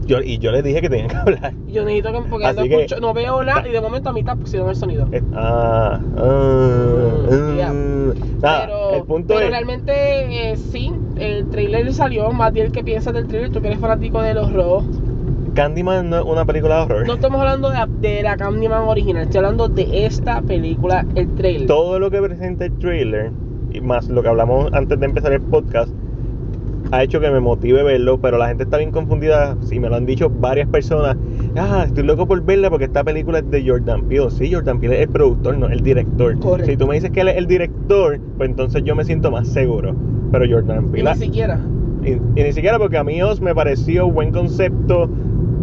Yo, 0.07 0.21
y 0.21 0.39
yo 0.39 0.51
les 0.53 0.63
dije 0.65 0.81
que 0.81 0.89
tenían 0.91 1.09
que 1.09 1.17
hablar. 1.17 1.55
Yo 1.67 1.85
necesito 1.85 2.13
que. 2.13 2.29
Porque 2.31 2.47
Así 2.47 2.57
no, 2.57 2.63
que- 2.65 2.85
escucho, 2.85 3.01
no 3.01 3.15
veo 3.15 3.43
nada. 3.43 3.67
Y 3.69 3.73
de 3.73 3.81
momento 3.81 4.11
a 4.11 4.13
mitad 4.13 4.37
pusieron 4.37 4.69
el 4.71 4.77
sonido. 4.77 5.09
Eh, 5.13 5.23
Ah, 5.35 6.01
ah, 6.19 7.27
Mm, 7.73 8.11
ah. 8.43 8.63
Pero 8.67 8.95
el 8.95 9.05
punto 9.05 9.29
pero 9.35 9.41
es. 9.47 9.51
realmente 9.51 10.51
eh, 10.53 10.57
sí, 10.57 10.93
el 11.19 11.49
trailer 11.51 11.93
salió. 11.93 12.29
Bien, 12.53 12.71
¿qué 12.73 12.85
piensas 12.85 13.13
del 13.15 13.27
trailer? 13.27 13.51
Tú 13.51 13.61
que 13.61 13.69
eres 13.69 13.79
fanático 13.81 14.21
de 14.23 14.35
los 14.35 14.53
rojos. 14.53 14.85
Candyman 15.55 16.11
no 16.11 16.19
es 16.19 16.25
una 16.25 16.45
película 16.45 16.77
de 16.79 16.83
horror. 16.83 17.07
No 17.07 17.15
estamos 17.15 17.41
hablando 17.41 17.71
de 17.71 17.77
la, 17.77 17.87
de 17.87 18.23
la 18.25 18.37
Candyman 18.37 18.83
original, 18.89 19.23
estoy 19.23 19.39
hablando 19.39 19.69
de 19.69 20.05
esta 20.05 20.43
película, 20.43 21.07
el 21.15 21.33
trailer. 21.37 21.67
Todo 21.69 21.99
lo 22.01 22.11
que 22.11 22.21
presenta 22.21 22.65
el 22.65 22.77
trailer, 22.79 23.31
y 23.71 23.81
más 23.81 24.09
lo 24.09 24.21
que 24.23 24.29
hablamos 24.29 24.73
antes 24.73 24.99
de 24.99 25.07
empezar 25.07 25.33
el 25.33 25.41
podcast, 25.43 25.91
ha 26.91 27.03
hecho 27.03 27.21
que 27.21 27.31
me 27.31 27.41
motive 27.41 27.83
verlo, 27.83 28.19
pero 28.19 28.39
la 28.39 28.49
gente 28.49 28.65
está 28.65 28.77
bien 28.79 28.91
confundida, 28.91 29.57
si 29.63 29.81
me 29.81 29.89
lo 29.89 29.97
han 29.97 30.07
dicho 30.07 30.31
varias 30.31 30.69
personas, 30.69 31.17
ah, 31.57 31.85
estoy 31.87 32.05
loco 32.05 32.27
por 32.27 32.43
verla 32.45 32.71
porque 32.71 32.85
esta 32.85 33.03
película 33.03 33.39
es 33.41 33.51
de 33.51 33.69
Jordan 33.69 34.05
Peele. 34.05 34.31
Sí, 34.31 34.53
Jordan 34.53 34.79
Peele 34.81 34.97
es 34.97 35.03
el 35.03 35.09
productor, 35.09 35.57
no 35.59 35.69
el 35.69 35.81
director. 35.81 36.39
Correcto. 36.39 36.71
Si 36.71 36.77
tú 36.77 36.87
me 36.87 36.95
dices 36.95 37.11
que 37.11 37.21
él 37.23 37.29
es 37.29 37.37
el 37.37 37.47
director, 37.47 38.21
pues 38.37 38.49
entonces 38.51 38.83
yo 38.85 38.95
me 38.95 39.05
siento 39.05 39.31
más 39.31 39.49
seguro. 39.49 39.95
Pero 40.31 40.45
Jordan 40.49 40.87
Y 40.87 40.93
Peele... 40.93 41.11
ni 41.15 41.17
siquiera. 41.17 41.59
Y, 42.05 42.11
y 42.11 42.43
ni 42.45 42.53
siquiera 42.53 42.79
porque 42.79 42.99
a 42.99 43.05
mí 43.05 43.23
Oz 43.23 43.41
me 43.41 43.55
pareció 43.55 44.11
buen 44.11 44.31
concepto 44.31 45.09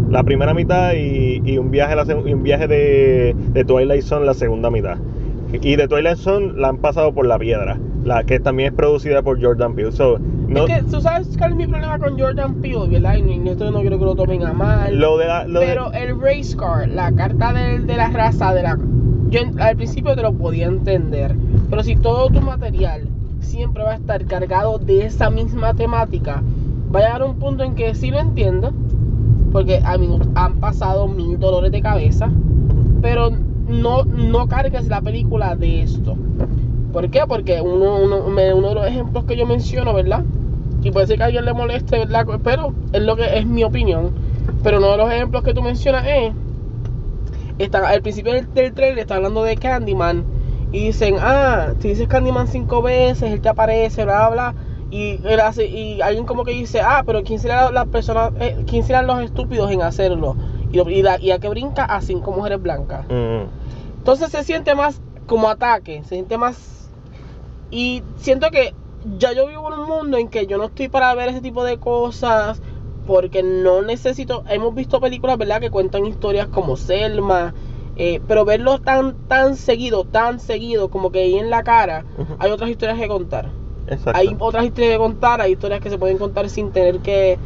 la 0.10 0.24
primera 0.24 0.54
mitad 0.54 0.94
y, 0.94 1.42
y 1.46 1.58
un 1.58 1.72
viaje, 1.72 1.96
la 1.96 2.04
seg- 2.04 2.28
y 2.28 2.34
un 2.34 2.44
viaje 2.44 2.68
de, 2.68 3.36
de 3.54 3.64
Twilight 3.64 4.02
Zone 4.02 4.26
la 4.26 4.34
segunda 4.34 4.70
mitad. 4.70 4.98
Y 5.54 5.76
de 5.76 5.88
Twilight 5.88 6.18
Zone 6.18 6.54
la 6.56 6.70
han 6.70 6.78
pasado 6.78 7.14
por 7.14 7.26
La 7.28 7.38
Piedra, 7.38 7.78
la 8.04 8.24
que 8.24 8.40
también 8.40 8.70
es 8.70 8.76
producida 8.76 9.22
por 9.22 9.42
Jordan 9.42 9.76
Peele. 9.76 9.92
So, 9.92 10.18
no, 10.48 10.66
Es 10.66 10.76
que 10.78 10.84
tú 10.90 11.02
sabes 11.02 11.36
cuál 11.38 11.52
es 11.52 11.58
mi 11.58 11.68
problema 11.68 12.00
con 12.00 12.18
Jordan 12.20 12.56
Peele, 12.56 12.88
¿verdad? 12.88 13.16
Y 13.16 13.22
ni- 13.22 13.50
esto 13.50 13.70
no 13.72 13.82
quiero 13.82 14.00
que 14.00 14.06
lo 14.06 14.16
tomen 14.16 14.44
a 14.44 14.54
mal. 14.54 14.98
lo 15.00 15.18
de 15.18 15.28
la, 15.28 15.46
lo 15.48 15.60
de- 15.60 15.66
pero 15.68 15.92
el 15.94 16.20
race 16.20 16.56
car, 16.58 16.88
la 16.90 17.12
carta 17.12 17.54
de, 17.54 17.80
de 17.80 17.96
la 17.98 18.10
raza, 18.10 18.54
de 18.54 18.64
la, 18.64 18.78
yo 19.30 19.42
al 19.60 19.76
principio 19.76 20.16
te 20.16 20.22
lo 20.22 20.34
podía 20.34 20.68
entender. 20.68 21.36
Pero 21.70 21.84
si 21.84 21.96
todo 21.96 22.30
tu 22.30 22.42
material 22.42 23.08
siempre 23.40 23.84
va 23.84 23.92
a 23.92 23.96
estar 23.96 24.26
cargado 24.26 24.78
de 24.80 25.06
esa 25.06 25.30
misma 25.30 25.74
temática, 25.74 26.42
va 26.94 27.00
a 27.00 27.04
llegar 27.04 27.24
un 27.24 27.36
punto 27.38 27.64
en 27.64 27.76
que 27.76 27.94
sí 27.96 28.10
lo 28.12 28.20
entiendo. 28.20 28.72
Porque 29.52 29.82
a 29.84 29.98
mí 29.98 30.08
han 30.36 30.56
pasado 30.62 31.08
mil 31.10 31.38
dolores 31.38 31.72
de 31.74 31.82
cabeza. 31.82 32.30
Pero 33.02 33.32
no, 33.72 34.04
no 34.04 34.48
cargues 34.48 34.88
la 34.88 35.02
película 35.02 35.56
de 35.56 35.84
esto. 35.84 36.16
¿Por 36.92 37.10
qué? 37.10 37.22
Porque 37.28 37.62
uno, 37.62 37.98
uno, 37.98 38.26
uno 38.26 38.70
de 38.70 38.76
los 38.76 38.86
ejemplos 38.86 39.24
que 39.26 39.38
yo 39.38 39.46
menciono, 39.46 39.94
¿verdad? 39.94 40.24
Y 40.84 40.92
puede 40.92 41.08
ser 41.08 41.18
que 41.18 41.24
a 41.24 41.26
alguien 41.28 41.46
le 41.46 41.54
moleste, 41.54 42.00
¿verdad? 42.00 42.26
Pero 42.44 42.74
es 42.92 43.02
lo 43.02 43.16
que 43.16 43.38
es 43.38 43.46
mi 43.46 43.64
opinión. 43.64 44.12
Pero 44.64 44.80
uno 44.80 44.92
de 44.92 44.98
los 44.98 45.12
ejemplos 45.12 45.44
que 45.44 45.54
tú 45.54 45.62
mencionas 45.62 46.06
es. 46.06 46.34
Está, 47.60 47.88
al 47.88 48.02
principio 48.02 48.34
del, 48.34 48.48
trailer 48.48 49.00
está 49.00 49.16
hablando 49.16 49.44
de 49.44 49.56
Candyman. 49.56 50.26
Y 50.72 50.86
dicen, 50.88 51.16
ah, 51.20 51.74
si 51.80 51.90
dices 51.90 52.08
Candyman 52.08 52.48
cinco 52.48 52.82
veces, 52.82 53.32
él 53.32 53.42
te 53.42 53.50
aparece, 53.50 54.04
bla, 54.04 54.30
bla. 54.30 54.56
Y, 54.90 55.20
él 55.24 55.40
hace, 55.40 55.66
y 55.68 56.02
alguien 56.02 56.26
como 56.26 56.44
que 56.44 56.52
dice, 56.52 56.82
ah, 56.82 57.04
pero 57.06 57.24
¿quién 57.24 57.40
será 57.40 57.72
la 57.72 57.86
persona, 57.86 58.32
eh, 58.40 58.58
quién 58.68 58.84
serán 58.84 59.08
los 59.08 59.22
estúpidos 59.22 59.72
en 59.72 59.82
hacerlo? 59.82 60.36
Y, 60.72 60.80
y, 60.80 61.02
la- 61.04 61.18
y 61.20 61.38
que 61.40 61.50
brinca 61.50 61.84
a 61.86 62.02
cinco 62.02 62.32
mujeres 62.32 62.62
blancas. 62.62 63.06
Mm, 63.10 63.44
Entonces 64.00 64.30
se 64.32 64.44
siente 64.44 64.76
más 64.76 65.02
como 65.28 65.50
ataque, 65.50 66.02
se 66.04 66.10
siente 66.16 66.38
más... 66.38 66.90
Y 67.70 68.04
siento 68.18 68.50
que 68.52 68.74
ya 69.18 69.32
yo 69.34 69.48
vivo 69.48 69.74
en 69.74 69.80
un 69.80 69.88
mundo 69.88 70.18
en 70.18 70.28
que 70.28 70.46
yo 70.46 70.58
no 70.58 70.66
estoy 70.66 70.90
para 70.90 71.14
ver 71.16 71.30
ese 71.30 71.42
tipo 71.42 71.64
de 71.64 71.78
cosas, 71.78 72.62
porque 73.08 73.44
no 73.44 73.82
necesito... 73.82 74.44
Hemos 74.50 74.76
visto 74.76 75.00
películas, 75.00 75.38
¿verdad?, 75.38 75.60
que 75.62 75.70
cuentan 75.70 76.06
historias 76.06 76.48
como 76.48 76.76
Selma, 76.78 77.54
eh, 77.96 78.20
pero 78.28 78.46
verlo 78.46 78.80
tan, 78.80 79.16
tan 79.28 79.56
seguido, 79.56 80.04
tan 80.06 80.40
seguido, 80.40 80.90
como 80.90 81.12
que 81.12 81.20
ahí 81.20 81.36
en 81.36 81.50
la 81.50 81.64
cara, 81.64 82.06
hay 82.40 82.52
otras 82.52 82.70
historias 82.70 83.00
que 83.00 83.08
contar. 83.08 83.50
exacto. 83.88 84.18
Hay 84.20 84.36
otras 84.40 84.66
historias 84.66 84.94
que 84.94 84.98
contar, 85.00 85.42
hay 85.42 85.52
historias 85.54 85.80
que 85.82 85.90
se 85.90 85.98
pueden 85.98 86.18
contar 86.18 86.50
sin 86.50 86.72
tener 86.72 87.00
que... 87.00 87.38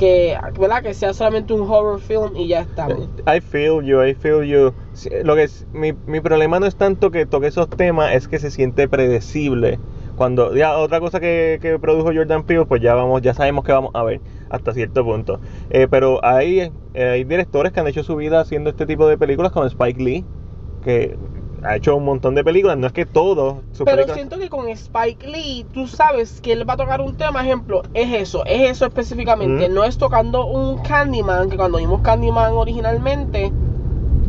Que, 0.00 0.34
¿verdad? 0.58 0.82
que 0.82 0.94
sea 0.94 1.12
solamente 1.12 1.52
un 1.52 1.60
horror 1.70 2.00
film 2.00 2.34
y 2.34 2.48
ya 2.48 2.60
estamos. 2.62 3.10
I 3.26 3.38
feel 3.42 3.82
you, 3.82 4.02
I 4.02 4.14
feel 4.14 4.42
you. 4.44 4.72
Lo 5.22 5.36
que 5.36 5.46
mi, 5.74 5.92
mi 6.06 6.20
problema 6.22 6.58
no 6.58 6.64
es 6.64 6.74
tanto 6.74 7.10
que 7.10 7.26
toque 7.26 7.48
esos 7.48 7.68
temas, 7.68 8.14
es 8.14 8.26
que 8.26 8.38
se 8.38 8.50
siente 8.50 8.88
predecible. 8.88 9.78
Cuando 10.16 10.56
ya 10.56 10.78
otra 10.78 11.00
cosa 11.00 11.20
que, 11.20 11.58
que 11.60 11.78
produjo 11.78 12.14
Jordan 12.14 12.44
Peele, 12.44 12.64
pues 12.64 12.80
ya 12.80 12.94
vamos, 12.94 13.20
ya 13.20 13.34
sabemos 13.34 13.62
que 13.62 13.72
vamos 13.72 13.90
a 13.92 14.02
ver 14.02 14.22
hasta 14.48 14.72
cierto 14.72 15.04
punto. 15.04 15.38
Eh, 15.68 15.86
pero 15.90 16.24
hay, 16.24 16.72
eh, 16.94 17.04
hay 17.04 17.24
directores 17.24 17.70
que 17.70 17.80
han 17.80 17.86
hecho 17.86 18.02
su 18.02 18.16
vida 18.16 18.40
haciendo 18.40 18.70
este 18.70 18.86
tipo 18.86 19.06
de 19.06 19.18
películas, 19.18 19.52
como 19.52 19.66
Spike 19.66 20.02
Lee, 20.02 20.24
que 20.82 21.14
ha 21.64 21.76
hecho 21.76 21.94
un 21.96 22.04
montón 22.04 22.34
de 22.34 22.42
películas. 22.44 22.76
No 22.78 22.86
es 22.86 22.92
que 22.92 23.06
todo 23.06 23.62
sus 23.72 23.84
Pero 23.84 23.96
películas- 23.98 24.16
siento 24.16 24.38
que 24.38 24.48
con 24.48 24.68
Spike 24.68 25.26
Lee, 25.26 25.66
tú 25.72 25.86
sabes 25.86 26.40
que 26.40 26.52
él 26.52 26.68
va 26.68 26.74
a 26.74 26.76
tocar 26.76 27.00
un 27.00 27.16
tema, 27.16 27.42
ejemplo, 27.42 27.82
es 27.94 28.12
eso, 28.12 28.44
es 28.46 28.70
eso 28.70 28.86
específicamente. 28.86 29.68
Mm. 29.68 29.74
No 29.74 29.84
es 29.84 29.98
tocando 29.98 30.46
un 30.46 30.78
Candyman, 30.78 31.50
que 31.50 31.56
cuando 31.56 31.78
vimos 31.78 32.00
Candyman 32.02 32.52
originalmente, 32.54 33.52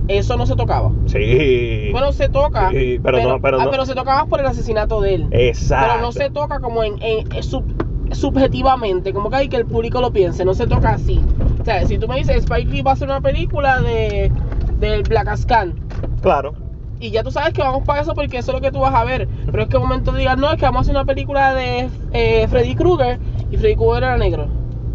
eso 0.07 0.35
no 0.35 0.45
se 0.45 0.55
tocaba. 0.55 0.91
Sí. 1.05 1.89
Bueno, 1.91 2.11
se 2.11 2.27
toca, 2.27 2.69
Sí, 2.71 2.99
pero 3.01 3.21
no- 3.23 3.39
pero 3.41 3.59
ah, 3.61 3.65
no. 3.65 3.71
pero 3.71 3.85
se 3.85 3.93
tocaba 3.95 4.25
por 4.25 4.39
el 4.39 4.45
asesinato 4.47 4.99
de 4.99 5.15
él. 5.15 5.27
Exacto. 5.31 5.87
Pero 5.93 6.01
no 6.01 6.11
se 6.11 6.29
toca 6.29 6.59
como 6.59 6.83
en, 6.83 7.01
en- 7.01 7.31
en 7.33 7.43
sub- 7.43 7.63
subjetivamente, 8.11 9.13
como 9.13 9.29
que 9.29 9.35
hay 9.37 9.47
que 9.49 9.57
el 9.57 9.65
público 9.65 10.01
lo 10.01 10.11
piense, 10.11 10.43
no 10.43 10.53
se 10.53 10.67
toca 10.67 10.89
así. 10.91 11.21
O 11.61 11.63
sea, 11.65 11.85
si 11.85 11.97
tú 11.97 12.07
me 12.07 12.17
dices 12.17 12.37
Spike 12.37 12.69
Lee 12.71 12.81
va 12.81 12.91
a 12.91 12.93
hacer 12.95 13.07
una 13.07 13.21
película 13.21 13.81
de 13.81 14.31
del 14.79 15.03
Black 15.03 15.27
Ascan, 15.27 15.75
Claro. 16.21 16.53
Y 17.01 17.11
ya 17.11 17.23
tú 17.23 17.31
sabes 17.31 17.53
que 17.53 17.61
vamos 17.61 17.83
para 17.83 18.01
eso 18.01 18.13
porque 18.13 18.37
eso 18.37 18.51
es 18.51 18.55
lo 18.55 18.61
que 18.61 18.71
tú 18.71 18.79
vas 18.79 18.93
a 18.93 19.03
ver. 19.03 19.27
Pero 19.45 19.63
es 19.63 19.69
que 19.69 19.77
un 19.77 19.83
momento 19.83 20.13
digas, 20.13 20.37
no, 20.37 20.51
es 20.51 20.57
que 20.57 20.65
vamos 20.65 20.79
a 20.79 20.81
hacer 20.81 20.95
una 20.95 21.05
película 21.05 21.53
de 21.53 21.89
eh, 22.13 22.47
Freddy 22.47 22.75
Krueger 22.75 23.19
y 23.49 23.57
Freddy 23.57 23.75
Krueger 23.75 24.03
era 24.03 24.17
negro. 24.17 24.47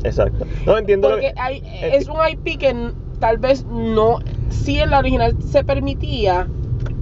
Exacto. 0.05 0.47
No 0.65 0.79
entiendo 0.79 1.09
Porque 1.11 1.33
que- 1.35 1.41
hay, 1.41 1.57
eh, 1.59 1.91
es 1.95 2.09
un 2.09 2.17
IP 2.31 2.59
que 2.59 2.93
tal 3.19 3.39
vez 3.39 3.65
no, 3.67 4.19
sí 4.51 4.79
en 4.81 4.91
la 4.91 5.01
original 5.01 5.35
se 5.41 5.65
permitía, 5.65 6.49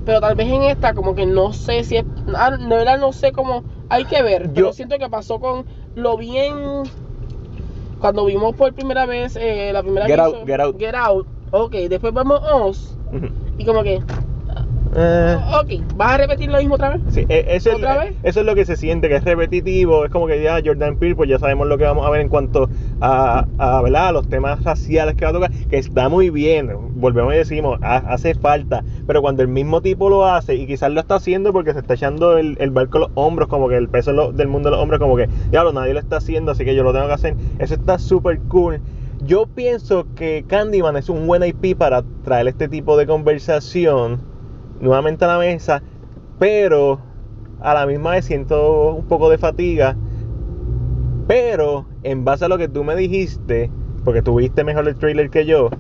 pero 0.07 0.21
tal 0.21 0.35
vez 0.37 0.49
en 0.49 0.63
esta 0.63 0.95
como 0.95 1.15
que 1.15 1.27
no 1.27 1.53
sé 1.53 1.85
si 1.85 1.97
es, 1.99 2.05
ah, 2.35 2.51
de 2.57 2.67
verdad 2.67 2.99
no 2.99 3.13
sé 3.13 3.33
cómo, 3.33 3.63
hay 3.91 4.05
que 4.07 4.23
ver. 4.23 4.51
Pero 4.55 4.69
Yo- 4.69 4.73
siento 4.73 4.97
que 4.99 5.09
pasó 5.11 5.39
con 5.39 5.67
lo 5.95 6.17
bien, 6.17 6.55
cuando 8.01 8.25
vimos 8.25 8.55
por 8.55 8.73
primera 8.75 9.07
vez 9.07 9.37
eh, 9.37 9.71
la 9.73 9.83
primera 9.83 10.07
Get 10.07 10.17
que 10.17 10.21
Out, 10.23 10.37
hizo- 10.37 10.47
Get 10.47 10.61
Out. 10.61 10.79
Get 10.79 10.95
Out, 10.95 11.27
ok, 11.51 11.73
después 11.91 12.13
vemos 12.15 12.41
Oz 12.53 12.99
y 13.59 13.65
como 13.65 13.83
que, 13.83 14.01
Eh, 14.97 15.37
ok, 15.61 15.83
¿vas 15.97 16.13
a 16.13 16.19
repetir 16.19 16.49
lo 16.51 16.59
mismo 16.59 16.77
otra 16.77 16.91
vez? 16.91 17.01
Sí, 17.09 17.25
e- 17.29 17.45
eso 17.49 17.71
es, 17.71 17.77
¿Otra 17.77 17.99
vez? 17.99 18.15
eso 18.23 18.41
es 18.41 18.47
lo 18.47 18.55
que 18.55 18.65
se 18.65 18.77
siente, 18.77 19.09
que 19.09 19.17
es 19.17 19.25
repetitivo, 19.25 20.05
es 20.05 20.11
como 20.11 20.29
que 20.29 20.41
ya 20.41 20.61
Jordan 20.65 20.97
Peele, 20.97 21.17
pues 21.17 21.29
ya 21.29 21.39
sabemos 21.41 21.67
lo 21.67 21.77
que 21.77 21.85
vamos 21.85 22.07
a 22.07 22.11
ver 22.11 22.21
en 22.21 22.29
cuanto 22.29 22.71
a, 23.01 23.47
a, 23.59 23.83
¿verdad? 23.83 24.09
a 24.09 24.13
los 24.13 24.29
temas 24.29 24.63
raciales 24.63 25.17
que 25.17 25.25
va 25.25 25.31
a 25.31 25.35
tocar, 25.35 25.53
que 25.69 25.79
está 25.79 26.09
muy 26.09 26.31
bien, 26.31 26.71
volvemos 26.95 27.35
y 27.35 27.39
decimos, 27.39 27.79
ha- 27.83 27.97
hace 27.97 28.35
falta, 28.35 28.85
pero 29.07 29.21
cuando 29.21 29.43
el 29.43 29.49
mismo 29.49 29.81
tipo 29.81 30.09
lo 30.09 30.27
hace, 30.27 30.55
y 30.55 30.67
quizás 30.67 30.93
lo 30.93 31.01
está 31.01 31.17
haciendo 31.17 31.53
porque 31.53 31.73
se 31.73 31.81
está 31.81 31.95
echando 31.95 32.39
el, 32.39 32.57
el 32.61 32.71
barco 32.71 32.99
a 32.99 33.01
los 33.03 33.11
hombros, 33.15 33.49
como 33.49 33.69
que 33.69 33.77
el 33.77 33.89
peso 33.89 34.33
del 34.33 34.47
mundo 34.49 34.69
de 34.71 34.77
los 34.77 34.83
hombros, 34.83 35.01
como 35.01 35.17
que, 35.17 35.29
diablo, 35.51 35.73
nadie 35.73 35.93
lo 35.93 35.99
está 35.99 36.19
haciendo, 36.19 36.53
así 36.53 36.65
que 36.65 36.77
yo 36.77 36.85
lo 36.85 36.93
tengo 36.93 37.09
que 37.09 37.13
hacer, 37.15 37.37
eso 37.59 37.75
está 37.75 37.99
súper 37.99 38.39
cool. 38.49 38.81
Yo 39.21 39.47
pienso 39.47 40.07
que 40.15 40.45
Candyman 40.47 40.97
es 40.97 41.09
un 41.09 41.27
buen 41.27 41.43
IP 41.45 41.75
para 41.77 42.03
traer 42.25 42.49
este 42.49 42.69
tipo 42.69 42.97
de 42.97 43.07
conversación 43.07 44.21
nuevamente 44.81 45.25
a 45.25 45.29
la 45.29 45.39
mesa, 45.39 45.83
pero 46.39 46.99
a 47.61 47.75
la 47.75 47.87
misma 47.87 48.13
vez 48.13 48.25
siento 48.25 48.93
un 48.95 49.05
poco 49.05 49.31
de 49.31 49.39
fatiga 49.39 49.97
Pero 51.27 51.87
en 52.03 52.25
base 52.25 52.45
a 52.45 52.49
lo 52.49 52.59
que 52.59 52.69
tú 52.69 52.85
me 52.85 52.95
dijiste, 52.97 53.71
porque 54.05 54.23
tú 54.23 54.37
viste 54.37 54.63
mejor 54.65 54.87
el 54.87 54.95
trailer 54.97 55.31
que 55.31 55.47
yo, 55.47 55.71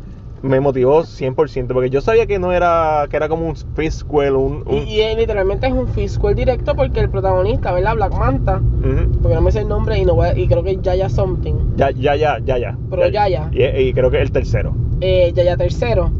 me 0.42 0.60
motivó 0.60 1.04
100%, 1.04 1.68
porque 1.74 1.90
yo 1.90 2.00
sabía 2.00 2.26
que 2.26 2.38
no 2.38 2.52
era, 2.52 3.06
que 3.10 3.16
era 3.16 3.28
como 3.28 3.46
un 3.48 3.56
Fisquel, 3.76 4.34
un... 4.34 4.62
un 4.66 4.86
Y, 4.88 5.00
y, 5.00 5.16
literalmente 5.16 5.66
es 5.66 5.72
un 5.72 5.88
fiscal 5.88 6.34
directo 6.34 6.74
porque 6.74 7.00
el 7.00 7.08
protagonista, 7.10 7.72
¿verdad? 7.72 7.94
Black 7.94 8.12
Manta, 8.12 8.56
Ujú. 8.56 9.10
porque 9.22 9.34
no 9.34 9.40
me 9.42 9.52
sé 9.52 9.60
el 9.60 9.68
nombre 9.68 9.98
y, 9.98 10.04
no 10.04 10.14
voy 10.14 10.28
a- 10.28 10.38
y 10.38 10.46
creo 10.46 10.62
que 10.62 10.72
es 10.72 10.82
Yaya 10.82 11.08
Something. 11.08 11.54
Ya, 11.76 11.90
ya, 11.90 12.14
ya, 12.16 12.38
ya, 12.44 12.58
ya. 12.58 12.78
Pero 12.90 13.08
Yaya. 13.08 13.50
Y, 13.52 13.64
y 13.64 13.92
creo 13.92 14.10
que 14.10 14.20
el 14.20 14.30
tercero. 14.30 14.74
Eh, 15.00 15.32
Yaya 15.34 15.56
Tercero. 15.56 16.10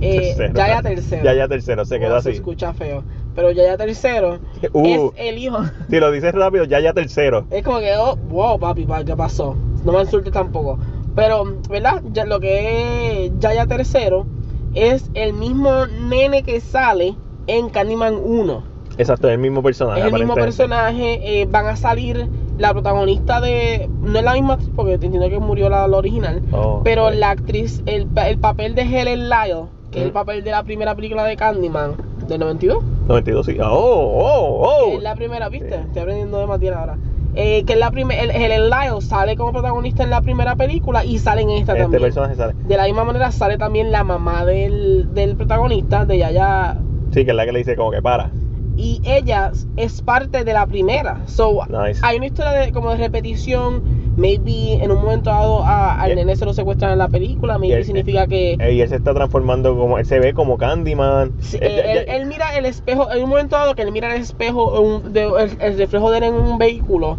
Eh, 0.00 0.34
Tercero. 0.36 0.54
Yaya 0.54 0.82
Tercero. 0.82 1.24
Ya, 1.24 1.34
ya 1.34 1.48
tercero, 1.48 1.84
se 1.84 1.98
quedó 1.98 2.16
así. 2.16 2.30
escucha 2.30 2.72
feo. 2.72 3.02
Pero 3.34 3.50
Yaya 3.52 3.76
Tercero 3.76 4.38
Uh. 4.72 4.86
es 4.86 5.00
el 5.16 5.38
hijo. 5.38 5.58
Si 5.90 5.98
lo 6.00 6.10
dices 6.10 6.32
rápido, 6.34 6.64
ya, 6.64 6.80
ya 6.80 6.92
tercero. 6.92 7.46
Es 7.50 7.62
como 7.62 7.80
que, 7.80 7.94
oh, 7.96 8.16
wow, 8.28 8.58
papi, 8.58 8.84
pa- 8.84 9.04
¿qué 9.04 9.16
pasó? 9.16 9.56
No 9.84 9.92
me 9.92 10.00
insultes 10.00 10.32
tampoco. 10.32 10.78
Pero, 11.14 11.44
¿verdad? 11.68 12.02
Ya, 12.12 12.24
lo 12.24 12.38
que 12.40 13.26
es 13.26 13.32
Yaya 13.40 13.66
Tercero 13.66 14.26
es 14.74 15.10
el 15.14 15.32
mismo 15.32 15.86
nene 15.86 16.42
que 16.44 16.60
sale 16.60 17.14
en 17.48 17.68
Candyman 17.70 18.14
1. 18.22 18.62
Exacto, 18.98 19.28
es 19.28 19.34
el 19.34 19.38
mismo 19.40 19.62
personaje. 19.62 20.00
es 20.00 20.06
el 20.06 20.12
mismo 20.12 20.34
personaje. 20.34 21.40
eh, 21.42 21.46
van 21.50 21.66
a 21.66 21.76
salir 21.76 22.28
la 22.58 22.72
protagonista 22.72 23.40
de. 23.40 23.88
No 24.02 24.18
es 24.18 24.24
la 24.24 24.34
misma 24.34 24.54
actriz, 24.54 24.72
porque 24.74 24.94
entiendo 24.94 25.28
que 25.28 25.38
murió 25.38 25.68
la, 25.68 25.86
la 25.86 25.96
original. 25.96 26.42
Oh, 26.52 26.80
pero 26.84 27.10
la 27.10 27.30
actriz, 27.30 27.82
el, 27.86 28.08
el 28.26 28.38
papel 28.38 28.74
de 28.74 28.82
Helen 28.82 29.28
Lyle, 29.28 29.64
que 29.90 30.00
es 30.00 30.04
el 30.06 30.12
papel 30.12 30.44
de 30.44 30.50
la 30.50 30.62
primera 30.64 30.94
película 30.94 31.24
de 31.24 31.36
Candyman, 31.36 31.94
del 32.26 32.40
92. 32.40 32.82
92, 33.08 33.46
sí. 33.46 33.56
Oh, 33.60 33.66
oh, 33.70 34.84
que 34.86 34.94
oh. 34.94 34.96
es 34.98 35.02
la 35.02 35.14
primera, 35.14 35.48
¿viste? 35.48 35.70
Sí. 35.70 35.82
Estoy 35.86 36.02
aprendiendo 36.02 36.38
de 36.38 36.46
Matías 36.46 36.76
ahora. 36.76 36.96
Eh, 37.34 37.64
que 37.64 37.74
es 37.74 37.78
la 37.78 37.90
primera. 37.90 38.22
Helen 38.22 38.68
Lyle 38.68 39.00
sale 39.00 39.36
como 39.36 39.52
protagonista 39.52 40.02
en 40.02 40.10
la 40.10 40.20
primera 40.22 40.56
película 40.56 41.04
y 41.04 41.18
sale 41.18 41.42
en 41.42 41.50
esta 41.50 41.72
Este 41.72 41.82
también. 41.84 42.02
personaje 42.02 42.34
sale. 42.34 42.54
De 42.66 42.76
la 42.76 42.84
misma 42.84 43.04
manera 43.04 43.30
sale 43.30 43.56
también 43.58 43.92
la 43.92 44.02
mamá 44.02 44.44
del, 44.44 45.12
del 45.14 45.36
protagonista, 45.36 46.04
de 46.04 46.18
Yaya. 46.18 46.76
Sí, 47.12 47.24
que 47.24 47.30
es 47.30 47.36
la 47.36 47.44
que 47.46 47.52
le 47.52 47.58
dice 47.60 47.76
como 47.76 47.90
que 47.90 48.02
para. 48.02 48.30
Y 48.78 49.00
ella 49.04 49.50
es 49.76 50.00
parte 50.02 50.44
de 50.44 50.52
la 50.52 50.64
primera. 50.66 51.20
So, 51.26 51.62
Nice. 51.68 51.98
hay 52.02 52.16
una 52.18 52.26
historia 52.26 52.52
de, 52.52 52.70
como 52.72 52.90
de 52.92 52.96
repetición. 52.96 53.82
Maybe 54.16 54.74
en 54.82 54.90
un 54.90 54.98
momento 54.98 55.30
dado 55.30 55.64
a- 55.64 55.94
al 55.94 56.10
Y- 56.12 56.14
nene 56.16 56.34
se 56.34 56.44
lo 56.44 56.52
secuestran 56.52 56.92
en 56.92 56.98
la 56.98 57.08
película. 57.08 57.56
Maybe 57.58 57.76
él- 57.78 57.84
significa 57.84 58.26
que. 58.26 58.56
Y 58.58 58.80
él 58.80 58.88
se 58.88 58.96
está 58.96 59.14
transformando 59.14 59.76
como. 59.76 59.98
Él 59.98 60.06
se 60.06 60.18
ve 60.20 60.32
como 60.32 60.58
Candyman. 60.58 61.32
Sí, 61.40 61.58
Eh, 61.60 61.82
él, 61.84 62.04
él 62.08 62.26
mira 62.26 62.56
el 62.56 62.66
espejo, 62.66 63.10
en 63.12 63.22
un 63.22 63.30
momento 63.30 63.56
dado 63.56 63.74
que 63.74 63.82
él 63.82 63.90
mira 63.92 64.14
el 64.14 64.22
espejo, 64.22 64.80
un- 64.80 65.12
de- 65.12 65.24
el, 65.24 65.56
el 65.60 65.78
reflejo 65.78 66.10
de 66.10 66.18
él 66.18 66.24
en 66.24 66.34
un 66.34 66.58
vehículo 66.58 67.16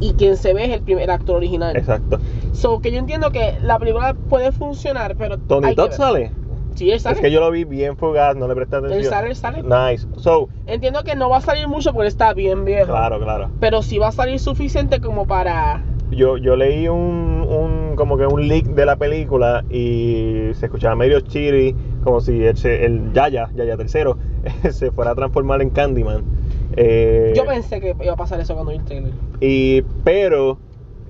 y 0.00 0.12
quien 0.14 0.36
se 0.36 0.52
ve 0.54 0.64
es 0.64 0.70
el 0.70 0.82
primer 0.82 1.10
actor 1.10 1.36
original. 1.36 1.76
Exacto. 1.76 2.18
So 2.52 2.80
que 2.80 2.92
yo 2.92 2.98
entiendo 2.98 3.30
que 3.30 3.54
la 3.62 3.78
película 3.78 4.14
puede 4.28 4.52
funcionar, 4.52 5.16
pero 5.16 5.38
Tony 5.38 5.74
Todd 5.74 5.92
sale. 5.92 6.30
Sí, 6.78 6.90
él 6.92 7.00
sale. 7.00 7.16
Es 7.16 7.20
que 7.20 7.30
yo 7.32 7.40
lo 7.40 7.50
vi 7.50 7.64
bien 7.64 7.96
fugaz, 7.96 8.36
no 8.36 8.46
le 8.46 8.54
presté 8.54 8.76
atención. 8.76 9.00
Él 9.00 9.06
sale, 9.06 9.28
él 9.30 9.34
sale. 9.36 9.62
Nice. 9.64 10.06
So, 10.18 10.48
Entiendo 10.66 11.02
que 11.02 11.16
no 11.16 11.28
va 11.28 11.38
a 11.38 11.40
salir 11.40 11.66
mucho 11.66 11.92
porque 11.92 12.06
está 12.06 12.32
bien 12.34 12.64
viejo. 12.64 12.86
claro, 12.86 13.18
claro. 13.18 13.50
Pero 13.58 13.82
sí 13.82 13.98
va 13.98 14.08
a 14.08 14.12
salir 14.12 14.38
suficiente 14.38 15.00
como 15.00 15.26
para. 15.26 15.82
Yo, 16.12 16.36
yo 16.38 16.54
leí 16.56 16.86
un, 16.88 17.44
un 17.48 17.94
como 17.96 18.16
que 18.16 18.26
un 18.26 18.46
leak 18.46 18.64
de 18.66 18.86
la 18.86 18.94
película 18.96 19.64
y 19.68 20.50
se 20.54 20.66
escuchaba 20.66 20.94
medio 20.94 21.20
chiri, 21.20 21.74
como 22.04 22.20
si 22.20 22.44
el, 22.44 22.56
el 22.66 23.12
Yaya, 23.12 23.50
Yaya 23.54 23.76
tercero, 23.76 24.16
se 24.70 24.90
fuera 24.92 25.10
a 25.10 25.14
transformar 25.16 25.60
en 25.60 25.70
Candyman. 25.70 26.22
Eh, 26.76 27.32
Yo 27.36 27.44
pensé 27.44 27.80
que 27.80 27.96
iba 28.00 28.12
a 28.12 28.16
pasar 28.16 28.38
eso 28.40 28.54
cuando 28.54 28.70
vi 28.70 28.78
el 28.78 28.84
trailer. 28.84 29.12
y, 29.40 29.82
pero 30.04 30.58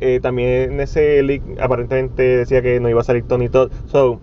eh, 0.01 0.19
también 0.23 0.73
en 0.73 0.81
ese 0.81 1.23
leak 1.23 1.43
aparentemente 1.61 2.23
decía 2.39 2.63
que 2.63 2.81
no 2.81 2.89
iba 2.89 3.01
a 3.03 3.05
salir 3.05 3.25
Tony 3.29 3.49
Todd. 3.51 3.71
So, 3.87 4.21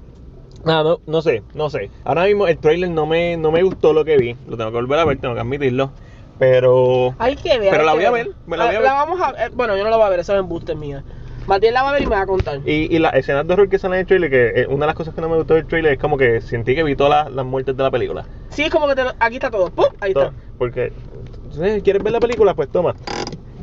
no, 0.65 0.99
no 1.05 1.21
sé, 1.21 1.43
no 1.53 1.69
sé. 1.69 1.89
Ahora 2.03 2.25
mismo 2.25 2.47
el 2.47 2.57
trailer 2.57 2.89
no 2.89 3.05
me, 3.05 3.37
no 3.37 3.51
me 3.51 3.63
gustó 3.63 3.93
lo 3.93 4.03
que 4.03 4.17
vi. 4.17 4.35
Lo 4.47 4.57
tengo 4.57 4.71
que 4.71 4.75
volver 4.77 4.99
a 4.99 5.05
ver, 5.05 5.19
tengo 5.19 5.33
que 5.33 5.41
admitirlo. 5.41 5.91
Pero 6.37 7.15
Hay 7.17 7.35
que 7.37 7.57
ver. 7.59 7.69
Pero 7.71 7.83
la 7.85 7.93
voy 7.93 8.03
a 8.05 8.11
ver, 8.11 8.31
me 8.45 8.57
la 8.57 8.65
voy 8.65 8.75
a 8.75 8.79
ver. 8.79 8.89
vamos 8.89 9.21
a 9.21 9.33
Bueno, 9.53 9.77
yo 9.77 9.83
no 9.83 9.89
la 9.89 9.95
voy 9.97 10.05
a 10.05 10.09
ver, 10.09 10.19
eso 10.19 10.33
es 10.33 10.39
embuste 10.39 10.75
mía. 10.75 11.03
Matías 11.47 11.73
la 11.73 11.83
va 11.83 11.89
a 11.89 11.93
ver 11.93 12.01
y 12.01 12.07
me 12.07 12.15
va 12.15 12.21
a 12.21 12.25
contar. 12.25 12.59
Y, 12.65 12.93
y 12.93 12.97
las 12.99 13.13
escenas 13.13 13.45
de 13.47 13.53
horror 13.53 13.69
que 13.69 13.77
salen 13.77 13.95
en 13.97 13.99
el 14.01 14.07
trailer, 14.07 14.29
que 14.31 14.61
eh, 14.61 14.67
una 14.67 14.85
de 14.85 14.87
las 14.87 14.95
cosas 14.95 15.13
que 15.13 15.21
no 15.21 15.29
me 15.29 15.37
gustó 15.37 15.53
del 15.53 15.67
trailer 15.67 15.93
es 15.93 15.99
como 15.99 16.17
que 16.17 16.41
sentí 16.41 16.73
que 16.73 16.83
vi 16.83 16.95
todas 16.95 17.25
las, 17.25 17.33
las 17.35 17.45
muertes 17.45 17.77
de 17.77 17.83
la 17.83 17.91
película. 17.91 18.25
Sí, 18.49 18.63
es 18.63 18.71
como 18.71 18.87
que 18.87 18.95
te 18.95 19.03
aquí 19.19 19.35
está 19.35 19.51
todo. 19.51 19.69
¡Pum! 19.69 19.85
Ahí 20.01 20.13
Todo, 20.13 20.25
está. 20.25 20.35
porque, 20.57 20.91
¿quieres 21.83 22.01
ver 22.01 22.11
la 22.13 22.19
película? 22.19 22.55
Pues 22.55 22.69
toma. 22.69 22.95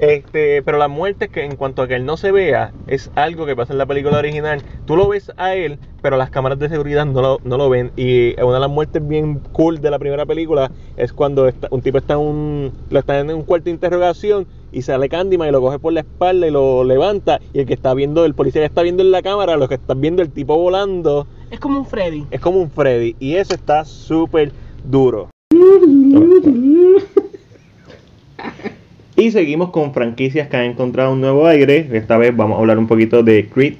Este, 0.02 0.62
pero 0.64 0.78
las 0.78 0.90
muertes 0.90 1.30
que 1.30 1.44
en 1.44 1.54
cuanto 1.54 1.80
a 1.80 1.86
que 1.86 1.94
él 1.94 2.04
no 2.04 2.16
se 2.16 2.32
vea, 2.32 2.72
es 2.88 3.08
algo 3.14 3.46
que 3.46 3.54
pasa 3.54 3.72
en 3.72 3.78
la 3.78 3.86
película 3.86 4.18
original. 4.18 4.60
Tú 4.84 4.96
lo 4.96 5.06
ves 5.06 5.30
a 5.36 5.54
él, 5.54 5.78
pero 6.02 6.16
las 6.16 6.28
cámaras 6.28 6.58
de 6.58 6.68
seguridad 6.68 7.06
no 7.06 7.22
lo, 7.22 7.40
no 7.44 7.56
lo 7.56 7.70
ven. 7.70 7.92
Y 7.96 8.34
una 8.42 8.54
de 8.54 8.60
las 8.60 8.68
muertes 8.68 9.06
bien 9.06 9.38
cool 9.52 9.80
de 9.80 9.92
la 9.92 10.00
primera 10.00 10.26
película 10.26 10.72
es 10.96 11.12
cuando 11.12 11.46
está- 11.46 11.68
un 11.70 11.82
tipo 11.82 11.98
está 11.98 12.14
en 12.14 12.18
un, 12.18 12.72
lo 12.90 12.98
está 12.98 13.20
en 13.20 13.32
un 13.32 13.44
cuarto 13.44 13.66
de 13.66 13.70
interrogación 13.70 14.48
y 14.72 14.82
sale 14.82 15.08
Candyman 15.08 15.48
y 15.48 15.52
lo 15.52 15.60
coge 15.60 15.78
por 15.78 15.92
la 15.92 16.00
espalda 16.00 16.48
y 16.48 16.50
lo 16.50 16.82
levanta. 16.82 17.38
Y 17.52 17.60
el 17.60 17.66
que 17.66 17.74
está 17.74 17.94
viendo, 17.94 18.24
el 18.24 18.34
policía 18.34 18.60
que 18.62 18.66
está 18.66 18.82
viendo 18.82 19.04
en 19.04 19.12
la 19.12 19.22
cámara, 19.22 19.56
lo 19.56 19.68
que 19.68 19.76
está 19.76 19.94
viendo 19.94 20.20
el 20.20 20.32
tipo 20.32 20.56
volando, 20.58 21.28
Es 21.48 21.60
como 21.60 21.78
un 21.78 21.86
Freddy. 21.86 22.26
es 22.32 22.40
como 22.40 22.58
un 22.58 22.72
Freddy. 22.72 23.14
Y 23.20 23.36
eso 23.36 23.54
está 23.54 23.84
súper 23.84 24.50
duro. 24.82 25.28
Y 29.16 29.30
seguimos 29.30 29.70
con 29.70 29.92
franquicias 29.92 30.48
que 30.48 30.56
han 30.56 30.64
encontrado 30.64 31.12
un 31.12 31.20
nuevo 31.20 31.46
aire. 31.46 31.88
Esta 31.92 32.16
vez 32.16 32.34
vamos 32.34 32.56
a 32.56 32.60
hablar 32.60 32.78
un 32.78 32.86
poquito 32.86 33.22
de 33.22 33.46
Creed, 33.48 33.74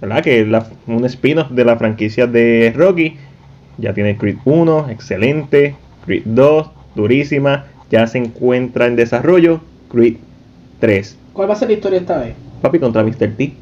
¿verdad? 0.00 0.22
Que 0.22 0.40
es 0.42 0.48
la- 0.48 0.66
un 0.86 1.04
spin-off 1.06 1.50
de 1.50 1.64
la 1.64 1.76
franquicia 1.76 2.26
de 2.26 2.72
Rocky. 2.76 3.16
Ya 3.78 3.94
tiene 3.94 4.16
Creed 4.16 4.36
1, 4.44 4.88
excelente. 4.90 5.74
Creed 6.04 6.22
2, 6.26 6.70
durísima. 6.94 7.64
Ya 7.90 8.06
se 8.06 8.18
encuentra 8.18 8.86
en 8.86 8.96
desarrollo. 8.96 9.60
Creed 9.90 10.16
3. 10.80 11.16
¿Cuál 11.32 11.48
va 11.48 11.54
a 11.54 11.56
ser 11.56 11.68
la 11.68 11.74
historia 11.74 11.98
esta 12.00 12.18
vez? 12.18 12.34
Papi 12.60 12.78
contra 12.78 13.02
Mr. 13.02 13.30
T. 13.36 13.52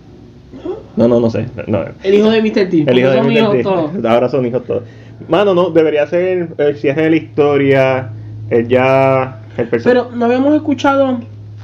No, 0.97 1.07
no, 1.07 1.21
no 1.21 1.31
sé. 1.31 1.47
No, 1.67 1.85
El 2.03 2.15
hijo 2.15 2.31
de 2.31 2.41
Mr. 2.43 2.71
T. 2.71 2.85
el 2.87 2.99
hijo 2.99 3.11
de 3.11 3.17
son 3.19 3.27
Mr. 3.27 3.33
hijos 3.37 3.53
T. 3.53 3.63
todos. 3.63 4.05
Ahora 4.07 4.29
son 4.29 4.47
hijos 4.47 4.65
todos. 4.65 4.83
Mano, 5.29 5.55
no, 5.55 5.71
debería 5.71 6.07
ser 6.07 6.49
el 6.59 6.77
cierre 6.77 7.03
de 7.03 7.11
la 7.11 7.17
historia. 7.17 8.11
El 8.51 8.67
ya. 8.69 9.41
Pero 9.85 10.11
no 10.15 10.25
habíamos 10.27 10.55
escuchado, 10.55 11.21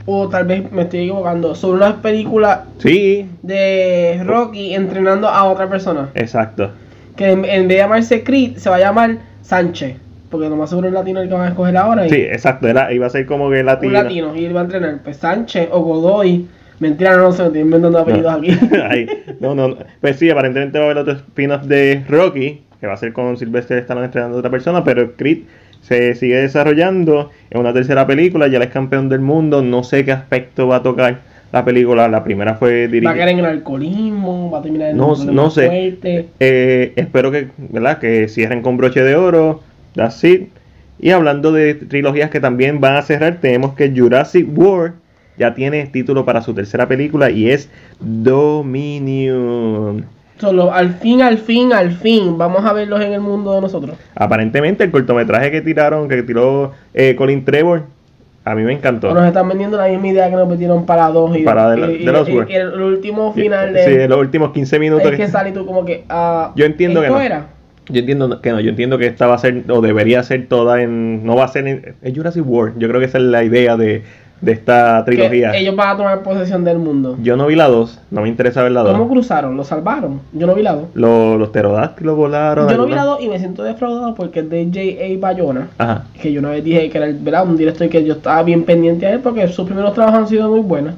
o 0.06 0.28
tal 0.28 0.46
vez 0.46 0.70
me 0.72 0.82
estoy 0.82 1.00
equivocando, 1.00 1.54
sobre 1.54 1.76
una 1.78 2.02
película 2.02 2.64
Sí, 2.78 3.26
de 3.42 4.22
Rocky 4.24 4.74
entrenando 4.74 5.28
a 5.28 5.44
otra 5.44 5.68
persona. 5.68 6.08
exacto. 6.14 6.70
Que 7.16 7.30
en, 7.30 7.44
en 7.44 7.68
vez 7.68 7.68
de 7.68 7.76
llamarse 7.76 8.24
Creed, 8.24 8.56
se 8.56 8.70
va 8.70 8.76
a 8.76 8.80
llamar 8.80 9.18
Sánchez. 9.42 9.96
Porque 10.30 10.48
lo 10.48 10.56
más 10.56 10.70
seguro 10.70 10.88
es 10.88 10.94
latino 10.94 11.20
el 11.20 11.28
que 11.28 11.34
van 11.34 11.42
a 11.44 11.48
escoger 11.48 11.76
ahora. 11.76 12.06
y- 12.06 12.10
Sí, 12.10 12.16
exacto. 12.16 12.66
Era, 12.66 12.90
iba 12.90 13.06
a 13.06 13.10
ser 13.10 13.26
como 13.26 13.50
que 13.50 13.60
un 13.60 13.66
latino. 13.66 13.92
latino. 13.92 14.34
Y 14.34 14.46
él 14.46 14.56
va 14.56 14.60
a 14.60 14.64
entrenar. 14.64 15.00
Pues 15.04 15.18
Sánchez 15.18 15.68
o 15.70 15.80
Godoy. 15.82 16.46
Mentira, 16.80 17.16
no, 17.18 17.30
se 17.32 17.42
me 17.42 17.46
estoy 17.48 17.60
inventando 17.60 17.98
apellidos 17.98 18.32
aquí. 18.32 18.56
No, 19.40 19.54
no, 19.54 19.68
no. 19.68 19.76
Pues 20.00 20.16
sí, 20.16 20.30
aparentemente 20.30 20.78
va 20.78 20.84
a 20.84 20.90
haber 20.90 20.98
otro 21.02 21.12
spin-off 21.14 21.64
de 21.64 22.02
Rocky, 22.08 22.62
que 22.80 22.86
va 22.86 22.94
a 22.94 22.96
ser 22.96 23.12
con 23.12 23.36
Sylvester 23.36 23.76
Stallone 23.78 24.06
entrenando 24.06 24.36
a 24.36 24.40
otra 24.40 24.50
persona, 24.50 24.82
pero 24.82 25.12
Creed 25.16 25.40
se 25.82 26.14
sigue 26.14 26.36
desarrollando 26.36 27.30
en 27.50 27.60
una 27.60 27.72
tercera 27.74 28.06
película, 28.06 28.48
ya 28.48 28.56
él 28.56 28.62
es 28.64 28.70
campeón 28.70 29.08
del 29.10 29.20
mundo, 29.20 29.62
no 29.62 29.84
sé 29.84 30.04
qué 30.04 30.12
aspecto 30.12 30.66
va 30.68 30.76
a 30.76 30.82
tocar 30.82 31.18
la 31.52 31.64
película, 31.64 32.08
la 32.08 32.24
primera 32.24 32.54
fue 32.54 32.70
Va 32.70 32.84
a 32.84 32.88
dirigida... 32.88 33.14
caer 33.14 33.28
en 33.28 33.38
el 33.40 33.44
alcoholismo, 33.46 34.50
va 34.50 34.60
a 34.60 34.62
terminar 34.62 34.90
en 34.90 34.96
No- 34.96 35.14
no 35.16 35.50
sé. 35.50 35.66
fuerte. 35.66 36.28
Eh, 36.40 36.92
espero 36.96 37.30
que, 37.30 37.48
¿verdad? 37.58 37.98
que 37.98 38.26
cierren 38.28 38.62
con 38.62 38.76
broche 38.78 39.02
de 39.02 39.16
oro, 39.16 39.60
that's 39.94 40.24
it. 40.24 40.48
Y 40.98 41.10
hablando 41.10 41.52
de 41.52 41.74
trilogías 41.74 42.30
que 42.30 42.40
también 42.40 42.80
van 42.80 42.96
a 42.96 43.02
cerrar, 43.02 43.38
tenemos 43.40 43.74
que 43.74 43.92
Jurassic 43.94 44.46
World 44.56 44.94
ya 45.36 45.54
tiene 45.54 45.84
título 45.86 46.24
para 46.24 46.40
su 46.42 46.54
tercera 46.54 46.86
película 46.88 47.30
y 47.30 47.50
es 47.50 47.68
Dominion. 48.00 50.06
Solo, 50.38 50.72
al 50.72 50.94
fin, 50.94 51.22
al 51.22 51.38
fin, 51.38 51.72
al 51.72 51.92
fin, 51.92 52.36
vamos 52.36 52.64
a 52.64 52.72
verlos 52.72 53.00
en 53.00 53.12
el 53.12 53.20
mundo 53.20 53.54
de 53.54 53.60
nosotros. 53.60 53.96
Aparentemente 54.14 54.82
el 54.84 54.90
cortometraje 54.90 55.50
que 55.50 55.60
tiraron, 55.60 56.08
que 56.08 56.22
tiró 56.22 56.72
eh, 56.94 57.14
Colin 57.16 57.44
Trevor, 57.44 57.82
a 58.44 58.54
mí 58.56 58.62
me 58.62 58.72
encantó. 58.72 59.14
Nos 59.14 59.24
están 59.26 59.48
vendiendo 59.48 59.76
la 59.76 59.86
misma 59.86 60.08
idea 60.08 60.28
que 60.28 60.34
nos 60.34 60.48
metieron 60.48 60.84
para 60.84 61.06
dos 61.10 61.36
y, 61.36 61.42
Para 61.44 61.70
de 61.70 61.76
la- 61.76 61.92
y- 61.92 62.04
de 62.04 62.12
los 62.12 62.28
y- 62.28 62.32
World. 62.32 62.50
y 62.50 62.54
el, 62.54 62.72
el 62.72 62.80
último 62.82 63.32
Sí, 63.36 63.42
final 63.42 63.68
sí, 63.84 63.90
de 63.92 64.08
los 64.08 64.18
últimos 64.18 64.50
15 64.52 64.78
minutos. 64.80 65.12
es 65.12 65.16
que 65.16 65.28
sale 65.28 65.50
y 65.50 65.52
tú 65.52 65.64
como 65.64 65.84
que 65.84 66.04
ah, 66.08 66.52
Yo 66.56 66.64
entiendo 66.64 67.00
que 67.00 67.06
¿esto 67.06 67.18
no. 67.18 67.24
era? 67.24 67.46
Yo 67.88 68.00
entiendo 68.00 68.40
que 68.40 68.50
no, 68.50 68.60
yo 68.60 68.70
entiendo 68.70 68.96
que 68.98 69.06
esta 69.06 69.26
va 69.26 69.34
a 69.34 69.38
ser, 69.38 69.64
o 69.68 69.80
debería 69.80 70.22
ser 70.24 70.46
toda 70.48 70.82
en, 70.82 71.24
no 71.26 71.36
va 71.36 71.44
a 71.44 71.48
ser 71.48 71.66
en, 71.68 71.94
es 72.02 72.14
Jurassic 72.16 72.44
World, 72.46 72.78
yo 72.78 72.88
creo 72.88 73.00
que 73.00 73.06
esa 73.06 73.18
es 73.18 73.24
la 73.24 73.42
idea 73.44 73.76
de, 73.76 74.02
de 74.42 74.52
esta 74.52 75.02
Que 75.06 75.12
trilogía. 75.12 75.52
ellos 75.54 75.74
van 75.74 75.88
a 75.90 75.96
tomar 75.96 76.22
posesión 76.22 76.64
del 76.64 76.78
mundo. 76.78 77.16
Yo 77.22 77.36
no 77.36 77.46
vi 77.46 77.54
la 77.54 77.68
2, 77.68 77.98
no 78.10 78.20
me 78.22 78.28
interesa 78.28 78.62
ver 78.62 78.72
la 78.72 78.82
¿Cómo 78.82 78.98
2. 79.04 79.08
cruzaron? 79.08 79.56
¿Lo 79.56 79.64
salvaron? 79.64 80.20
Yo 80.34 80.46
no 80.46 80.54
vi 80.54 80.62
la 80.62 80.74
2. 80.74 80.84
Los, 80.94 81.38
los 81.38 81.48
pterodáctilos 81.50 82.16
volaron. 82.16 82.68
Yo 82.68 82.76
no 82.76 82.84
vi 82.86 82.90
la 82.92 83.02
algunos- 83.02 83.18
2 83.20 83.24
y 83.26 83.28
me 83.30 83.38
siento 83.38 83.62
defraudado 83.62 84.14
porque 84.14 84.40
es 84.40 84.50
de 84.50 84.64
J.A. 84.66 85.18
Bayona. 85.20 85.68
Ajá. 85.78 86.04
Que 86.20 86.30
yo 86.32 86.40
una 86.40 86.50
vez 86.50 86.62
dije 86.64 86.90
que 86.90 86.98
era 86.98 87.06
el- 87.06 87.14
¿verdad? 87.18 87.46
un 87.46 87.56
director 87.56 87.88
que 87.88 88.04
yo 88.04 88.14
estaba 88.14 88.42
bien 88.42 88.64
pendiente 88.64 89.06
a 89.06 89.12
él 89.12 89.20
porque 89.20 89.48
sus 89.48 89.64
primeros 89.64 89.94
trabajos 89.94 90.18
han 90.20 90.28
sido 90.28 90.50
muy 90.50 90.60
buenos. 90.60 90.94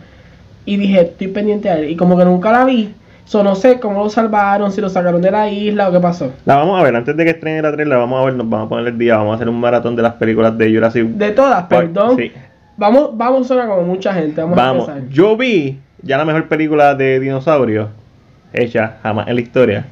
y 0.67 0.79
dije, 0.79 1.03
estoy 1.03 1.29
pendiente 1.29 1.69
a 1.69 1.77
él. 1.79 1.91
Y 1.91 1.97
como 1.97 2.17
que 2.17 2.25
nunca 2.25 2.51
la 2.51 2.65
vi, 2.65 2.95
so 3.27 3.45
no 3.45 3.55
sé 3.55 3.79
cómo 3.81 4.03
lo 4.03 4.09
salvaron, 4.09 4.73
si 4.73 4.81
lo 4.81 4.89
sacaron 4.89 5.21
de 5.21 5.31
la 5.31 5.51
isla 5.51 5.91
o 5.91 5.93
qué 5.93 6.01
pasó. 6.01 6.31
La 6.47 6.57
vamos 6.57 6.81
a 6.81 6.83
ver, 6.83 6.97
antes 6.97 7.15
de 7.15 7.23
que 7.25 7.31
estrene 7.33 7.61
la 7.61 7.71
3, 7.71 7.87
la 7.87 7.99
vamos 7.99 8.23
a 8.23 8.25
ver, 8.25 8.33
nos 8.35 8.49
vamos 8.49 8.65
a 8.65 8.69
poner 8.71 8.87
el 8.89 8.97
día, 8.97 9.19
vamos 9.19 9.33
a 9.33 9.35
hacer 9.35 9.51
un 9.51 9.61
maratón 9.61 9.95
de 9.95 10.01
las 10.01 10.15
películas 10.15 10.57
de 10.57 10.73
Jurassic 10.75 11.05
De 11.05 11.33
todas, 11.33 11.65
Park. 11.65 11.93
perdón. 11.93 12.17
Sí. 12.17 12.33
Vamos, 12.77 13.17
vamos 13.17 13.51
a 13.51 13.67
como 13.67 13.83
mucha 13.83 14.13
gente. 14.15 14.41
Vamos, 14.41 14.57
Vamos, 14.57 14.89
a 14.89 14.99
yo 15.09 15.37
vi 15.37 15.79
ya 16.03 16.19
la 16.19 16.25
mejor 16.25 16.49
película 16.49 16.95
de 16.95 17.21
dinosaurios 17.21 17.89
hecha 18.53 18.97
jamás 19.03 19.29
en 19.29 19.35
la 19.37 19.41
historia 19.41 19.87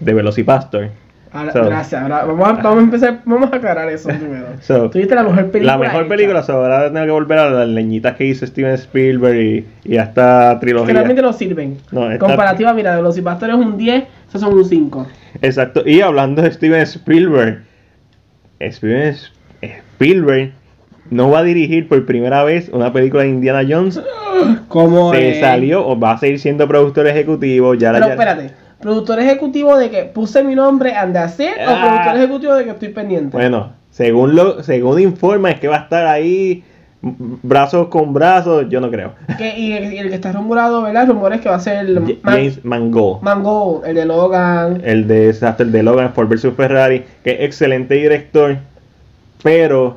de 0.00 0.14
Velocipastor. 0.14 0.88
Ahora, 1.30 1.52
So- 1.52 1.64
gracias. 1.64 2.00
Ahora 2.00 2.24
vamos 2.24 2.48
a, 2.48 2.52
vamos 2.54 2.78
a 2.78 2.82
empezar, 2.82 3.20
vamos 3.26 3.52
a 3.52 3.56
aclarar 3.56 3.88
eso 3.90 4.08
primero. 4.18 4.46
So, 4.60 4.88
Tuviste 4.88 5.14
la 5.14 5.22
mejor 5.24 5.50
película. 5.50 5.72
la 5.72 5.78
mejor 5.78 6.00
hecha. 6.02 6.08
película, 6.08 6.42
so, 6.42 6.52
ahora 6.54 6.90
tengo 6.92 7.04
que 7.04 7.12
volver 7.12 7.38
a 7.38 7.50
las 7.50 7.68
leñitas 7.68 8.16
que 8.16 8.24
hizo 8.24 8.46
Steven 8.46 8.72
Spielberg 8.74 9.36
y, 9.36 9.66
y 9.84 9.96
a 9.98 10.04
esta 10.04 10.56
Que 10.58 10.66
trilogía. 10.66 10.94
realmente 10.94 11.20
no 11.20 11.32
sirven. 11.34 11.76
No, 11.92 12.10
esta- 12.10 12.24
Comparativa, 12.26 12.72
mira, 12.72 12.96
de 12.96 13.02
los 13.02 13.20
pastores 13.20 13.56
un 13.56 13.76
10, 13.76 14.04
esos 14.28 14.40
son 14.40 14.54
un 14.54 14.64
5. 14.64 15.06
Exacto, 15.42 15.82
y 15.84 16.00
hablando 16.00 16.40
de 16.40 16.50
Steven 16.50 16.80
Spielberg, 16.82 17.62
Steven 18.62 19.14
Spielberg 19.62 20.52
no 21.10 21.30
va 21.30 21.40
a 21.40 21.42
dirigir 21.42 21.88
por 21.88 22.04
primera 22.06 22.44
vez 22.44 22.68
una 22.72 22.92
película 22.92 23.22
de 23.22 23.30
Indiana 23.30 23.62
Jones. 23.68 24.00
Como 24.68 25.12
Se 25.12 25.40
salió 25.40 25.86
o 25.86 25.98
va 25.98 26.12
a 26.12 26.18
seguir 26.18 26.38
siendo 26.38 26.68
productor 26.68 27.06
ejecutivo. 27.06 27.74
Ya 27.74 27.92
la- 27.92 27.98
Pero 27.98 28.06
ya- 28.08 28.12
espérate, 28.14 28.50
productor 28.80 29.18
ejecutivo 29.20 29.76
de 29.76 29.90
que 29.90 30.02
puse 30.04 30.44
mi 30.44 30.54
nombre 30.54 30.92
and 30.94 31.16
it, 31.16 31.40
o 31.66 31.70
Ah. 31.70 31.84
productor 31.86 32.16
ejecutivo 32.16 32.54
de 32.54 32.64
que 32.64 32.70
estoy 32.70 32.88
pendiente. 32.90 33.36
Bueno, 33.36 33.72
según 33.90 34.36
lo 34.36 34.62
según 34.62 35.00
informa 35.00 35.50
es 35.50 35.58
que 35.60 35.66
va 35.68 35.76
a 35.76 35.80
estar 35.80 36.06
ahí 36.06 36.62
brazos 37.00 37.88
con 37.88 38.12
brazos, 38.12 38.66
yo 38.68 38.80
no 38.80 38.90
creo. 38.90 39.12
Que- 39.38 39.56
y, 39.58 39.72
el, 39.72 39.92
y 39.92 39.98
el 39.98 40.08
que 40.08 40.16
está 40.16 40.32
rumorado, 40.32 40.82
¿verdad? 40.82 41.02
El 41.04 41.08
rumor 41.10 41.32
es 41.32 41.40
que 41.40 41.48
va 41.48 41.54
a 41.56 41.60
ser 41.60 41.78
el 41.86 41.98
J- 42.00 42.12
Man- 42.22 42.34
James 42.34 42.64
Mangold, 42.64 43.22
Mango, 43.22 43.82
el 43.86 43.94
de 43.96 44.04
Logan. 44.04 44.82
el 44.84 45.06
de 45.06 45.30
el 45.58 45.72
de 45.72 45.82
Logan 45.82 46.12
Ford 46.12 46.28
vs 46.28 46.52
Ferrari, 46.56 47.04
que 47.24 47.30
es 47.30 47.40
excelente 47.42 47.94
director, 47.94 48.56
pero 49.42 49.96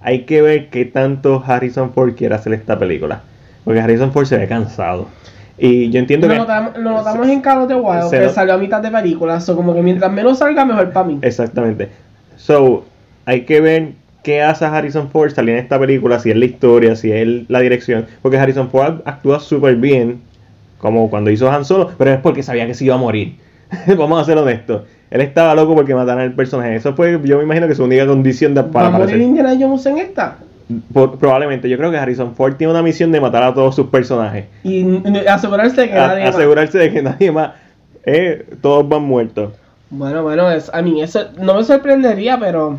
hay 0.00 0.22
que 0.22 0.42
ver 0.42 0.68
qué 0.70 0.84
tanto 0.84 1.42
Harrison 1.46 1.92
Ford 1.92 2.14
quiere 2.14 2.34
hacer 2.34 2.52
esta 2.52 2.78
película, 2.78 3.22
porque 3.64 3.80
Harrison 3.80 4.12
Ford 4.12 4.26
se 4.26 4.36
ve 4.38 4.46
cansado. 4.46 5.08
Y 5.58 5.90
yo 5.90 5.98
entiendo 5.98 6.28
que 6.28 6.36
notamos, 6.36 6.76
lo 6.76 6.90
notamos 6.90 7.28
en 7.28 7.40
Call 7.40 7.62
of 7.62 7.68
the 7.68 7.74
Wild, 7.74 8.10
se 8.10 8.18
que 8.20 8.24
no- 8.26 8.32
salió 8.32 8.54
a 8.54 8.58
mitad 8.58 8.80
de 8.80 8.90
película. 8.90 9.40
So, 9.40 9.56
como 9.56 9.74
que 9.74 9.82
mientras 9.82 10.10
menos 10.12 10.38
salga, 10.38 10.64
mejor 10.64 10.92
para 10.92 11.06
mí. 11.06 11.18
Exactamente. 11.22 11.88
So, 12.36 12.84
hay 13.24 13.40
que 13.42 13.60
ver 13.60 13.88
qué 14.22 14.42
hace 14.42 14.64
Harrison 14.66 15.10
Ford 15.10 15.30
salir 15.32 15.54
en 15.54 15.60
esta 15.60 15.78
película, 15.78 16.20
si 16.20 16.30
es 16.30 16.36
la 16.36 16.44
historia, 16.44 16.94
si 16.94 17.10
es 17.10 17.26
la 17.50 17.58
dirección. 17.60 18.06
Porque 18.22 18.38
Harrison 18.38 18.70
Ford 18.70 19.00
actúa 19.04 19.40
súper 19.40 19.74
bien, 19.76 20.20
como 20.78 21.10
cuando 21.10 21.30
hizo 21.30 21.50
Han 21.50 21.64
Solo, 21.64 21.90
pero 21.98 22.12
es 22.12 22.20
porque 22.20 22.44
sabía 22.44 22.66
que 22.66 22.74
se 22.74 22.84
iba 22.84 22.94
a 22.94 22.98
morir. 22.98 23.34
Vamos 23.98 24.22
a 24.22 24.24
ser 24.24 24.38
honestos. 24.38 24.82
Él 25.10 25.20
estaba 25.22 25.54
loco 25.54 25.74
porque 25.74 25.94
mataran 25.94 26.20
al 26.24 26.32
personaje. 26.32 26.76
Eso 26.76 26.94
fue, 26.94 27.18
yo 27.24 27.38
me 27.38 27.44
imagino 27.44 27.66
que 27.66 27.74
su 27.74 27.84
única 27.84 28.06
condición 28.06 28.54
de, 28.54 28.62
¿Va 28.62 28.70
para 28.70 28.88
a 28.88 28.90
morir. 28.90 29.16
Indiana 29.16 29.54
Jones 29.58 29.86
en 29.86 29.98
esta? 29.98 30.36
Por- 30.92 31.18
probablemente, 31.18 31.68
yo 31.68 31.78
creo 31.78 31.90
que 31.90 31.96
Harrison 31.96 32.34
Ford 32.34 32.54
tiene 32.56 32.72
una 32.72 32.82
misión 32.82 33.10
de 33.10 33.20
matar 33.20 33.42
a 33.42 33.54
todos 33.54 33.74
sus 33.74 33.86
personajes. 33.86 34.44
Y 34.64 34.80
n- 34.80 35.26
asegurarse 35.28 35.80
de 35.82 35.88
que 35.90 35.98
A- 35.98 36.08
nadie 36.08 36.24
más- 36.26 36.34
asegurarse 36.34 36.78
de 36.78 36.92
que 36.92 37.02
nadie 37.02 37.32
más, 37.32 37.52
eh, 38.04 38.46
todos 38.60 38.86
van 38.86 39.02
muertos. 39.02 39.52
Bueno, 39.90 40.22
bueno, 40.22 40.50
es, 40.50 40.70
a 40.74 40.82
mí 40.82 41.00
eso 41.00 41.20
no 41.40 41.54
me 41.54 41.64
sorprendería, 41.64 42.38
pero 42.38 42.78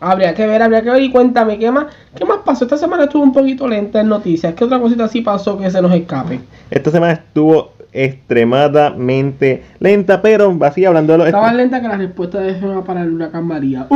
habría 0.00 0.34
que 0.34 0.46
ver, 0.46 0.60
habría 0.62 0.82
que 0.82 0.90
ver 0.90 1.02
y 1.02 1.10
cuéntame 1.10 1.58
qué 1.58 1.70
más, 1.70 1.86
qué 2.14 2.26
más 2.26 2.38
pasó. 2.44 2.64
Esta 2.64 2.76
semana 2.76 3.04
estuvo 3.04 3.22
un 3.22 3.32
poquito 3.32 3.66
lenta 3.66 4.00
en 4.02 4.08
noticias. 4.08 4.52
¿Qué 4.54 4.64
otra 4.64 4.78
cosita 4.78 5.04
así 5.04 5.22
pasó 5.22 5.56
que 5.58 5.70
se 5.70 5.80
nos 5.80 5.94
escape? 5.94 6.40
Esta 6.70 6.90
semana 6.90 7.14
estuvo 7.14 7.72
extremadamente 7.92 9.62
lenta, 9.80 10.22
pero 10.22 10.56
así 10.62 10.84
hablando 10.84 11.12
de 11.12 11.18
los... 11.18 11.26
Estaba 11.28 11.52
lenta 11.52 11.80
que 11.80 11.88
la 11.88 11.96
respuesta 11.96 12.40
de 12.40 12.54
Gemma 12.54 12.84
para 12.84 13.02
el 13.02 13.12
huracán 13.12 13.46
María. 13.46 13.86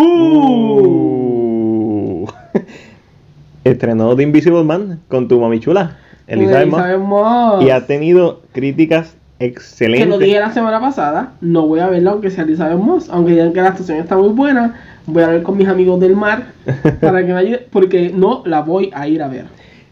Uh. 0.95 2.27
Estrenó 3.65 4.15
The 4.15 4.23
Invisible 4.23 4.63
Man 4.65 5.01
con 5.09 5.27
tu 5.29 5.41
mami 5.41 5.59
chula, 5.61 5.97
Elizabeth 6.27 6.69
Moss, 6.69 6.81
Elizabeth 6.81 7.01
Moss. 7.07 7.65
y 7.65 7.71
ha 7.71 7.87
tenido 7.87 8.43
críticas 8.53 9.17
Que 9.39 9.47
lo 9.47 9.51
excelentes. 9.53 10.19
dije 10.21 10.39
la 10.41 10.53
semana 10.53 10.81
pasada, 10.81 11.33
no 11.41 11.67
voy 11.67 11.81
a 11.81 11.89
verla 11.89 12.11
aunque 12.13 12.31
sea 12.31 12.45
Elizabeth 12.45 12.79
Moss, 12.79 13.09
aunque 13.11 13.33
digan 13.33 13.53
que 13.53 13.63
la 13.63 13.69
actuación 13.69 13.99
está 13.99 14.17
muy 14.17 14.29
buena, 14.31 14.75
voy 15.07 15.23
a 15.23 15.29
ver 15.29 15.43
con 15.43 15.57
mis 15.57 15.69
amigos 15.69 15.99
del 16.01 16.15
mar 16.15 16.45
para 17.01 17.25
que 17.25 17.33
me 17.33 17.39
ayuden, 17.39 17.61
porque 17.71 18.13
no 18.15 18.43
la 18.45 18.61
voy 18.61 18.91
a 18.95 19.09
ir 19.09 19.23
a 19.23 19.29
ver. 19.29 19.47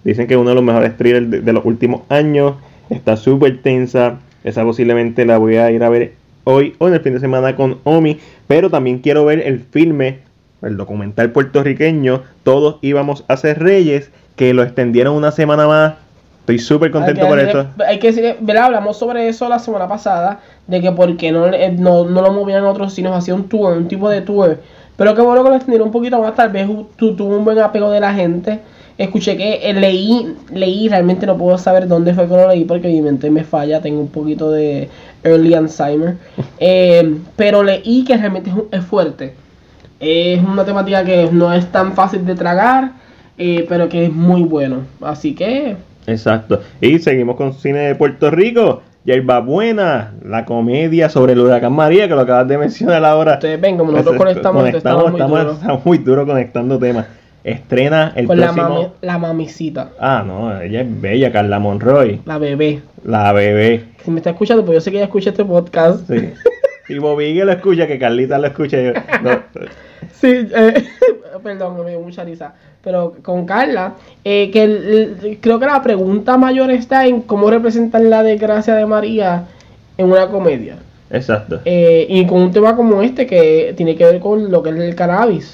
Dicen 0.05 0.26
que 0.26 0.34
es 0.34 0.40
uno 0.40 0.50
de 0.50 0.57
los 0.57 0.64
mejores 0.64 0.96
thrillers 0.96 1.30
de, 1.30 1.40
de 1.40 1.53
los 1.53 1.64
últimos 1.64 2.03
años. 2.09 2.55
Está 2.93 3.16
súper 3.16 3.62
tensa. 3.62 4.18
Esa 4.45 4.62
posiblemente 4.64 5.24
la 5.24 5.38
voy 5.38 5.57
a 5.57 5.70
ir 5.70 5.82
a 5.82 5.88
ver 5.88 6.12
hoy 6.45 6.74
o 6.78 6.88
en 6.88 6.95
el 6.95 7.01
fin 7.01 7.14
de 7.14 7.20
semana 7.20 7.57
con 7.57 7.78
Omi. 7.84 8.18
Pero 8.49 8.70
también 8.70 8.99
quiero 8.99 9.24
ver 9.24 9.40
el 9.40 9.61
filme, 9.61 10.18
el 10.62 10.76
documental 10.76 11.30
puertorriqueño. 11.30 12.22
Todos 12.43 12.76
íbamos 12.82 13.24
a 13.28 13.36
ser 13.36 13.59
reyes. 13.61 14.11
Que 14.36 14.55
lo 14.55 14.62
extendieron 14.62 15.14
una 15.14 15.30
semana 15.30 15.66
más. 15.68 15.95
Estoy 16.40 16.59
súper 16.59 16.90
contento 16.90 17.26
por 17.28 17.38
decirle- 17.38 17.86
Hay 17.86 17.99
que 17.99 18.09
decir, 18.09 18.36
¿verdad? 18.40 18.64
Hablamos 18.64 18.99
sobre 18.99 19.28
eso 19.28 19.49
la 19.49 19.59
semana 19.61 19.86
pasada, 19.86 20.40
de 20.66 20.80
que 20.80 20.90
por 20.90 21.16
qué 21.16 21.30
no, 21.30 21.47
eh, 21.47 21.70
no, 21.78 22.05
no 22.05 22.20
lo 22.22 22.32
movían 22.32 22.64
a 22.64 22.70
otros 22.70 22.95
sitios, 22.95 23.14
hacía 23.14 23.34
un 23.34 23.49
tour, 23.49 23.76
un 23.76 23.86
tipo 23.86 24.09
de 24.09 24.22
tour. 24.22 24.59
Pero 24.97 25.14
qué 25.14 25.20
bueno 25.22 25.45
que 25.45 25.51
lo 25.51 25.55
extendieron 25.55 25.88
un 25.88 25.93
poquito 25.93 26.20
más, 26.20 26.34
tal 26.34 26.51
vez 26.51 26.66
tuvo 26.97 27.36
un 27.36 27.45
buen 27.45 27.59
apego 27.61 27.90
de 27.93 28.01
la 28.01 28.12
gente. 28.12 28.59
Escuché 29.03 29.36
que 29.36 29.55
eh, 29.68 29.72
leí, 29.74 30.34
leí, 30.53 30.88
realmente 30.88 31.26
no 31.26 31.36
puedo 31.36 31.59
saber 31.59 31.88
dónde 31.88 32.14
fue 32.14 32.28
que 32.28 32.34
lo 32.34 32.48
leí 32.48 32.64
porque 32.64 32.88
mi 32.88 33.03
mente 33.03 33.30
me 33.30 33.42
falla, 33.44 33.80
tengo 33.80 34.00
un 34.00 34.09
poquito 34.09 34.50
de 34.50 34.88
early 35.24 35.55
Alzheimer. 35.55 36.16
Eh, 36.64 37.16
pero 37.34 37.64
leí 37.64 38.05
que 38.05 38.16
realmente 38.16 38.50
es, 38.50 38.57
es 38.70 38.84
fuerte. 38.86 39.34
Es 39.98 40.40
una 40.42 40.64
temática 40.64 41.05
que 41.05 41.28
no 41.32 41.53
es 41.53 41.66
tan 41.72 41.94
fácil 41.94 42.24
de 42.24 42.36
tragar, 42.36 42.92
eh, 43.36 43.66
pero 43.68 43.88
que 43.88 44.05
es 44.07 44.12
muy 44.12 44.42
bueno. 44.44 44.82
Así 45.00 45.34
que 45.34 45.76
Exacto. 46.07 46.61
Y 46.80 46.98
seguimos 47.00 47.34
con 47.36 47.53
cine 47.55 47.78
de 47.80 47.94
Puerto 47.96 48.30
Rico. 48.30 48.82
Yerba 49.05 49.40
Buena, 49.40 50.12
la 50.24 50.44
comedia 50.44 51.09
sobre 51.09 51.32
el 51.32 51.40
huracán 51.40 51.72
María, 51.72 52.07
que 52.07 52.14
lo 52.14 52.20
acabas 52.20 52.46
de 52.46 52.57
mencionar 52.66 53.05
ahora. 53.05 53.32
ustedes 53.34 53.61
ven 53.61 53.76
como 53.76 53.90
nosotros 53.90 54.16
conectamos, 54.16 54.62
conectamos, 54.62 54.76
estamos 54.78 55.11
muy 55.11 55.20
estamos- 55.20 55.40
duros. 55.40 55.57
estamos 55.61 55.84
muy 55.86 55.98
duro 55.98 56.24
conectando 56.26 56.78
temas. 56.78 57.07
Estrena 57.45 58.12
el 58.14 58.26
Con 58.26 58.38
la, 58.38 58.53
próximo. 58.53 58.68
mami- 58.82 58.90
la 59.01 59.18
mamicita, 59.18 59.90
Ah, 59.99 60.22
no, 60.26 60.61
ella 60.61 60.82
es 60.82 61.01
bella, 61.01 61.32
Carla 61.32 61.59
Monroy, 61.59 62.20
la 62.24 62.38
bebé. 62.38 62.82
la 63.05 63.32
bebé. 63.32 63.84
Si 64.05 64.11
me 64.11 64.18
está 64.18 64.30
escuchando, 64.30 64.64
pues 64.64 64.76
yo 64.76 64.80
sé 64.80 64.90
que 64.90 64.99
ella 64.99 65.07
escucha 65.07 65.30
este 65.30 65.45
podcast. 65.45 66.09
Sí. 66.09 66.30
Y 66.88 66.99
Bobby 66.99 67.34
lo 67.34 67.51
escucha, 67.53 67.86
que 67.86 67.99
Carlita 67.99 68.38
lo 68.38 68.47
escucha. 68.49 68.80
yo- 68.80 68.93
no, 69.22 69.30
Sí, 70.20 70.47
eh, 70.55 70.84
perdón, 71.43 71.84
me 71.84 71.90
dio 71.90 72.01
mucha 72.01 72.22
risa. 72.24 72.55
Pero 72.82 73.14
con 73.22 73.45
Carla, 73.47 73.95
eh, 74.24 74.51
que 74.51 74.62
el- 74.64 75.16
el- 75.24 75.38
creo 75.40 75.59
que 75.59 75.66
la 75.66 75.82
pregunta 75.82 76.36
mayor 76.36 76.70
está 76.70 77.07
en 77.07 77.22
cómo 77.22 77.51
representar 77.51 78.03
la 78.03 78.22
desgracia 78.22 78.74
de 78.74 78.86
María 78.86 79.45
en 79.97 80.07
una 80.11 80.28
comedia. 80.28 80.76
Exacto. 81.12 81.60
Eh, 81.64 82.06
y 82.08 82.26
con 82.26 82.40
un 82.42 82.50
tema 82.50 82.74
como 82.74 83.02
este 83.02 83.26
que 83.26 83.74
tiene 83.76 83.94
que 83.94 84.04
ver 84.04 84.20
con 84.20 84.50
lo 84.50 84.62
que 84.62 84.70
es 84.70 84.76
el 84.76 84.94
cannabis. 84.94 85.52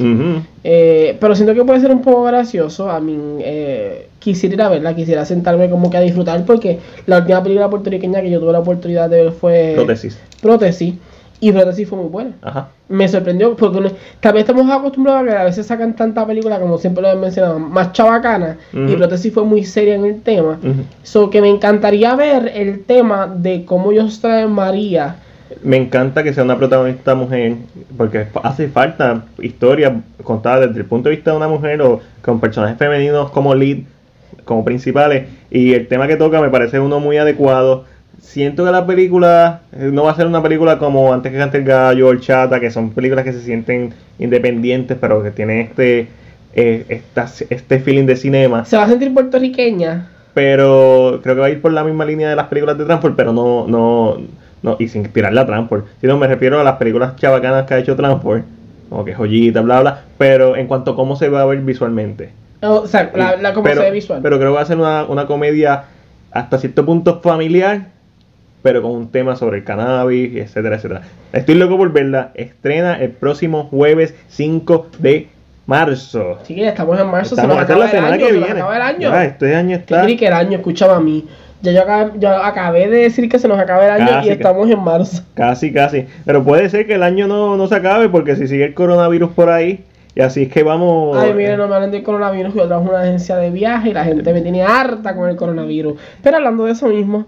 Eh, 0.65 1.17
pero 1.21 1.35
siento 1.35 1.55
que 1.55 1.65
puede 1.65 1.81
ser 1.81 1.91
un 1.91 2.03
poco 2.03 2.25
gracioso. 2.25 2.91
A 2.91 3.01
mí 3.01 3.17
eh, 3.41 4.09
quisiera 4.19 4.55
ir 4.55 4.63
a 4.63 4.69
verla, 4.69 4.95
quisiera 4.95 5.25
sentarme 5.25 5.71
como 5.71 5.91
que 5.91 5.97
a 5.97 6.01
disfrutar 6.01 6.45
porque 6.45 6.79
la 7.07 7.19
última 7.19 7.43
película 7.43 7.71
puertorriqueña 7.71 8.21
que 8.21 8.31
yo 8.31 8.41
tuve 8.41 8.53
la 8.53 8.61
oportunidad 8.61 9.09
de 9.11 9.25
ver 9.25 9.33
fue 9.33 9.73
Prótesis. 9.75 10.19
Prótesis. 10.41 10.95
Y 11.41 11.53
Prótesis 11.53 11.89
fue 11.89 11.99
muy 11.99 12.09
buena. 12.09 12.33
Ajá. 12.43 12.71
Me 12.89 13.07
sorprendió 13.07 13.55
porque 13.55 13.93
tal 14.21 14.33
vez 14.33 14.41
estamos 14.41 14.69
acostumbrados 14.71 15.23
a 15.23 15.25
que 15.25 15.37
a 15.37 15.45
veces 15.45 15.67
sacan 15.67 15.95
tanta 15.95 16.27
película 16.27 16.59
como 16.59 16.79
siempre 16.79 17.03
lo 17.03 17.11
he 17.11 17.15
mencionado, 17.15 17.61
más 17.61 17.93
chabacana. 17.93 18.59
Y 18.73 18.79
Ujú. 18.87 18.97
Prótesis 18.97 19.33
fue 19.33 19.45
muy 19.45 19.65
seria 19.65 19.95
en 19.95 20.05
el 20.05 20.21
tema. 20.21 20.59
Ujú. 20.61 20.83
So 21.05 21.31
que 21.31 21.41
me 21.41 21.49
encantaría 21.49 22.17
ver 22.17 22.51
el 22.55 22.83
tema 22.85 23.33
de 23.33 23.65
cómo 23.65 23.93
ellos 23.93 24.21
traen 24.21 24.51
María. 24.51 25.17
Me 25.63 25.77
encanta 25.77 26.23
que 26.23 26.33
sea 26.35 26.45
una 26.45 26.59
protagonista 26.59 27.15
mujer, 27.15 27.55
porque 27.97 28.27
hace 28.43 28.69
falta 28.69 29.25
historias 29.41 29.93
contadas 30.23 30.69
desde 30.69 30.81
el 30.81 30.87
punto 30.87 31.09
de 31.09 31.17
vista 31.17 31.31
de 31.31 31.37
una 31.39 31.49
mujer 31.49 31.81
o 31.83 32.01
con 32.23 32.39
personajes 32.41 32.77
femeninos 32.79 33.31
como 33.31 33.55
lead, 33.55 33.79
como 34.45 34.65
principales. 34.65 35.27
Y 35.51 35.73
el 35.73 35.89
tema 35.89 36.07
que 36.07 36.17
toca 36.17 36.41
me 36.41 36.51
parece 36.51 36.79
uno 36.81 37.01
muy 37.01 37.17
adecuado. 37.17 37.85
Siento 38.21 38.65
que 38.65 38.73
la 38.73 38.87
película 38.87 39.61
eh, 39.73 39.91
no 39.93 40.05
va 40.05 40.11
a 40.11 40.17
ser 40.17 40.27
una 40.27 40.43
película 40.43 40.79
como 40.79 41.13
Antes 41.15 41.33
que 41.33 41.39
cante 41.39 41.59
el 41.59 41.65
gallo, 41.65 42.09
o 42.09 42.15
Chata, 42.17 42.61
que 42.61 42.71
son 42.71 42.91
películas 42.91 43.25
que 43.25 43.33
se 43.33 43.41
sienten 43.41 43.95
independientes, 44.19 44.99
pero 45.01 45.23
que 45.23 45.31
tienen 45.31 45.61
este, 45.61 46.09
eh, 46.55 46.85
esta- 46.89 47.29
este 47.49 47.79
feeling 47.79 48.05
de 48.07 48.17
cinema. 48.17 48.65
Se 48.65 48.77
va 48.77 48.85
a 48.85 48.89
sentir 48.89 49.15
puertorriqueña. 49.15 50.09
pero 50.35 51.19
creo 51.23 51.35
que 51.35 51.41
va 51.41 51.47
a 51.47 51.51
ir 51.51 51.61
por 51.61 51.73
la 51.73 51.83
misma 51.83 52.05
línea 52.05 52.29
de 52.31 52.37
las 52.37 52.47
películas 52.47 52.79
de 52.79 52.85
Transport, 52.85 53.17
pero 53.17 53.33
no, 53.33 53.67
no, 53.67 54.19
no, 54.63 54.77
y 54.79 54.89
sin 54.89 55.03
inspirarla 55.03 55.43
a 55.43 55.47
Transport, 55.47 55.87
sino 56.01 56.17
me 56.19 56.27
refiero 56.27 56.61
a 56.61 56.65
las 56.65 56.77
películas 56.77 57.17
chavacanas 57.17 57.67
que 57.67 57.75
ha 57.75 57.79
hecho 57.79 57.97
Transport, 57.97 58.45
como 58.89 59.05
que 59.05 59.15
joyita, 59.15 59.61
bla, 59.61 59.81
bla, 59.81 60.03
pero 60.19 60.57
en 60.57 60.67
cuanto 60.67 60.93
a 60.93 60.97
cómo 60.97 61.17
se 61.17 61.29
va 61.29 61.43
a 61.43 61.45
ver 61.47 61.59
visualmente. 61.61 62.31
O 62.63 62.87
sea, 62.87 63.11
la, 63.15 63.37
la 63.37 63.53
como 63.55 63.65
pero, 63.65 63.81
se 63.83 63.87
ve 63.87 63.93
visual. 63.93 64.21
pero 64.23 64.39
creo 64.39 64.51
que 64.51 64.57
va 64.57 64.63
a 64.63 64.67
ser 64.67 64.79
una, 64.79 65.05
una 65.05 65.27
comedia 65.27 65.85
hasta 66.33 66.59
cierto 66.59 66.85
punto 66.85 67.21
familiar, 67.21 67.87
pero 68.63 68.83
con 68.83 68.91
un 68.91 69.09
tema 69.11 69.37
sobre 69.37 69.59
el 69.59 69.65
cannabis, 69.65 70.35
etcétera, 70.37 70.77
etcétera. 70.77 71.03
Estoy 71.33 71.55
loco 71.55 71.77
por 71.77 71.93
verla. 71.93 72.33
Estrena 72.35 72.95
el 72.95 73.11
próximo 73.13 73.65
jueves 73.65 74.15
5 74.29 74.89
de 74.99 75.29
marzo. 75.67 76.39
Sí, 76.43 76.61
estamos 76.63 76.99
en 76.99 77.07
marzo, 77.07 77.35
Estamos 77.37 77.55
se 77.57 77.61
nos 77.61 77.65
acaba 77.65 77.79
la 77.81 77.85
el 77.85 77.91
semana 77.93 78.15
año, 78.15 78.27
que 78.27 78.33
se 78.33 78.39
viene. 78.39 78.53
acaba 78.61 78.77
el 78.77 78.83
año. 78.83 79.11
Ya, 79.11 79.25
este 79.25 79.55
año 79.55 79.69
¿Qué 79.69 79.75
está. 79.83 80.03
creí 80.03 80.17
que 80.17 80.27
el 80.27 80.33
año? 80.33 80.57
Escúchame 80.59 80.93
a 80.95 81.01
mí. 81.01 81.25
Ya 81.61 81.73
yo 81.73 81.83
acabé, 81.83 82.13
yo 82.19 82.29
acabé 82.31 82.89
de 82.89 82.99
decir 82.99 83.29
que 83.29 83.39
se 83.39 83.49
nos 83.49 83.59
acaba 83.59 83.85
el 83.85 83.91
año 83.91 84.07
Casi 84.07 84.29
y 84.29 84.31
estamos 84.31 84.71
en 84.71 84.81
marzo. 84.81 85.23
Casi, 85.35 85.73
casi. 85.73 86.07
Pero 86.25 86.45
puede 86.45 86.69
ser 86.71 86.87
que 86.87 86.95
el 86.95 87.03
año 87.03 87.27
no, 87.27 87.57
no 87.57 87.67
se 87.67 87.75
acabe 87.75 88.09
porque 88.09 88.37
si 88.37 88.47
sigue 88.47 88.65
el 88.67 88.75
coronavirus 88.75 89.31
por 89.31 89.49
ahí, 89.51 89.85
y 90.15 90.21
así 90.21 90.43
es 90.43 90.53
que 90.53 90.63
vamos. 90.65 91.17
Ay, 91.17 91.33
miren, 91.33 91.59
no 91.59 91.69
me 91.69 91.77
hablen 91.77 91.91
del 91.91 92.03
coronavirus. 92.03 92.55
Yo 92.55 92.67
trabajo 92.67 92.89
en 92.89 92.95
una 92.95 93.03
agencia 93.03 93.37
de 93.37 93.51
viaje 93.51 93.91
y 93.91 93.93
la 93.93 94.05
gente 94.05 94.33
me 94.33 94.41
tiene 94.41 94.63
harta 94.63 95.15
con 95.15 95.29
el 95.29 95.37
coronavirus. 95.37 95.95
Pero 96.23 96.39
hablando 96.39 96.65
de 96.65 96.73
eso 96.73 96.89
mismo, 96.89 97.27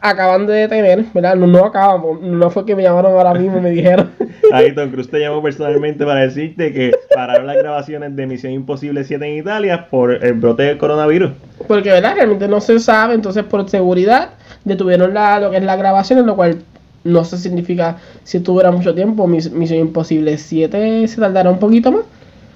acaban 0.00 0.46
de 0.46 0.54
detener, 0.54 1.04
¿verdad? 1.14 1.34
No, 1.36 1.46
no 1.46 1.64
acabamos, 1.64 2.20
no 2.20 2.50
fue 2.50 2.64
que 2.64 2.76
me 2.76 2.82
llamaron 2.82 3.12
ahora 3.12 3.34
mismo 3.34 3.58
y 3.58 3.60
me 3.60 3.70
dijeron. 3.70 4.10
Ahí 4.52 4.72
Tom 4.74 4.90
Cruise 4.90 5.10
te 5.10 5.18
llamó 5.18 5.42
personalmente 5.42 6.04
para 6.04 6.20
decirte 6.20 6.72
que 6.72 6.92
pararon 7.14 7.46
las 7.46 7.56
grabaciones 7.56 8.14
de 8.14 8.26
Misión 8.26 8.52
Imposible 8.52 9.02
7 9.04 9.24
en 9.26 9.38
Italia 9.38 9.88
por 9.90 10.12
el 10.24 10.34
brote 10.34 10.62
del 10.64 10.78
coronavirus. 10.78 11.32
Porque, 11.66 11.90
¿verdad? 11.90 12.14
Realmente 12.14 12.46
no 12.48 12.60
se 12.60 12.78
sabe, 12.78 13.14
entonces 13.14 13.42
por 13.44 13.68
seguridad 13.68 14.30
detuvieron 14.64 15.12
la, 15.14 15.40
lo 15.40 15.50
que 15.50 15.56
es 15.56 15.64
la 15.64 15.76
grabación, 15.76 16.20
en 16.20 16.26
lo 16.26 16.36
cual 16.36 16.58
no 17.04 17.24
se 17.24 17.36
significa 17.38 17.96
si 18.24 18.40
tuviera 18.40 18.70
mucho 18.70 18.94
tiempo. 18.94 19.26
Mis- 19.26 19.50
Misión 19.50 19.80
Imposible 19.80 20.38
7 20.38 21.06
se 21.08 21.20
tardará 21.20 21.50
un 21.50 21.58
poquito 21.58 21.90
más. 21.92 22.02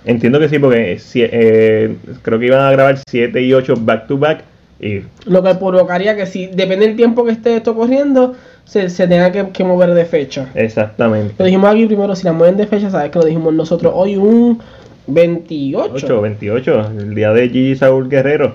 Entiendo 0.04 0.38
que 0.38 0.48
sí, 0.48 0.58
porque 0.58 0.98
si- 0.98 1.22
eh, 1.22 1.96
creo 2.22 2.38
que 2.38 2.46
iban 2.46 2.61
a 2.61 2.70
grabar 2.72 2.98
7 3.08 3.42
y 3.42 3.52
8 3.52 3.74
back 3.78 4.06
to 4.06 4.16
back. 4.16 4.44
Y 4.81 5.03
Lo 5.26 5.43
que 5.43 5.55
provocaría 5.55 6.16
que 6.16 6.26
si 6.26 6.47
depende 6.47 6.87
del 6.87 6.97
tiempo 6.97 7.24
que 7.24 7.33
esté 7.33 7.57
esto 7.57 7.74
corriendo, 7.74 8.35
se, 8.64 8.89
se 8.89 9.07
tenga 9.07 9.31
que, 9.31 9.49
que 9.49 9.62
mover 9.64 9.93
de 9.95 10.05
fecha. 10.05 10.49
exactamente. 10.55 11.35
Lo 11.39 11.45
dijimos 11.45 11.70
aquí 11.70 11.87
primero, 11.87 12.16
si 12.16 12.24
la 12.24 12.33
mueven 12.33 12.57
de 12.57 12.66
fecha, 12.66 12.91
sabes 12.91 13.11
que 13.11 13.18
lo 13.18 13.24
dijimos 13.26 13.53
nosotros 13.53 13.93
hoy 13.95 14.16
un 14.16 14.61
28. 15.07 15.91
8, 15.95 16.20
28, 16.20 16.91
el 16.99 17.14
día 17.14 17.33
de 17.33 17.49
Gigi 17.49 17.76
Saúl 17.76 18.09
Guerrero. 18.09 18.55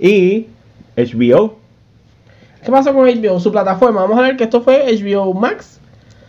Y 0.00 0.46
HBO, 0.96 1.56
¿Qué 2.64 2.70
pasó 2.70 2.94
con 2.94 3.06
HBO? 3.08 3.40
Su 3.40 3.50
plataforma. 3.50 4.02
Vamos 4.02 4.18
a 4.18 4.22
ver 4.22 4.36
que 4.36 4.44
esto 4.44 4.62
fue 4.62 4.84
HBO 4.96 5.34
Max. 5.34 5.80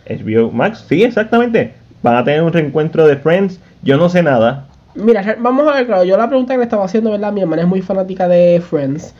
HBO 0.08 0.50
Max, 0.50 0.84
sí, 0.88 1.04
exactamente. 1.04 1.74
Van 2.02 2.16
a 2.16 2.24
tener 2.24 2.42
un 2.42 2.52
reencuentro 2.52 3.06
de 3.06 3.16
Friends. 3.16 3.60
Yo 3.82 3.96
no 3.96 4.08
sé 4.08 4.22
nada. 4.22 4.63
Mira, 4.94 5.36
vamos 5.40 5.66
a 5.68 5.74
ver, 5.76 5.86
claro, 5.86 6.04
yo 6.04 6.16
la 6.16 6.28
pregunta 6.28 6.54
que 6.54 6.58
le 6.58 6.64
estaba 6.64 6.84
haciendo, 6.84 7.10
¿verdad? 7.10 7.32
Mi 7.32 7.40
hermana 7.40 7.62
es 7.62 7.68
muy 7.68 7.82
fanática 7.82 8.28
de 8.28 8.60
Friends. 8.60 9.14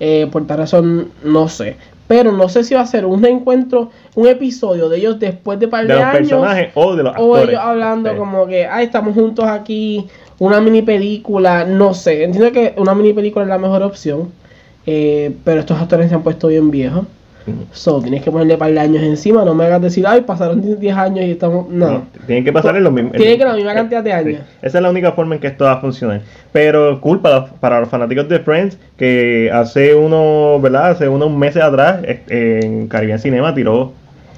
Eh, 0.00 0.28
por 0.32 0.46
tal 0.46 0.58
razón, 0.58 1.08
no 1.22 1.48
sé. 1.48 1.76
Pero 2.08 2.32
no 2.32 2.48
sé 2.48 2.64
si 2.64 2.74
va 2.74 2.80
a 2.80 2.86
ser 2.86 3.06
un 3.06 3.22
reencuentro, 3.22 3.90
un 4.16 4.26
episodio 4.26 4.88
de 4.88 4.96
ellos 4.98 5.20
después 5.20 5.60
de 5.60 5.68
par 5.68 5.86
De 5.86 5.92
de, 5.92 5.94
los 5.94 6.02
años. 6.04 6.18
personajes 6.18 6.70
o 6.74 6.96
de 6.96 7.02
los 7.04 7.12
O 7.16 7.34
actores. 7.34 7.48
ellos 7.50 7.60
hablando 7.62 8.10
Sí. 8.10 8.16
como 8.16 8.46
que, 8.46 8.66
ay, 8.66 8.86
estamos 8.86 9.14
juntos 9.14 9.44
aquí, 9.46 10.06
una 10.40 10.60
mini 10.60 10.82
película, 10.82 11.64
no 11.64 11.94
sé. 11.94 12.24
Entiendo 12.24 12.50
que 12.50 12.74
una 12.78 12.94
mini 12.94 13.12
película 13.12 13.44
es 13.44 13.48
la 13.48 13.58
mejor 13.58 13.82
opción, 13.84 14.32
eh, 14.86 15.36
pero 15.44 15.60
estos 15.60 15.80
actores 15.80 16.08
se 16.08 16.14
han 16.16 16.22
puesto 16.22 16.48
bien 16.48 16.70
viejos. 16.72 17.04
So, 17.72 18.00
tienes 18.00 18.22
que 18.22 18.30
ponerle 18.30 18.56
par 18.56 18.70
de 18.72 18.78
años 18.78 19.02
encima, 19.02 19.44
no 19.44 19.54
me 19.54 19.64
hagas 19.64 19.82
decir, 19.82 20.06
ay, 20.06 20.20
pasaron 20.22 20.60
10 20.78 20.96
años 20.96 21.24
y 21.24 21.30
estamos... 21.32 21.68
No. 21.68 22.04
Tienen 22.26 22.44
que 22.44 22.52
pasar 22.52 22.76
en 22.76 22.84
los 22.84 22.92
mismos. 22.92 23.12
Tiene 23.12 23.38
que 23.38 23.44
la 23.44 23.54
misma 23.54 23.74
cantidad 23.74 24.02
de 24.02 24.12
años. 24.12 24.40
Esa 24.62 24.78
es 24.78 24.82
la 24.82 24.90
única 24.90 25.12
forma 25.12 25.34
en 25.34 25.40
que 25.40 25.46
esto 25.48 25.64
va 25.64 25.72
a 25.72 25.80
funcionar. 25.80 26.20
Pero 26.52 27.00
cool 27.00 27.20
para, 27.20 27.46
para 27.46 27.80
los 27.80 27.88
fanáticos 27.88 28.28
de 28.28 28.40
Friends, 28.40 28.78
que 28.96 29.50
hace 29.52 29.94
unos, 29.94 30.60
¿verdad? 30.62 30.90
Hace 30.90 31.08
unos 31.08 31.30
meses 31.30 31.62
atrás, 31.62 32.00
eh, 32.04 32.60
en 32.62 32.88
Caribbean 32.88 33.18
Cinema 33.18 33.54
tiró 33.54 33.92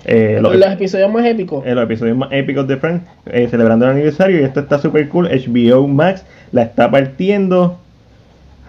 eh, 0.04 0.38
los, 0.40 0.56
Los 0.56 0.72
episodios 0.72 1.12
más 1.12 1.24
épicos. 1.24 1.64
eh, 1.66 1.74
los 1.74 1.84
episodios 1.84 2.16
más 2.16 2.28
épicos 2.32 2.66
de 2.66 2.76
Friends, 2.76 3.04
eh, 3.26 3.46
celebrando 3.50 3.84
el 3.84 3.92
aniversario. 3.92 4.40
Y 4.40 4.44
esto 4.44 4.60
está 4.60 4.78
súper 4.78 5.08
cool. 5.08 5.28
HBO 5.28 5.86
Max 5.86 6.24
la 6.50 6.62
está 6.62 6.90
partiendo. 6.90 7.78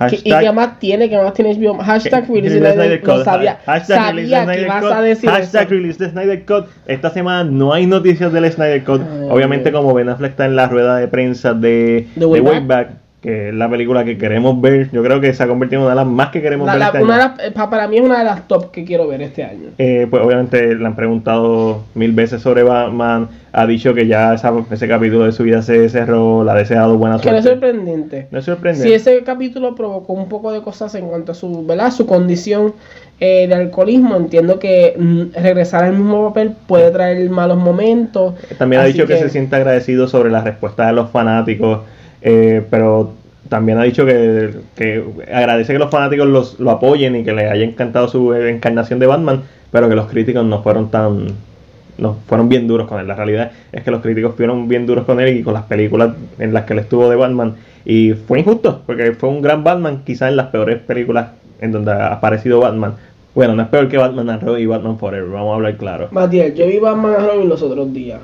¿Qué- 0.10 0.20
¿Y 0.24 0.34
qué 0.40 0.52
más 0.52 0.80
tiene? 0.80 1.10
¿Qué 1.10 1.18
más 1.18 1.34
tiene 1.34 1.54
HBO? 1.56 1.78
Hashtag 1.78 2.26
que- 2.26 2.34
Release 2.34 2.60
the 2.60 2.74
Snyder. 2.74 3.04
No 3.08 3.24
sabía, 3.24 3.60
Hashtag 3.66 3.98
que 4.16 4.66
a 4.94 5.02
decir 5.02 5.30
Hashtag 5.30 5.62
eso. 5.64 5.70
Release 5.72 5.98
the 6.00 6.10
Snyder 6.10 6.46
Cut. 6.46 6.66
Esta 6.88 7.10
semana 7.12 7.44
no 7.50 7.74
hay 7.74 7.86
noticias 7.86 8.34
del 8.34 8.52
Snyder 8.52 8.84
Cut. 8.84 9.02
Ay, 9.02 9.28
Obviamente, 9.30 9.72
como 9.72 9.94
Ben 9.94 10.10
Affleck 10.10 10.32
está 10.32 10.46
en 10.46 10.56
la 10.56 10.68
rueda 10.68 10.98
de 10.98 11.08
prensa 11.08 11.54
de, 11.54 12.08
The 12.16 12.20
de 12.22 12.26
Way 12.26 12.42
Way 12.42 12.54
Back. 12.60 12.68
Back, 12.68 12.90
que 13.24 13.48
es 13.50 13.54
la 13.56 13.70
película 13.70 14.04
que 14.04 14.18
queremos 14.18 14.60
ver. 14.62 14.90
Yo 14.92 15.02
creo 15.02 15.22
que 15.22 15.34
se 15.34 15.42
ha 15.42 15.48
convertido 15.48 15.80
en 15.82 15.86
una 15.86 15.92
de 15.92 15.96
las 15.96 16.06
más 16.06 16.30
que 16.30 16.42
queremos 16.42 16.68
La- 16.68 16.74
ver 16.74 16.80
la- 16.82 16.86
este 16.88 17.04
una 17.04 17.14
de 17.14 17.20
las- 17.24 17.40
eh, 17.48 17.52
pa- 17.52 17.70
para 17.70 17.88
mí 17.88 17.98
es 17.98 18.04
una 18.04 18.20
de 18.20 18.26
las 18.26 18.48
top 18.50 18.70
que 18.72 18.84
quiero 18.84 19.08
ver 19.08 19.22
este 19.22 19.44
año. 19.46 19.70
Eh, 19.78 20.06
pues 20.10 20.22
obviamente 20.22 20.76
le 20.76 20.86
han 20.86 20.96
preguntado 20.96 21.84
mil 21.96 22.12
veces 22.12 22.42
sobre 22.42 22.64
Batman. 22.64 23.30
Ha 23.54 23.66
dicho 23.66 23.94
que 23.94 24.08
ya 24.08 24.34
esa- 24.34 24.52
ese 24.72 24.88
capítulo 24.88 25.24
de 25.26 25.32
su 25.32 25.44
vida 25.44 25.62
se 25.62 25.88
cerró. 25.88 26.44
Le 26.44 26.52
ha 26.52 26.56
deseado 26.56 26.98
buena 26.98 27.18
Que 27.20 27.32
no 27.32 27.38
es 27.38 27.44
suerte. 27.46 27.66
sorprendente. 27.68 28.28
No 28.30 28.40
es 28.40 28.46
sorprendente. 28.46 28.90
Si 28.90 28.94
ese 28.94 29.24
capítulo 29.24 29.74
provocó 29.74 30.12
un 30.14 30.28
poco 30.28 30.52
de 30.52 30.62
cosas 30.62 30.94
en 30.96 31.08
cuanto 31.08 31.32
a 31.32 31.36
su, 31.36 31.66
¿verdad? 31.66 31.92
su 31.92 32.06
condición 32.06 32.74
eh, 33.20 33.48
de 33.48 33.54
alcoholismo, 33.56 34.18
entiendo 34.18 34.60
que 34.60 34.96
mm, 35.00 35.40
regresar 35.42 35.86
al 35.86 35.94
mismo 35.94 36.28
papel 36.28 36.52
puede 36.68 36.92
traer 36.92 37.30
malos 37.30 37.58
momentos. 37.58 38.34
También 38.58 38.82
ha 38.82 38.86
dicho 38.86 39.08
que, 39.08 39.18
se 39.18 39.30
siente 39.30 39.56
agradecido 39.56 40.10
sobre 40.10 40.30
la 40.30 40.42
respuesta 40.42 40.88
de 40.88 40.94
los 40.94 41.10
fanáticos, 41.12 41.82
eh, 42.24 42.64
pero 42.70 43.14
también 43.50 43.78
ha 43.78 43.84
dicho 43.84 44.06
que, 44.06 44.52
que 44.76 45.04
agradece 45.32 45.74
que 45.74 45.80
los 45.80 45.92
fanáticos 45.92 46.28
los, 46.28 46.60
lo 46.60 46.72
apoyen 46.72 47.16
y 47.18 47.24
que 47.24 47.34
les 47.34 47.52
haya 47.52 47.64
encantado 47.64 48.08
su 48.08 48.34
encarnación 48.34 48.98
de 49.00 49.08
Batman, 49.08 49.44
pero 49.72 49.90
que 49.90 49.96
los 49.96 50.08
críticos 50.08 50.46
no 50.46 50.64
fueron 50.64 50.90
tan... 50.90 51.28
No, 51.96 52.18
fueron 52.26 52.50
bien 52.50 52.68
duros 52.68 52.88
con 52.88 53.00
él. 53.00 53.08
La 53.08 53.14
realidad 53.14 53.52
es 53.72 53.84
que 53.84 53.92
los 53.92 54.02
críticos 54.02 54.34
fueron 54.36 54.68
bien 54.68 54.88
duros 54.88 55.06
con 55.06 55.20
él 55.20 55.38
y 55.38 55.44
con 55.44 55.54
las 55.54 55.64
películas 55.64 56.16
en 56.40 56.52
las 56.52 56.64
que 56.64 56.74
él 56.74 56.80
estuvo 56.80 57.08
de 57.08 57.16
Batman. 57.16 57.54
Y 57.86 58.14
fue 58.14 58.40
injusto, 58.40 58.82
porque 58.88 59.12
fue 59.12 59.30
un 59.30 59.44
gran 59.44 59.64
Batman, 59.64 60.02
quizás 60.04 60.30
en 60.30 60.38
las 60.38 60.48
peores 60.48 60.80
películas 60.80 61.28
en 61.62 61.72
donde 61.72 61.92
ha 61.92 62.08
aparecido 62.08 62.62
Batman. 62.62 62.96
Bueno, 63.36 63.56
no 63.56 63.62
es 63.62 63.68
peor 63.68 63.90
que 63.90 63.98
Batman 63.98 64.30
and 64.32 64.42
Robin 64.42 64.64
y 64.64 64.66
Batman 64.66 64.98
Forever, 64.98 65.30
vamos 65.30 65.52
a 65.52 65.56
hablar 65.56 65.78
claro. 65.78 66.08
Matías, 66.12 66.56
yo 66.56 66.66
vi 66.66 66.80
Batman 66.80 67.16
and 67.16 67.28
Robin 67.28 67.50
los 67.50 67.62
otros 67.62 67.94
días. 67.94 68.22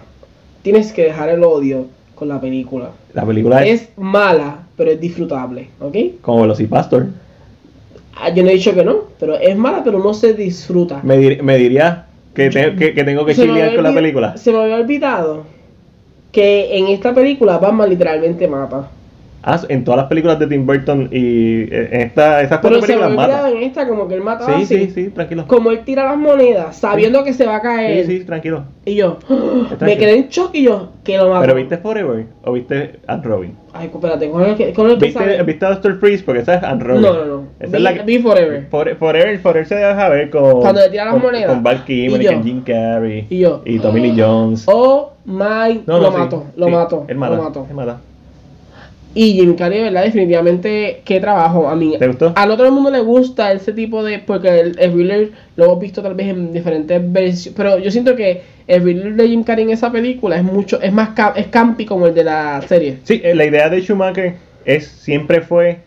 Tienes 0.63 0.91
que 0.91 1.03
dejar 1.03 1.29
el 1.29 1.43
odio 1.43 1.85
con 2.19 2.27
la 2.27 2.39
película. 2.39 2.91
La 3.13 3.25
película 3.25 3.65
es, 3.65 3.81
Es 3.83 3.89
mala, 3.97 4.59
pero 4.77 4.91
es 4.91 4.99
disfrutable, 4.99 5.69
¿ok? 5.79 5.95
como 6.21 6.41
Velocipastor. 6.41 7.07
Ah, 8.15 8.29
Yo 8.29 8.43
no 8.43 8.49
he 8.49 8.53
dicho 8.53 8.75
que 8.75 8.83
no, 8.83 9.05
pero 9.19 9.35
es 9.39 9.55
mala, 9.57 9.81
pero 9.83 9.97
no 9.99 10.13
se 10.13 10.33
disfruta. 10.33 10.99
Me, 11.03 11.17
dir- 11.17 11.41
me 11.41 11.57
diría 11.57 12.05
que, 12.35 12.49
te- 12.49 12.75
que, 12.75 12.93
que 12.93 13.03
tengo 13.05 13.25
que 13.25 13.33
chilear 13.33 13.73
con 13.75 13.83
la 13.85 13.93
película. 13.93 14.37
Se 14.37 14.51
me 14.51 14.59
había 14.61 14.75
olvidado 14.75 15.43
que 16.33 16.77
en 16.77 16.87
esta 16.87 17.13
película 17.15 17.57
Batman 17.57 17.89
literalmente 17.89 18.47
mata. 18.47 18.89
Ah, 19.41 19.59
en 19.69 19.83
todas 19.85 19.99
las 19.99 20.07
películas 20.07 20.37
de 20.39 20.47
Tim 20.47 20.65
Burton 20.65 21.07
y 21.11 21.61
eh, 21.63 21.89
en 21.91 22.01
esta, 22.01 22.41
esas 22.41 22.59
cuatro 22.59 22.81
me 22.81 22.85
películas 22.87 23.13
mata. 23.13 23.49
en 23.49 23.57
esta 23.63 23.87
como 23.87 24.07
que 24.07 24.15
él 24.15 24.21
mata 24.21 24.45
Sí, 24.45 24.51
así. 24.63 24.65
sí, 24.65 24.91
sí, 24.93 25.09
tranquilo. 25.11 25.45
Como 25.47 25.71
él 25.71 25.79
tira 25.85 26.03
las 26.05 26.17
monedas, 26.17 26.75
sabiendo 26.75 27.23
que 27.23 27.33
se 27.33 27.45
va 27.45 27.55
a 27.55 27.59
Sí, 27.59 27.63
caer. 27.63 28.05
sí, 28.05 28.19
tranquilo. 28.25 28.63
Y 28.85 28.95
yo, 28.95 29.17
me 29.29 29.75
tranquilo. 29.77 29.99
quedé 29.99 30.15
en 30.17 30.27
shock 30.29 30.49
y 30.53 30.63
yo, 30.63 30.89
que 31.03 31.17
lo 31.17 31.29
mato. 31.29 31.41
¿Pero 31.41 31.55
viste 31.55 31.77
Forever 31.77 32.25
o 32.43 32.51
viste 32.51 32.99
Anne 33.07 33.23
Robin? 33.23 33.55
Ay, 33.71 33.89
espérate, 33.93 34.29
¿con 34.29 34.43
el 34.43 34.55
que, 34.55 34.73
con 34.73 34.89
el 34.89 34.97
que 34.97 35.05
¿Viste? 35.05 35.43
¿Viste 35.43 35.65
a 35.65 35.69
Doctor 35.69 35.99
Freeze? 35.99 36.23
Porque 36.23 36.41
esa 36.41 36.55
es 36.55 36.79
Robin. 36.79 37.01
No, 37.01 37.13
no, 37.13 37.25
no. 37.25 37.43
Esa 37.59 37.71
Vi, 37.71 37.77
es 37.77 37.81
la 37.81 37.93
que- 37.93 38.01
vi 38.03 38.17
Forever. 38.19 38.67
Fore- 38.69 38.95
Forever, 38.97 39.39
Forever 39.39 39.67
se 39.67 39.75
deja 39.75 40.09
ver 40.09 40.29
con. 40.31 40.59
Cuando 40.61 40.81
le 40.81 40.89
tira 40.89 41.05
las 41.05 41.13
con, 41.13 41.21
monedas. 41.23 41.47
Con 41.53 41.63
Val 41.63 41.85
Kilmer 41.85 42.21
Y 42.21 42.25
con 42.25 42.43
Jim 42.43 42.61
Carrey. 42.63 43.27
Y 43.29 43.39
yo. 43.39 43.61
Y 43.65 43.79
Tommy 43.79 44.01
Lee 44.01 44.15
Jones. 44.21 44.63
Oh 44.67 45.11
my, 45.25 45.83
No, 45.85 45.97
no, 45.97 45.99
lo 45.99 46.11
sí, 46.11 46.17
mato, 46.17 46.45
lo 46.57 46.65
sí, 46.65 46.71
mato, 46.71 47.05
Él 47.07 47.15
mata. 47.17 47.35
lo 47.35 47.43
mato. 47.43 47.65
Él 47.69 47.75
mata. 47.75 47.97
Y 49.19 49.33
Jim 49.33 49.53
Carrey, 49.55 49.81
¿verdad? 49.83 50.05
Definitivamente, 50.05 51.01
qué 51.03 51.19
trabajo. 51.19 51.67
A 51.67 51.75
mí, 51.75 51.93
¿Te 51.99 52.07
gustó? 52.07 52.31
a 52.33 52.45
no 52.45 52.55
todo 52.55 52.67
el 52.67 52.71
mundo 52.71 52.89
le 52.89 53.01
gusta 53.01 53.51
ese 53.51 53.73
tipo 53.73 54.01
de. 54.01 54.19
Porque 54.19 54.61
el, 54.61 54.79
el 54.79 55.33
lo 55.57 55.65
hemos 55.65 55.79
visto 55.81 56.01
tal 56.01 56.15
vez 56.15 56.27
en 56.29 56.53
diferentes 56.53 57.01
versiones. 57.11 57.53
Pero 57.57 57.79
yo 57.79 57.91
siento 57.91 58.15
que 58.15 58.41
el 58.65 58.81
Riddler 58.81 59.15
de 59.15 59.27
Jim 59.27 59.43
Carrey 59.43 59.65
en 59.65 59.71
esa 59.71 59.91
película 59.91 60.37
es 60.37 60.43
mucho. 60.43 60.81
Es 60.81 60.93
más 60.93 61.09
es 61.35 61.47
campi 61.47 61.85
como 61.85 62.07
el 62.07 62.15
de 62.15 62.23
la 62.23 62.61
serie. 62.61 62.99
Sí, 63.03 63.21
la 63.21 63.43
idea 63.43 63.67
de 63.69 63.81
Schumacher 63.81 64.35
es 64.63 64.87
siempre 64.87 65.41
fue 65.41 65.79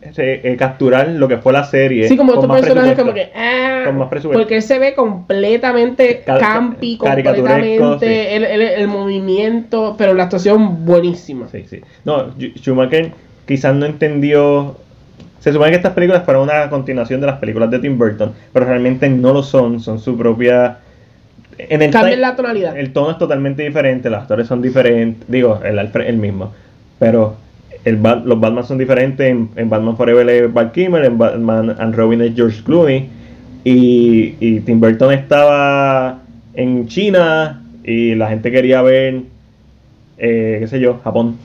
eh, 0.00 0.56
capturar 0.58 1.08
lo 1.08 1.26
que 1.28 1.38
fue 1.38 1.52
la 1.52 1.64
serie. 1.64 2.06
Sí, 2.08 2.16
como 2.16 2.32
con 2.34 2.40
estos 2.42 2.48
más 2.48 2.60
personajes 2.60 2.98
como 2.98 3.14
que. 3.14 3.30
ah, 3.34 3.82
Con 3.86 3.98
más 3.98 4.08
presupuesto. 4.08 4.40
porque 4.40 4.56
él 4.56 4.62
se 4.62 4.78
ve 4.78 4.94
completamente 4.94 6.22
Ca- 6.24 6.38
campi, 6.38 6.96
completamente. 6.96 7.98
sí. 8.00 8.06
El, 8.34 8.44
el- 8.44 8.60
el 8.62 8.88
movimiento, 8.88 9.94
pero 9.98 10.14
la 10.14 10.24
actuación 10.24 10.84
buenísima. 10.84 11.48
Sí, 11.48 11.64
sí. 11.68 11.80
No, 12.04 12.34
Sch- 12.36 12.54
Schumacher 12.60 13.12
quizás 13.46 13.74
no 13.74 13.86
entendió. 13.86 14.76
Se 15.40 15.52
supone 15.52 15.70
que 15.70 15.76
estas 15.76 15.92
películas 15.92 16.24
fueron 16.24 16.44
una 16.44 16.68
continuación 16.68 17.20
de 17.20 17.26
las 17.28 17.38
películas 17.38 17.70
de 17.70 17.78
Tim 17.78 17.96
Burton, 17.98 18.32
pero 18.52 18.66
realmente 18.66 19.08
no 19.08 19.32
lo 19.32 19.42
son, 19.42 19.80
son 19.80 19.98
su 20.00 20.16
propia. 20.16 20.78
En 21.58 21.82
el 21.82 21.90
Cambian 21.90 22.12
time- 22.14 22.20
la 22.20 22.36
tonalidad. 22.36 22.76
El 22.76 22.92
tono 22.92 23.12
es 23.12 23.18
totalmente 23.18 23.62
diferente, 23.64 24.10
los 24.10 24.20
actores 24.22 24.46
son 24.46 24.62
diferentes, 24.62 25.28
digo, 25.28 25.60
el 25.64 25.78
Alfred 25.78 26.06
el 26.08 26.16
mismo, 26.16 26.52
pero 27.00 27.36
el 27.84 27.96
Bat- 27.96 28.24
los 28.24 28.38
Batman 28.40 28.64
son 28.64 28.78
diferentes. 28.78 29.26
En, 29.26 29.48
en 29.56 29.70
Batman 29.70 29.96
Forever 29.96 30.28
es 30.28 30.52
Val 30.52 30.72
Kilmer, 30.72 31.04
en 31.04 31.18
Batman 31.18 31.76
and 31.78 31.94
Robin 31.94 32.20
es 32.22 32.34
George 32.34 32.62
Clooney. 32.64 33.08
Y, 33.64 34.34
y 34.40 34.60
Tim 34.60 34.80
Burton 34.80 35.12
estaba 35.12 36.20
en 36.54 36.86
China 36.88 37.62
y 37.84 38.14
la 38.14 38.28
gente 38.28 38.50
quería 38.50 38.82
ver, 38.82 39.22
eh, 40.18 40.58
qué 40.60 40.66
sé 40.68 40.80
yo, 40.80 41.00
Japón. 41.04 41.36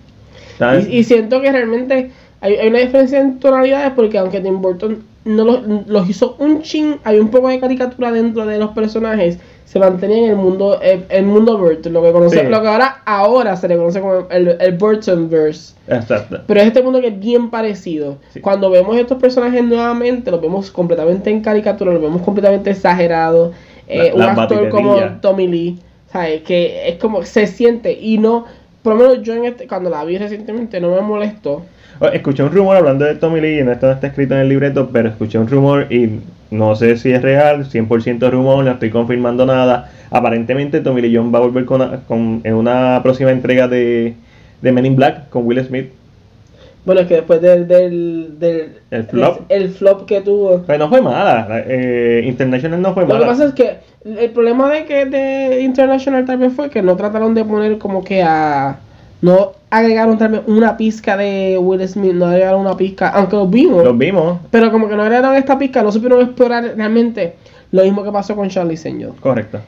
Y, 0.88 1.00
y 1.00 1.04
siento 1.04 1.42
que 1.42 1.52
realmente 1.52 2.12
hay, 2.40 2.56
hay 2.56 2.68
una 2.70 2.80
diferencia 2.80 3.20
en 3.20 3.40
tonalidades 3.40 3.92
porque 3.96 4.18
aunque 4.18 4.40
Tim 4.40 4.62
Burton 4.62 5.00
no 5.26 5.44
los, 5.44 5.88
los 5.88 6.10
hizo 6.10 6.36
un 6.40 6.62
chin, 6.62 6.96
hay 7.04 7.18
un 7.20 7.30
poco 7.30 7.50
de 7.50 7.60
caricatura 7.60 8.12
dentro 8.12 8.46
de 8.46 8.60
los 8.60 8.72
personajes, 8.72 9.40
se 9.66 9.80
mantenía 9.80 10.18
en 10.26 10.30
el 10.32 10.36
mundo, 10.36 10.80
el, 10.82 11.06
el 11.10 11.26
mundo 11.26 11.58
Burton, 11.58 11.94
lo 11.94 12.04
que 12.04 12.12
conoce, 12.12 12.42
Sí. 12.42 12.48
lo 12.48 12.62
que 12.62 12.68
ahora, 12.68 13.02
ahora 13.06 13.56
se 13.56 13.68
le 13.68 13.78
conoce 13.78 14.02
como 14.02 14.28
el, 14.30 14.56
el 14.60 14.72
Burtonverse. 14.78 15.74
Exacto. 15.88 16.42
Pero 16.46 16.60
es 16.62 16.68
este 16.68 16.84
mundo 16.84 17.02
que 17.02 17.08
es 17.08 17.20
bien 17.20 17.50
parecido. 17.50 18.18
Sí. 18.34 18.40
Cuando 18.40 18.70
vemos 18.70 18.96
estos 18.98 19.18
personajes 19.20 19.64
nuevamente, 19.64 20.30
los 20.32 20.42
vemos 20.42 20.70
completamente 20.72 21.30
en 21.30 21.42
caricatura, 21.42 21.92
los 21.92 22.02
vemos 22.02 22.22
completamente 22.22 22.70
exagerados. 22.72 23.54
Eh, 23.88 24.12
un 24.14 24.22
actor 24.22 24.70
como. 24.70 24.98
Tommy 25.22 25.48
Lee, 25.48 25.80
¿sabes? 26.12 26.42
Que 26.44 26.88
es 26.90 26.96
como 26.98 27.24
se 27.24 27.48
siente 27.48 27.92
y 28.00 28.18
no. 28.18 28.46
Por 28.82 28.96
lo 28.96 29.00
menos 29.00 29.24
yo 29.24 29.34
en 29.34 29.46
este, 29.46 29.68
cuando 29.68 29.90
la 29.90 30.04
vi 30.04 30.18
recientemente 30.18 30.80
no 30.80 30.92
me 30.92 31.02
molestó. 31.02 31.64
Oh, 32.00 32.08
Escuché 32.08 32.44
un 32.44 32.52
rumor 32.52 32.76
hablando 32.78 33.06
de 33.06 33.16
Tommy 33.16 33.40
Lee, 33.42 33.60
y 33.60 33.64
no 33.64 33.72
esto 33.72 33.86
no 33.88 33.94
está 33.94 34.08
escrito 34.08 34.34
en 34.36 34.42
el 34.42 34.50
libreto, 34.50 34.90
pero 34.92 35.10
escuché 35.10 35.38
un 35.38 35.48
rumor 35.48 35.88
y 35.92 36.20
no 36.52 36.76
sé 36.76 36.98
si 36.98 37.12
es 37.12 37.22
real, 37.22 37.66
100% 37.66 38.30
rumor, 38.32 38.64
no 38.64 38.72
estoy 38.72 38.90
confirmando 38.90 39.46
nada. 39.46 39.90
Aparentemente 40.12 40.82
Tommy 40.82 41.02
Lee 41.02 41.16
Jones 41.16 41.34
va 41.34 41.40
a 41.40 41.42
volver 41.42 41.66
con, 41.66 42.02
con- 42.08 42.42
en 42.44 42.54
una 42.56 43.00
próxima 43.04 43.32
entrega 43.32 43.68
de, 43.68 44.14
de 44.62 44.72
Men 44.72 44.86
in 44.86 44.96
Black 44.96 45.30
con 45.30 45.46
Will 45.48 45.64
Smith. 45.66 45.90
Bueno, 46.86 47.00
es 47.02 47.08
que 47.08 47.16
después 47.16 47.42
del, 47.42 47.66
del, 47.68 48.38
del 48.40 48.74
El 48.92 49.06
flop. 49.06 49.42
el 49.48 49.70
flop 49.70 50.06
que 50.06 50.20
tuvo. 50.20 50.64
Pero 50.68 50.80
no 50.80 50.90
fue 50.90 51.02
mala, 51.02 51.64
eh, 51.66 52.24
International 52.26 52.82
no 52.82 52.94
fue 52.94 53.04
Lo 53.04 53.08
que 53.08 53.14
mala. 53.14 53.26
pasa 53.28 53.46
es 53.46 53.54
que 53.54 53.78
el 54.04 54.30
problema 54.32 54.70
de 54.70 54.84
que 54.84 55.06
de 55.06 55.62
International 55.62 56.26
tal 56.26 56.40
vez 56.40 56.52
fue 56.54 56.70
que 56.70 56.82
no 56.82 56.98
trataron 56.98 57.34
de 57.34 57.46
poner 57.46 57.78
como 57.78 58.04
que 58.04 58.22
a 58.22 58.76
no 59.24 59.54
agregaron 59.70 60.18
vez 60.18 60.42
una 60.48 60.76
pizca 60.76 61.16
de 61.16 61.58
Will 61.58 61.88
Smith, 61.88 62.14
no 62.14 62.26
agregaron 62.26 62.60
una 62.60 62.76
pizca, 62.76 63.08
aunque 63.08 63.38
lo 63.38 63.48
vimos, 63.48 63.82
Los 63.82 63.98
vimos, 63.98 64.38
pero 64.52 64.70
como 64.70 64.90
que 64.90 64.98
no 64.98 65.04
agregaron 65.04 65.38
esta 65.38 65.58
pizca, 65.58 65.82
no 65.82 65.94
supieron 65.94 66.22
explorar 66.22 66.74
realmente 66.76 67.36
lo 67.72 67.84
mismo 67.84 68.04
que 68.04 68.12
pasó 68.12 68.36
con 68.36 68.50
Charlie 68.50 68.76
Señor. 68.76 69.16
correcto. 69.22 69.62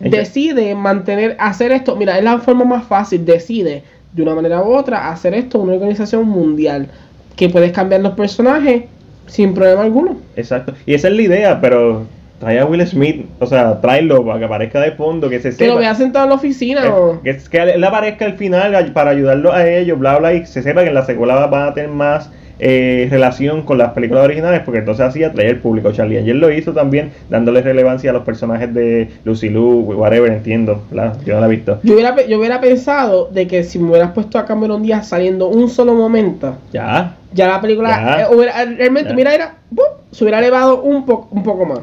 Decide 0.00 0.74
mantener, 0.74 1.36
hacer 1.38 1.72
esto, 1.72 1.94
mira, 1.94 2.16
es 2.16 2.24
la 2.24 2.38
forma 2.38 2.64
más 2.64 2.84
fácil, 2.84 3.22
decide 3.22 3.84
de 4.14 4.22
una 4.22 4.34
manera 4.34 4.62
u 4.62 4.72
otra 4.74 5.10
hacer 5.10 5.34
esto 5.34 5.60
una 5.60 5.74
organización 5.74 6.26
mundial, 6.26 6.88
que 7.36 7.50
puedes 7.50 7.72
cambiar 7.72 8.00
los 8.00 8.14
personajes 8.14 8.84
sin 9.26 9.52
problema 9.52 9.82
alguno. 9.82 10.16
Exacto. 10.36 10.72
Y 10.86 10.94
esa 10.94 11.08
es 11.08 11.14
la 11.14 11.22
idea, 11.22 11.60
pero 11.60 12.06
trae 12.40 12.58
a 12.58 12.64
Will 12.66 12.84
Smith, 12.86 13.26
o 13.38 13.46
sea, 13.46 13.80
tráelo 13.80 14.24
para 14.24 14.38
que 14.40 14.44
aparezca 14.46 14.80
de 14.80 14.92
fondo, 14.92 15.28
que 15.28 15.38
se 15.40 15.50
Que 15.50 15.54
sepa. 15.56 15.74
lo 15.74 15.78
veas 15.78 15.96
sentado 15.98 16.24
en 16.24 16.30
la 16.30 16.34
oficina. 16.36 16.84
Eh, 16.86 16.88
o- 16.88 17.20
que, 17.22 17.36
que 17.50 17.58
él 17.62 17.84
aparezca 17.84 18.24
al 18.24 18.32
final 18.34 18.92
para 18.92 19.10
ayudarlo 19.10 19.52
a 19.52 19.68
ellos, 19.68 19.98
bla, 19.98 20.18
bla, 20.18 20.32
y 20.34 20.46
se 20.46 20.62
sepa 20.62 20.82
que 20.82 20.88
en 20.88 20.94
la 20.94 21.04
secuela 21.04 21.46
van 21.46 21.68
a 21.68 21.74
tener 21.74 21.90
más 21.90 22.30
eh, 22.62 23.08
relación 23.10 23.62
con 23.62 23.78
las 23.78 23.92
películas 23.92 24.22
originales, 24.24 24.60
porque 24.66 24.80
entonces 24.80 25.06
así 25.06 25.24
atrae 25.24 25.48
al 25.48 25.56
público. 25.56 25.92
Charlie 25.92 26.18
Angel 26.18 26.38
lo 26.40 26.50
hizo 26.52 26.72
también, 26.74 27.10
dándole 27.30 27.62
relevancia 27.62 28.10
a 28.10 28.12
los 28.12 28.22
personajes 28.22 28.74
de 28.74 29.08
Lucy 29.24 29.48
Lou, 29.48 29.80
whatever, 29.94 30.30
entiendo, 30.30 30.82
¿verdad? 30.90 31.16
yo 31.24 31.34
no 31.36 31.40
la 31.40 31.46
he 31.46 31.50
visto. 31.50 31.78
Yo 31.82 31.94
hubiera, 31.94 32.14
yo 32.26 32.38
hubiera 32.38 32.60
pensado 32.60 33.30
de 33.32 33.46
que 33.46 33.64
si 33.64 33.78
me 33.78 33.88
hubieras 33.88 34.12
puesto 34.12 34.38
a 34.38 34.44
Cameron 34.44 34.82
Díaz 34.82 35.08
saliendo 35.08 35.48
un 35.48 35.70
solo 35.70 35.94
momento, 35.94 36.54
Ya, 36.70 37.16
ya 37.32 37.48
la 37.48 37.62
película 37.62 37.88
Ya. 37.90 38.22
eh, 38.22 38.26
hubiera- 38.34 38.62
realmente, 38.66 39.08
Ya. 39.10 39.16
mira, 39.16 39.34
era, 39.34 39.54
¡pum! 39.74 39.86
se 40.10 40.24
hubiera 40.24 40.38
elevado 40.40 40.82
un, 40.82 41.06
po- 41.06 41.28
un 41.30 41.42
poco 41.42 41.64
más. 41.64 41.78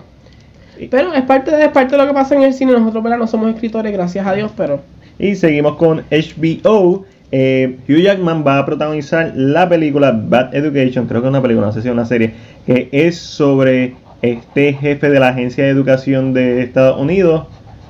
Pero 0.90 1.14
es 1.14 1.24
parte, 1.24 1.56
de, 1.56 1.64
es 1.64 1.70
parte 1.70 1.96
de 1.96 2.02
lo 2.02 2.08
que 2.08 2.14
pasa 2.14 2.36
en 2.36 2.44
el 2.44 2.54
cine. 2.54 2.74
Nosotros 2.74 3.04
¿verdad? 3.04 3.18
no 3.18 3.28
somos 3.28 3.54
escritores, 3.54 3.92
gracias 3.92 4.26
a 4.26 4.34
Dios, 4.34 4.52
pero 4.56 4.82
y 5.20 5.36
seguimos 5.36 5.76
con 5.76 6.04
HBO. 6.12 7.06
Eh, 7.32 7.78
Hugh 7.90 8.02
Jackman 8.02 8.44
va 8.46 8.60
a 8.60 8.66
protagonizar 8.66 9.34
la 9.36 9.68
película 9.68 10.12
Bad 10.12 10.56
Education, 10.56 11.08
creo 11.08 11.22
que 11.22 11.28
es 11.28 11.30
una 11.30 11.42
película, 11.42 11.68
no 11.68 11.74
sé 11.74 11.82
si 11.82 11.90
es 11.90 11.94
una 11.94 12.06
serie, 12.06 12.34
que 12.66 12.88
es 12.92 13.18
sobre 13.18 13.96
este 14.22 14.74
jefe 14.74 15.10
de 15.10 15.20
la 15.20 15.30
Agencia 15.30 15.66
de 15.66 15.70
Educación 15.70 16.34
de 16.34 16.62
Estados 16.62 17.00
Unidos, 17.00 17.48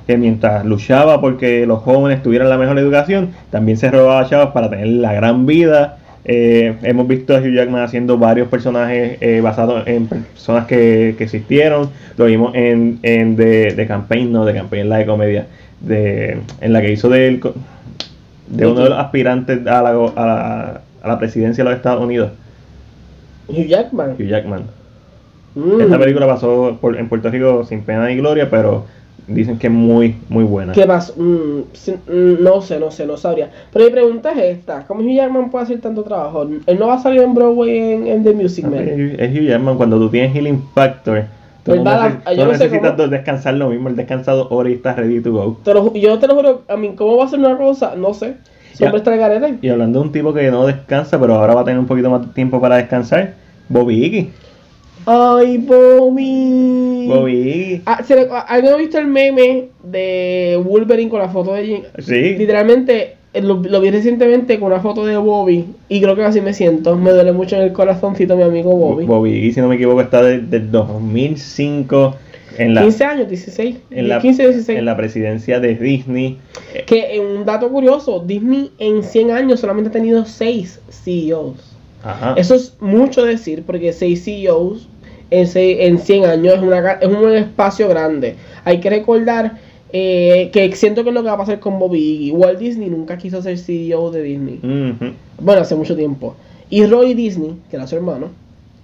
que 0.08 0.16
mientras 0.16 0.64
luchaba 0.64 1.20
porque 1.20 1.66
los 1.66 1.80
jóvenes 1.82 2.22
tuvieran 2.22 2.48
la 2.48 2.58
mejor 2.58 2.78
educación, 2.78 3.30
también 3.50 3.78
se 3.78 3.90
robaba 3.90 4.28
chavos 4.28 4.52
para 4.52 4.70
tener 4.70 4.88
la 4.88 5.12
gran 5.12 5.46
vida. 5.46 5.97
Eh, 6.30 6.74
hemos 6.82 7.08
visto 7.08 7.34
a 7.34 7.40
Hugh 7.40 7.54
Jackman 7.54 7.80
haciendo 7.82 8.18
varios 8.18 8.48
personajes 8.48 9.16
eh, 9.22 9.40
basados 9.40 9.86
en 9.86 10.06
personas 10.06 10.66
que, 10.66 11.14
que 11.16 11.24
existieron. 11.24 11.88
Lo 12.18 12.26
vimos 12.26 12.54
en, 12.54 12.98
en 13.02 13.34
The, 13.34 13.72
The 13.74 13.86
Campaign, 13.86 14.30
no, 14.30 14.44
The 14.44 14.52
Campaign, 14.52 14.90
la 14.90 14.98
de 14.98 15.06
comedia, 15.06 15.46
de, 15.80 16.38
en 16.60 16.72
la 16.74 16.82
que 16.82 16.92
hizo 16.92 17.08
del, 17.08 17.40
de 18.48 18.66
uno 18.66 18.80
de 18.84 18.90
los 18.90 18.98
aspirantes 18.98 19.66
a 19.66 19.80
la, 19.82 19.88
a 19.90 20.26
la, 20.26 20.80
a 21.02 21.08
la 21.08 21.18
presidencia 21.18 21.64
de 21.64 21.70
los 21.70 21.76
Estados 21.78 22.04
Unidos, 22.04 22.30
Hugh 23.48 23.66
Jackman. 23.66 24.10
Hugh 24.18 24.26
Jackman. 24.28 24.62
mm, 25.54 25.80
Esta 25.80 25.98
película 25.98 26.26
pasó 26.26 26.76
por- 26.78 26.98
en 26.98 27.08
Puerto 27.08 27.30
Rico 27.30 27.64
sin 27.64 27.80
pena 27.82 28.06
ni 28.06 28.16
gloria, 28.16 28.50
pero 28.50 28.84
dicen 29.28 29.58
que 29.58 29.66
es 29.68 29.72
muy, 29.72 30.16
muy 30.28 30.44
buena. 30.44 30.72
¿Qué 30.72 30.86
más? 30.86 31.14
Mm, 31.16 31.60
mm, 31.60 32.42
no 32.42 32.60
sé, 32.62 32.80
no 32.80 32.90
sé, 32.90 33.06
no 33.06 33.16
sabría. 33.16 33.50
Pero 33.72 33.84
mi 33.84 33.90
pregunta 33.90 34.32
es 34.32 34.56
esta: 34.58 34.84
¿Cómo 34.86 35.00
Hugh 35.02 35.14
Jackman 35.14 35.50
puede 35.50 35.64
hacer 35.64 35.80
tanto 35.80 36.02
trabajo? 36.02 36.48
Él 36.66 36.78
no 36.78 36.86
va 36.88 36.94
a 36.94 36.98
salir 37.02 37.20
en 37.22 37.34
Broadway 37.34 37.78
en, 37.78 38.06
en 38.06 38.24
The 38.24 38.32
Music 38.32 38.64
Man. 38.64 38.78
Es 39.18 39.30
Hugh 39.30 39.46
Jackman, 39.48 39.76
cuando 39.76 39.98
tú 39.98 40.08
tienes 40.08 40.32
Healing 40.34 40.62
Factor, 40.74 41.24
tú 41.64 41.76
no, 41.76 41.84
la- 41.84 42.20
yo 42.34 42.46
necesitas 42.46 42.92
cómo- 42.92 43.08
descansar 43.08 43.54
lo 43.54 43.68
mismo, 43.70 43.88
él 43.88 43.96
descansa 43.96 44.32
dos 44.32 44.48
horas 44.50 44.72
y 44.72 44.76
está 44.76 44.94
ready 44.94 45.20
to 45.20 45.32
go. 45.32 45.58
Te 45.62 45.74
lo 45.74 45.92
yo 45.94 46.18
te 46.18 46.26
lo 46.26 46.34
juro, 46.34 46.62
a 46.68 46.76
mí, 46.76 46.92
¿cómo 46.96 47.16
va 47.16 47.24
a 47.24 47.28
ser 47.28 47.38
una 47.38 47.56
cosa? 47.56 47.94
No 47.96 48.14
sé. 48.14 48.34
Siempre 48.72 48.98
está 48.98 49.12
el 49.12 49.18
garete. 49.18 49.58
Y 49.60 49.68
hablando 49.70 49.98
de 49.98 50.06
un 50.06 50.12
tipo 50.12 50.32
que 50.32 50.50
no 50.52 50.64
descansa, 50.64 51.18
pero 51.18 51.34
ahora 51.34 51.52
va 51.54 51.62
a 51.62 51.64
tener 51.64 51.80
un 51.80 51.86
poquito 51.86 52.10
más 52.10 52.20
de 52.24 52.32
tiempo 52.32 52.60
para 52.60 52.76
descansar, 52.76 53.34
Bobby 53.68 54.04
Iggy. 54.04 54.30
Ay, 55.10 55.56
Bobby. 55.58 57.06
Bobby. 57.08 57.82
Ah, 57.86 58.02
¿se 58.04 58.14
le- 58.14 58.28
¿Alguien 58.46 58.74
ha 58.74 58.76
visto 58.76 58.98
el 58.98 59.06
meme 59.06 59.68
de 59.82 60.60
Wolverine 60.62 61.08
con 61.10 61.20
la 61.20 61.28
foto 61.30 61.54
de 61.54 61.64
Jim? 61.66 61.80
Sí. 61.98 62.34
Literalmente 62.36 63.16
eh, 63.32 63.40
lo, 63.40 63.54
lo 63.62 63.80
vi 63.80 63.90
recientemente 63.90 64.58
con 64.58 64.70
una 64.70 64.80
foto 64.80 65.06
de 65.06 65.16
Bobby 65.16 65.64
y 65.88 66.00
creo 66.02 66.14
que 66.14 66.24
así 66.24 66.40
me 66.42 66.52
siento. 66.52 66.94
Me 66.96 67.10
duele 67.10 67.32
mucho 67.32 67.56
en 67.56 67.62
el 67.62 67.72
corazoncito 67.72 68.36
mi 68.36 68.42
amigo 68.42 68.70
Bobby. 68.76 69.06
Bobby 69.06 69.30
Iggy, 69.30 69.52
si 69.52 69.60
no 69.60 69.68
me 69.68 69.76
equivoco, 69.76 70.00
está 70.02 70.22
desde 70.22 70.56
el 70.58 70.70
2005 70.70 72.16
en 72.58 72.74
la, 72.74 72.82
15 72.82 73.04
años, 73.04 73.28
16. 73.28 73.76
en 73.90 74.08
la, 74.08 74.20
15, 74.20 74.42
16. 74.48 74.78
en 74.78 74.84
la 74.84 74.96
presidencia 74.96 75.60
de 75.60 75.74
Disney. 75.76 76.36
Eh, 76.74 76.84
Que 76.86 77.18
un 77.20 77.44
dato 77.46 77.70
curioso, 77.70 78.20
Disney 78.26 78.72
en 78.78 79.02
100 79.02 79.30
años 79.30 79.60
solamente 79.60 79.88
ha 79.90 79.92
tenido 79.92 80.24
6 80.24 80.80
CEOs. 80.90 81.76
Ajá. 82.02 82.34
Eso 82.36 82.54
es 82.54 82.76
mucho 82.80 83.24
decir 83.24 83.62
porque 83.64 83.92
6 83.92 84.24
CEOs 84.24 84.88
en, 85.30 85.46
seis- 85.46 85.76
en 85.80 85.98
100 85.98 86.24
años 86.24 86.54
es, 86.54 86.60
una, 86.62 86.92
es 86.92 87.08
un 87.08 87.32
espacio 87.34 87.88
grande. 87.88 88.36
Hay 88.64 88.80
que 88.80 88.90
recordar 88.90 89.52
eh, 89.92 90.50
que 90.52 90.74
siento 90.76 91.02
que 91.02 91.10
es 91.10 91.14
lo 91.14 91.22
que 91.22 91.28
va 91.28 91.34
a 91.34 91.38
pasar 91.38 91.60
con 91.60 91.78
Bobby 91.78 91.98
Iggy. 91.98 92.30
Walt 92.32 92.58
Disney 92.58 92.88
nunca 92.90 93.16
quiso 93.18 93.40
ser 93.42 93.58
CEO 93.58 94.10
de 94.10 94.22
Disney. 94.22 94.60
Bueno, 95.40 95.62
hace 95.62 95.74
mucho 95.74 95.96
tiempo. 95.96 96.34
Y 96.70 96.84
Roy 96.86 97.14
Disney, 97.14 97.54
que 97.70 97.76
era 97.76 97.86
su 97.86 97.96
hermano, 97.96 98.28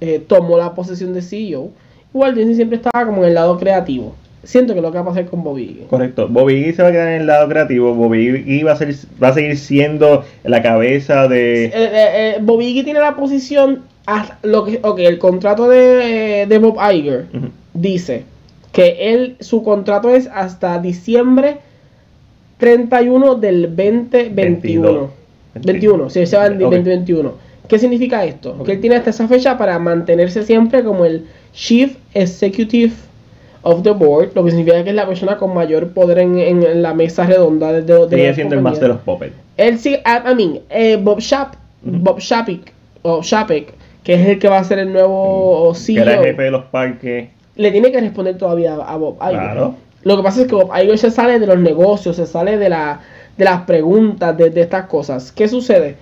eh, 0.00 0.22
tomó 0.26 0.56
la 0.58 0.74
posición 0.74 1.12
de 1.14 1.20
CEO. 1.22 1.68
Walt 2.12 2.36
Disney 2.36 2.54
siempre 2.54 2.76
estaba 2.76 3.04
como 3.04 3.22
en 3.22 3.28
el 3.28 3.34
lado 3.34 3.58
creativo. 3.58 4.14
Siento 4.42 4.74
que 4.74 4.78
es 4.80 4.82
lo 4.82 4.90
que 4.92 4.98
va 4.98 5.02
a 5.02 5.06
pasar 5.08 5.26
con 5.26 5.42
Bobby 5.42 5.62
Iggy. 5.62 5.80
Correcto. 5.88 6.28
Bobby 6.28 6.54
Iggy 6.54 6.72
se 6.74 6.82
va 6.82 6.88
a 6.88 6.92
quedar 6.92 7.08
en 7.08 7.22
el 7.22 7.26
lado 7.26 7.48
creativo. 7.48 7.94
Bobby 7.94 8.26
Iggy 8.46 8.62
va 8.62 8.72
a, 8.72 8.76
ser, 8.76 8.94
va 9.22 9.28
a 9.28 9.32
seguir 9.34 9.56
siendo 9.56 10.22
la 10.44 10.62
cabeza 10.62 11.28
de... 11.28 11.66
Eh, 11.66 11.72
eh, 11.74 12.36
Bobby 12.42 12.66
Iggy 12.66 12.84
tiene 12.84 13.00
la 13.00 13.16
posición 13.16 13.80
hasta 14.06 14.38
lo 14.42 14.64
que 14.64 14.80
ok, 14.82 14.98
el 15.00 15.18
contrato 15.18 15.68
de, 15.68 16.46
de 16.48 16.58
Bob 16.58 16.76
Iger 16.92 17.26
dice 17.72 18.24
que 18.72 19.14
él 19.14 19.36
su 19.40 19.62
contrato 19.62 20.10
es 20.10 20.28
hasta 20.32 20.78
diciembre 20.78 21.58
31 22.58 23.36
del 23.36 23.62
2021 23.74 25.10
22. 25.54 25.64
21 25.64 26.10
sí, 26.10 26.26
se 26.26 26.36
va 26.36 26.46
en 26.46 26.54
Ok. 26.54 26.60
2021 26.60 27.32
¿qué 27.68 27.78
significa 27.78 28.24
esto? 28.24 28.62
que 28.64 28.72
él 28.72 28.80
tiene 28.80 28.96
hasta 28.96 29.10
esa 29.10 29.28
fecha 29.28 29.56
para 29.56 29.78
mantenerse 29.78 30.42
siempre 30.42 30.84
como 30.84 31.04
el 31.04 31.26
Chief 31.52 31.96
Executive 32.12 32.92
of 33.62 33.82
the 33.82 33.90
Board 33.90 34.32
lo 34.34 34.44
que 34.44 34.50
significa 34.50 34.84
que 34.84 34.90
es 34.90 34.96
la 34.96 35.06
persona 35.06 35.38
con 35.38 35.54
mayor 35.54 35.92
poder 35.92 36.18
en, 36.18 36.38
en 36.38 36.82
la 36.82 36.92
mesa 36.92 37.24
redonda 37.26 37.72
de, 37.72 37.82
de, 37.82 38.08
Sigue 38.08 38.34
siendo 38.34 38.54
el 38.56 38.60
más 38.60 38.78
de 38.80 38.88
los 38.88 38.98
puppets. 38.98 39.34
Él 39.56 39.78
sí, 39.78 39.94
I, 39.94 40.34
mean, 40.34 40.60
eh, 40.68 40.98
Bob 41.00 41.20
Shap. 41.20 41.54
Bob 41.84 42.18
Shapik, 42.18 42.72
o 43.02 43.22
Shapik, 43.22 43.74
que 44.04 44.14
es 44.14 44.28
el 44.28 44.38
que 44.38 44.48
va 44.48 44.58
a 44.58 44.64
ser 44.64 44.78
el 44.78 44.92
nuevo 44.92 45.72
Que 45.72 45.78
CEO, 45.80 46.02
era 46.02 46.14
el 46.14 46.24
jefe 46.26 46.42
de 46.42 46.50
los 46.52 46.64
parques. 46.66 47.28
le 47.56 47.70
tiene 47.72 47.90
que 47.90 48.00
responder 48.00 48.38
todavía 48.38 48.74
a 48.74 48.96
Bob 48.96 49.16
Iger. 49.20 49.32
Claro. 49.40 49.74
Lo 50.04 50.16
que 50.18 50.22
pasa 50.22 50.42
es 50.42 50.46
que 50.46 50.54
Bob 50.54 50.70
Iger 50.76 50.98
se 50.98 51.10
sale 51.10 51.38
de 51.40 51.46
los 51.46 51.58
negocios, 51.58 52.14
se 52.16 52.26
sale 52.26 52.58
de, 52.58 52.68
la, 52.68 53.00
de 53.36 53.44
las 53.44 53.62
preguntas, 53.62 54.36
de, 54.36 54.50
de 54.50 54.60
estas 54.60 54.86
cosas. 54.86 55.32
¿Qué 55.32 55.48
sucede? 55.48 55.96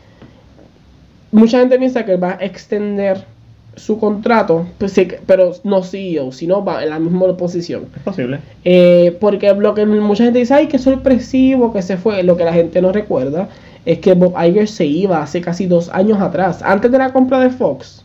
mucha 1.33 1.59
gente 1.59 1.79
piensa 1.79 2.05
que 2.05 2.13
él 2.13 2.23
va 2.23 2.33
a 2.39 2.45
extender 2.45 3.25
su 3.75 3.99
contrato, 3.99 4.67
pues 4.77 4.93
sí, 4.93 5.09
pero 5.27 5.55
no 5.65 5.83
CEO, 5.83 6.31
sino 6.31 6.63
va 6.63 6.83
en 6.85 6.91
la 6.91 6.99
misma 6.99 7.35
posición. 7.39 7.87
Es 7.97 8.03
posible. 8.03 8.39
Eh, 8.65 9.17
porque 9.19 9.53
lo 9.55 9.75
que 9.75 9.87
mucha 9.87 10.25
gente 10.25 10.41
dice, 10.41 10.53
ay, 10.53 10.67
qué 10.69 10.79
sorpresivo 10.79 11.73
que 11.73 11.81
se 11.81 11.97
fue, 11.97 12.23
lo 12.23 12.37
que 12.37 12.45
la 12.45 12.53
gente 12.53 12.83
no 12.83 12.93
recuerda 12.93 13.49
es 13.85 13.99
que 13.99 14.14
Bob 14.14 14.35
Iger 14.41 14.68
se 14.68 14.87
iba 14.87 15.22
hace 15.22 15.41
casi 15.41 15.66
dos 15.66 15.89
años 15.91 16.20
atrás, 16.20 16.62
antes 16.62 16.91
de 16.91 16.99
la 16.99 17.12
compra 17.12 17.41
de 17.41 17.51
Fox. 17.51 18.05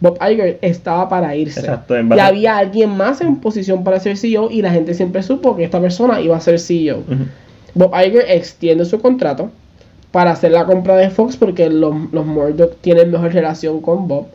Bob 0.00 0.18
Iger 0.20 0.58
estaba 0.62 1.08
para 1.08 1.36
irse. 1.36 1.60
Exacto, 1.60 1.96
en 1.96 2.12
y 2.12 2.18
había 2.18 2.58
alguien 2.58 2.96
más 2.96 3.20
en 3.20 3.36
posición 3.36 3.84
para 3.84 4.00
ser 4.00 4.16
CEO 4.16 4.50
y 4.50 4.60
la 4.60 4.72
gente 4.72 4.94
siempre 4.94 5.22
supo 5.22 5.54
que 5.54 5.62
esta 5.62 5.80
persona 5.80 6.20
iba 6.20 6.36
a 6.36 6.40
ser 6.40 6.58
CEO. 6.58 7.04
Bob 7.74 7.92
Iger 7.94 8.24
extiende 8.28 8.84
su 8.84 9.00
contrato 9.00 9.50
para 10.10 10.32
hacer 10.32 10.52
la 10.52 10.66
compra 10.66 10.96
de 10.96 11.08
Fox 11.08 11.36
porque 11.36 11.70
los, 11.70 11.94
los 12.12 12.26
Murdoch 12.26 12.76
tienen 12.80 13.10
mejor 13.10 13.32
relación 13.32 13.80
con 13.80 14.08
Bob. 14.08 14.26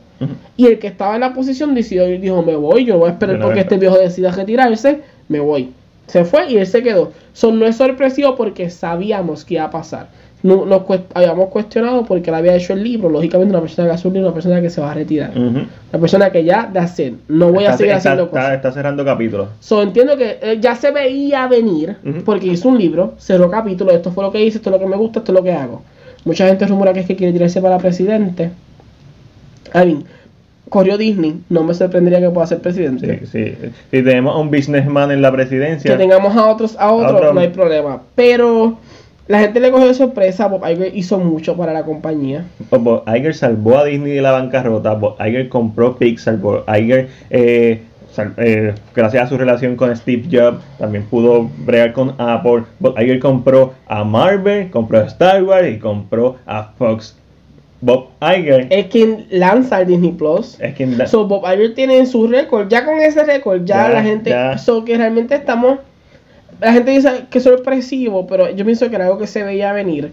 Y 0.56 0.66
el 0.66 0.80
que 0.80 0.88
estaba 0.88 1.16
en 1.16 1.22
la 1.22 1.34
posición 1.34 1.76
decidió 1.76 2.10
y 2.10 2.18
dijo, 2.18 2.42
me 2.42 2.56
voy, 2.56 2.86
yo 2.86 2.98
voy 2.98 3.10
a 3.10 3.12
esperar 3.14 3.40
porque 3.40 3.60
este 3.60 3.78
viejo 3.78 3.98
decida 3.98 4.32
retirarse, 4.32 5.02
me 5.28 5.40
voy. 5.40 5.72
Se 6.08 6.24
fue 6.24 6.50
y 6.50 6.58
él 6.58 6.66
se 6.66 6.82
quedó. 6.82 7.12
No 7.44 7.66
es 7.66 7.76
sorpresivo 7.76 8.36
porque 8.36 8.70
sabíamos 8.70 9.46
que 9.46 9.56
iba 9.56 9.66
a 9.66 9.72
pasar. 9.72 10.08
No, 10.44 10.66
nos 10.66 10.84
cuest- 10.84 11.06
habíamos 11.16 11.50
cuestionado 11.50 12.06
porque 12.06 12.30
él 12.30 12.36
había 12.36 12.56
hecho 12.56 12.74
el 12.74 12.84
libro. 12.84 13.10
Lógicamente 13.10 13.52
una 13.54 13.62
persona 13.62 13.88
que 13.88 13.94
hace 13.96 14.08
un 14.08 14.14
libro, 14.14 14.28
una 14.30 14.34
persona 14.36 14.62
que 14.62 14.70
se 14.70 14.80
va 14.82 14.92
a 14.92 14.94
retirar. 14.94 15.32
Una 15.36 16.00
persona 16.00 16.30
que 16.30 16.44
ya, 16.44 16.70
that's 16.72 17.00
it. 17.00 17.16
No 17.28 17.52
voy 17.52 17.66
a 17.66 17.74
seguir 17.74 17.94
está- 17.94 17.98
haciendo 18.12 18.24
está- 18.26 18.40
cosas. 18.40 18.56
está 18.56 18.72
cerrando 18.72 19.04
capítulos. 19.04 19.50
So, 19.60 19.82
entiendo 19.82 20.16
que 20.16 20.38
eh, 20.42 20.58
ya 20.62 20.76
se 20.76 20.92
veía 20.92 21.48
venir 21.48 21.98
porque 22.24 22.48
hizo 22.48 22.70
un 22.70 22.78
libro, 22.78 23.16
cerró 23.18 23.50
capítulo, 23.50 23.92
esto 23.92 24.12
fue 24.12 24.24
lo 24.24 24.32
que 24.32 24.44
hice, 24.46 24.58
esto 24.60 24.70
es 24.70 24.74
lo 24.76 24.80
que 24.80 24.86
me 24.88 24.96
gusta, 24.96 25.20
esto 25.20 25.32
es 25.32 25.38
lo 25.38 25.44
que 25.44 25.52
hago. 25.54 25.82
Mucha 26.24 26.46
gente 26.48 26.68
rumora 26.68 26.94
que 26.94 27.00
es 27.00 27.08
que 27.08 27.16
quiere 27.16 27.34
tirarse 27.34 27.60
para 27.62 27.78
presidente. 27.80 28.52
I 29.74 29.78
mean, 29.80 30.04
corrió 30.70 30.98
Disney, 30.98 31.42
no 31.50 31.64
me 31.64 31.74
sorprendería 31.74 32.20
que 32.20 32.30
pueda 32.30 32.46
ser 32.48 32.60
presidente. 32.60 33.22
Sí, 33.26 33.56
sí. 33.60 33.70
Si 33.92 34.04
tenemos 34.04 34.36
a 34.36 34.38
un 34.40 34.50
businessman 34.52 35.12
en 35.12 35.22
la 35.22 35.32
presidencia, 35.32 35.92
Que 35.92 35.98
tengamos 35.98 36.36
a 36.36 36.46
otros 36.48 36.76
a 36.78 36.92
otros, 36.92 37.14
otro. 37.14 37.34
no 37.34 37.40
hay 37.40 37.48
problema. 37.50 38.02
Pero 38.16 38.78
la 39.28 39.40
gente 39.40 39.60
le 39.60 39.72
cogió 39.72 39.88
de 39.88 39.94
sorpresa, 39.94 40.48
Bob 40.48 40.64
Iger 40.70 40.96
hizo 40.96 41.20
mucho 41.20 41.56
para 41.58 41.74
la 41.74 41.84
compañía. 41.84 42.46
Bob 42.70 43.04
Iger 43.08 43.36
salvó 43.36 43.78
a 43.78 43.86
Disney 43.86 44.14
de 44.14 44.22
la 44.22 44.32
bancarrota. 44.32 44.94
Bob 44.94 45.16
Iger 45.20 45.50
compró 45.50 45.98
Pixar. 45.98 46.38
Bob 46.38 46.64
Iger, 46.68 47.10
eh, 47.30 47.82
sal- 48.14 48.34
eh, 48.38 48.74
gracias 48.96 49.24
a 49.26 49.28
su 49.28 49.38
relación 49.38 49.76
con 49.76 49.96
Steve 49.96 50.24
Jobs, 50.32 50.64
también 50.80 51.04
pudo 51.06 51.50
bregar 51.66 51.94
con 51.94 52.14
Apple. 52.18 52.64
Bob 52.80 52.98
Iger 53.00 53.20
compró 53.20 53.74
a 53.88 54.04
Marvel, 54.04 54.70
compró 54.72 55.00
a 55.00 55.04
Star 55.08 55.44
Wars 55.44 55.68
y 55.70 55.78
compró 55.78 56.38
a 56.46 56.72
Fox. 56.78 57.16
Bob 57.80 58.08
Iger 58.22 58.66
Es 58.72 58.88
quien 58.88 59.28
lanza 59.30 59.82
el 59.82 59.88
Disney 59.88 60.12
Plus. 60.14 60.60
es 60.60 60.74
quien 60.74 60.98
So, 61.08 61.28
Bob 61.28 61.44
Iger 61.46 61.76
tiene 61.76 62.00
en 62.00 62.08
su 62.08 62.26
récord, 62.28 62.68
ya 62.70 62.84
con 62.84 62.98
ese 63.00 63.24
récord, 63.24 63.66
ya, 63.66 63.88
Ya, 63.88 63.94
la 63.94 64.02
gente, 64.04 64.30
ya. 64.32 64.58
so 64.58 64.84
que 64.84 64.98
realmente 64.98 65.36
estamos, 65.36 65.78
la 66.60 66.74
gente 66.74 66.92
dice 66.92 67.10
que 67.30 67.38
es 67.38 67.44
sorpresivo, 67.44 68.28
pero 68.28 68.50
yo 68.50 68.66
pienso 68.66 68.90
que 68.90 68.96
era 68.96 69.06
algo 69.06 69.18
que 69.18 69.28
se 69.28 69.44
veía 69.44 69.74
venir. 69.74 70.12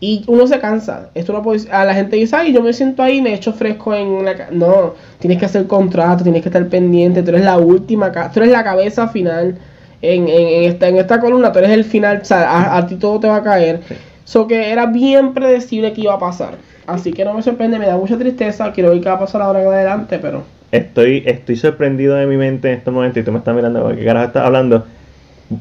Y 0.00 0.24
uno 0.26 0.46
se 0.46 0.58
cansa. 0.58 1.10
Esto 1.14 1.32
no 1.32 1.42
puede, 1.42 1.70
a 1.70 1.84
la 1.84 1.94
gente 1.94 2.16
dice, 2.16 2.36
ay, 2.36 2.52
yo 2.52 2.62
me 2.62 2.72
siento 2.72 3.02
ahí, 3.02 3.22
me 3.22 3.32
echo 3.32 3.52
fresco 3.52 3.94
en 3.94 4.24
la 4.24 4.34
ca-". 4.34 4.48
No, 4.50 4.94
tienes 5.18 5.38
que 5.38 5.46
hacer 5.46 5.66
contrato, 5.66 6.22
tienes 6.22 6.42
que 6.42 6.48
estar 6.48 6.66
pendiente, 6.68 7.22
tú 7.22 7.30
eres 7.30 7.44
la 7.44 7.58
última, 7.58 8.12
tú 8.12 8.40
eres 8.40 8.50
la 8.50 8.64
cabeza 8.64 9.08
final 9.08 9.56
en, 10.02 10.28
en, 10.28 10.28
en 10.28 10.64
esta, 10.64 10.88
en 10.88 10.96
esta 10.96 11.20
columna, 11.20 11.52
tú 11.52 11.60
eres 11.60 11.70
el 11.70 11.84
final, 11.84 12.18
o 12.20 12.24
sea, 12.24 12.50
a, 12.50 12.76
a 12.76 12.86
ti 12.86 12.96
todo 12.96 13.20
te 13.20 13.28
va 13.28 13.36
a 13.36 13.42
caer. 13.42 13.80
Sí. 13.88 13.94
So 14.24 14.46
que 14.46 14.70
era 14.70 14.86
bien 14.86 15.32
predecible 15.34 15.92
que 15.92 16.02
iba 16.02 16.14
a 16.14 16.18
pasar. 16.18 16.56
Así 16.86 17.12
que 17.12 17.24
no 17.24 17.34
me 17.34 17.42
sorprende, 17.42 17.78
me 17.78 17.86
da 17.86 17.96
mucha 17.96 18.18
tristeza. 18.18 18.72
Quiero 18.72 18.90
ver 18.90 19.00
qué 19.00 19.08
va 19.08 19.14
a 19.14 19.20
pasar 19.20 19.40
ahora 19.42 19.62
en 19.62 19.68
adelante, 19.68 20.18
pero. 20.20 20.42
Estoy, 20.72 21.22
estoy 21.24 21.56
sorprendido 21.56 22.16
de 22.16 22.26
mi 22.26 22.36
mente 22.36 22.68
en 22.68 22.78
este 22.78 22.90
momento 22.90 23.20
y 23.20 23.22
tú 23.22 23.32
me 23.32 23.38
estás 23.38 23.54
mirando, 23.54 23.94
¿qué 23.94 24.04
carajo 24.04 24.26
estás 24.26 24.44
hablando? 24.44 24.84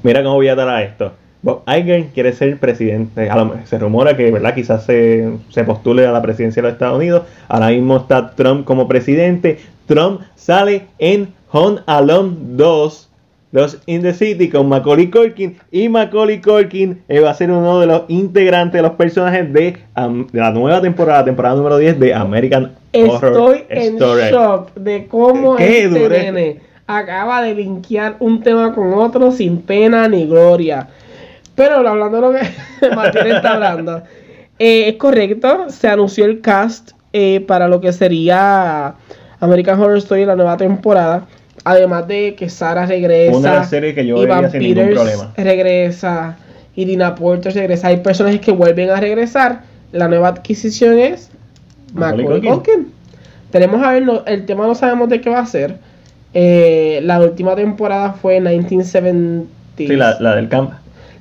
Mira 0.03 0.23
cómo 0.23 0.35
voy 0.35 0.47
a 0.47 0.55
dar 0.55 0.69
a 0.69 0.81
esto. 0.83 1.11
Bob 1.41 1.63
Iger 1.67 2.05
quiere 2.13 2.31
ser 2.33 2.57
presidente. 2.57 3.29
Se 3.65 3.77
rumora 3.77 4.15
que, 4.15 4.31
¿verdad? 4.31 4.55
Quizás 4.55 4.85
se, 4.85 5.29
se 5.49 5.63
postule 5.65 6.05
a 6.07 6.11
la 6.11 6.21
presidencia 6.21 6.61
de 6.61 6.69
los 6.69 6.73
Estados 6.75 6.97
Unidos. 6.97 7.23
Ahora 7.49 7.67
mismo 7.69 7.97
está 7.97 8.31
Trump 8.35 8.63
como 8.65 8.87
presidente. 8.87 9.59
Trump 9.85 10.21
sale 10.35 10.83
en 10.99 11.33
Home 11.51 11.81
Alone 11.85 12.33
2. 12.55 13.09
Los 13.51 13.77
in 13.85 14.01
the 14.01 14.13
City 14.15 14.49
con 14.49 14.67
Macaulay 14.67 15.11
Culkin 15.11 15.57
y 15.69 15.87
Macaulay 15.87 16.41
Culkin 16.41 17.03
eh, 17.07 17.19
va 17.19 17.29
a 17.29 17.33
ser 17.35 17.51
uno 17.51 17.79
de 17.79 17.85
los 17.85 18.01
integrantes 18.07 18.73
de 18.73 18.81
los 18.81 18.93
personajes 18.93 19.53
de, 19.53 19.77
de 20.31 20.39
la 20.39 20.49
nueva 20.49 20.81
temporada, 20.81 21.23
temporada 21.23 21.55
número 21.55 21.77
10 21.77 21.99
de 21.99 22.15
American 22.15 22.71
Horror 22.95 23.57
Estoy 23.57 23.63
en 23.69 23.93
Story. 23.93 24.21
shock 24.31 24.73
de 24.73 25.05
cómo 25.05 25.55
Qué 25.55 25.83
este 25.83 25.99
dureza. 25.99 26.23
nene 26.31 26.57
acaba 26.87 27.41
de 27.41 27.55
linkear 27.55 28.15
un 28.19 28.41
tema 28.43 28.73
con 28.73 28.93
otro 28.93 29.31
sin 29.31 29.61
pena 29.61 30.07
ni 30.07 30.25
gloria. 30.27 30.87
Pero 31.55 31.75
hablando 31.87 32.09
de 32.09 32.21
lo 32.21 32.31
que 32.33 32.89
Martín 32.95 33.27
está 33.27 33.53
hablando, 33.53 34.03
eh, 34.59 34.89
es 34.89 34.95
correcto, 34.95 35.65
se 35.69 35.87
anunció 35.87 36.25
el 36.25 36.41
cast 36.41 36.91
eh, 37.13 37.41
para 37.47 37.67
lo 37.67 37.79
que 37.79 37.93
sería 37.93 38.95
American 39.39 39.79
Horror 39.79 39.97
Story 39.97 40.25
la 40.25 40.35
nueva 40.35 40.57
temporada. 40.57 41.25
Además 41.65 42.07
de 42.07 42.35
que 42.35 42.49
Sara 42.49 42.85
regresa, 42.85 43.37
Una 43.37 43.51
de 43.51 43.55
las 43.57 43.69
series 43.69 43.93
que 43.95 44.05
yo 44.05 44.21
Ivan 44.21 44.51
sin 44.51 44.59
ningún 44.61 44.75
Peters 44.87 44.95
problema. 44.99 45.33
regresa 45.37 46.37
y 46.75 46.85
Dina 46.85 47.15
Porter 47.15 47.53
regresa. 47.53 47.87
Hay 47.87 47.97
personajes 47.97 48.41
que 48.41 48.51
vuelven 48.51 48.89
a 48.89 48.99
regresar. 48.99 49.61
La 49.93 50.07
nueva 50.07 50.29
adquisición 50.29 50.97
es 50.97 51.29
Macaulay 51.93 52.25
Culkin. 52.25 52.51
Culkin. 52.51 52.91
Tenemos 53.51 53.81
a 53.83 53.91
ver, 53.93 54.03
no- 54.03 54.25
el 54.25 54.45
tema 54.45 54.65
no 54.67 54.73
sabemos 54.75 55.07
de 55.07 55.21
qué 55.21 55.29
va 55.29 55.39
a 55.39 55.45
ser. 55.45 55.77
Eh, 56.33 56.99
la 57.03 57.19
última 57.19 57.55
temporada 57.55 58.13
fue 58.13 58.39
1970. 58.39 59.47
Sí, 59.77 59.87
la, 59.87 60.19
la 60.19 60.35
del 60.35 60.49
camp. 60.49 60.71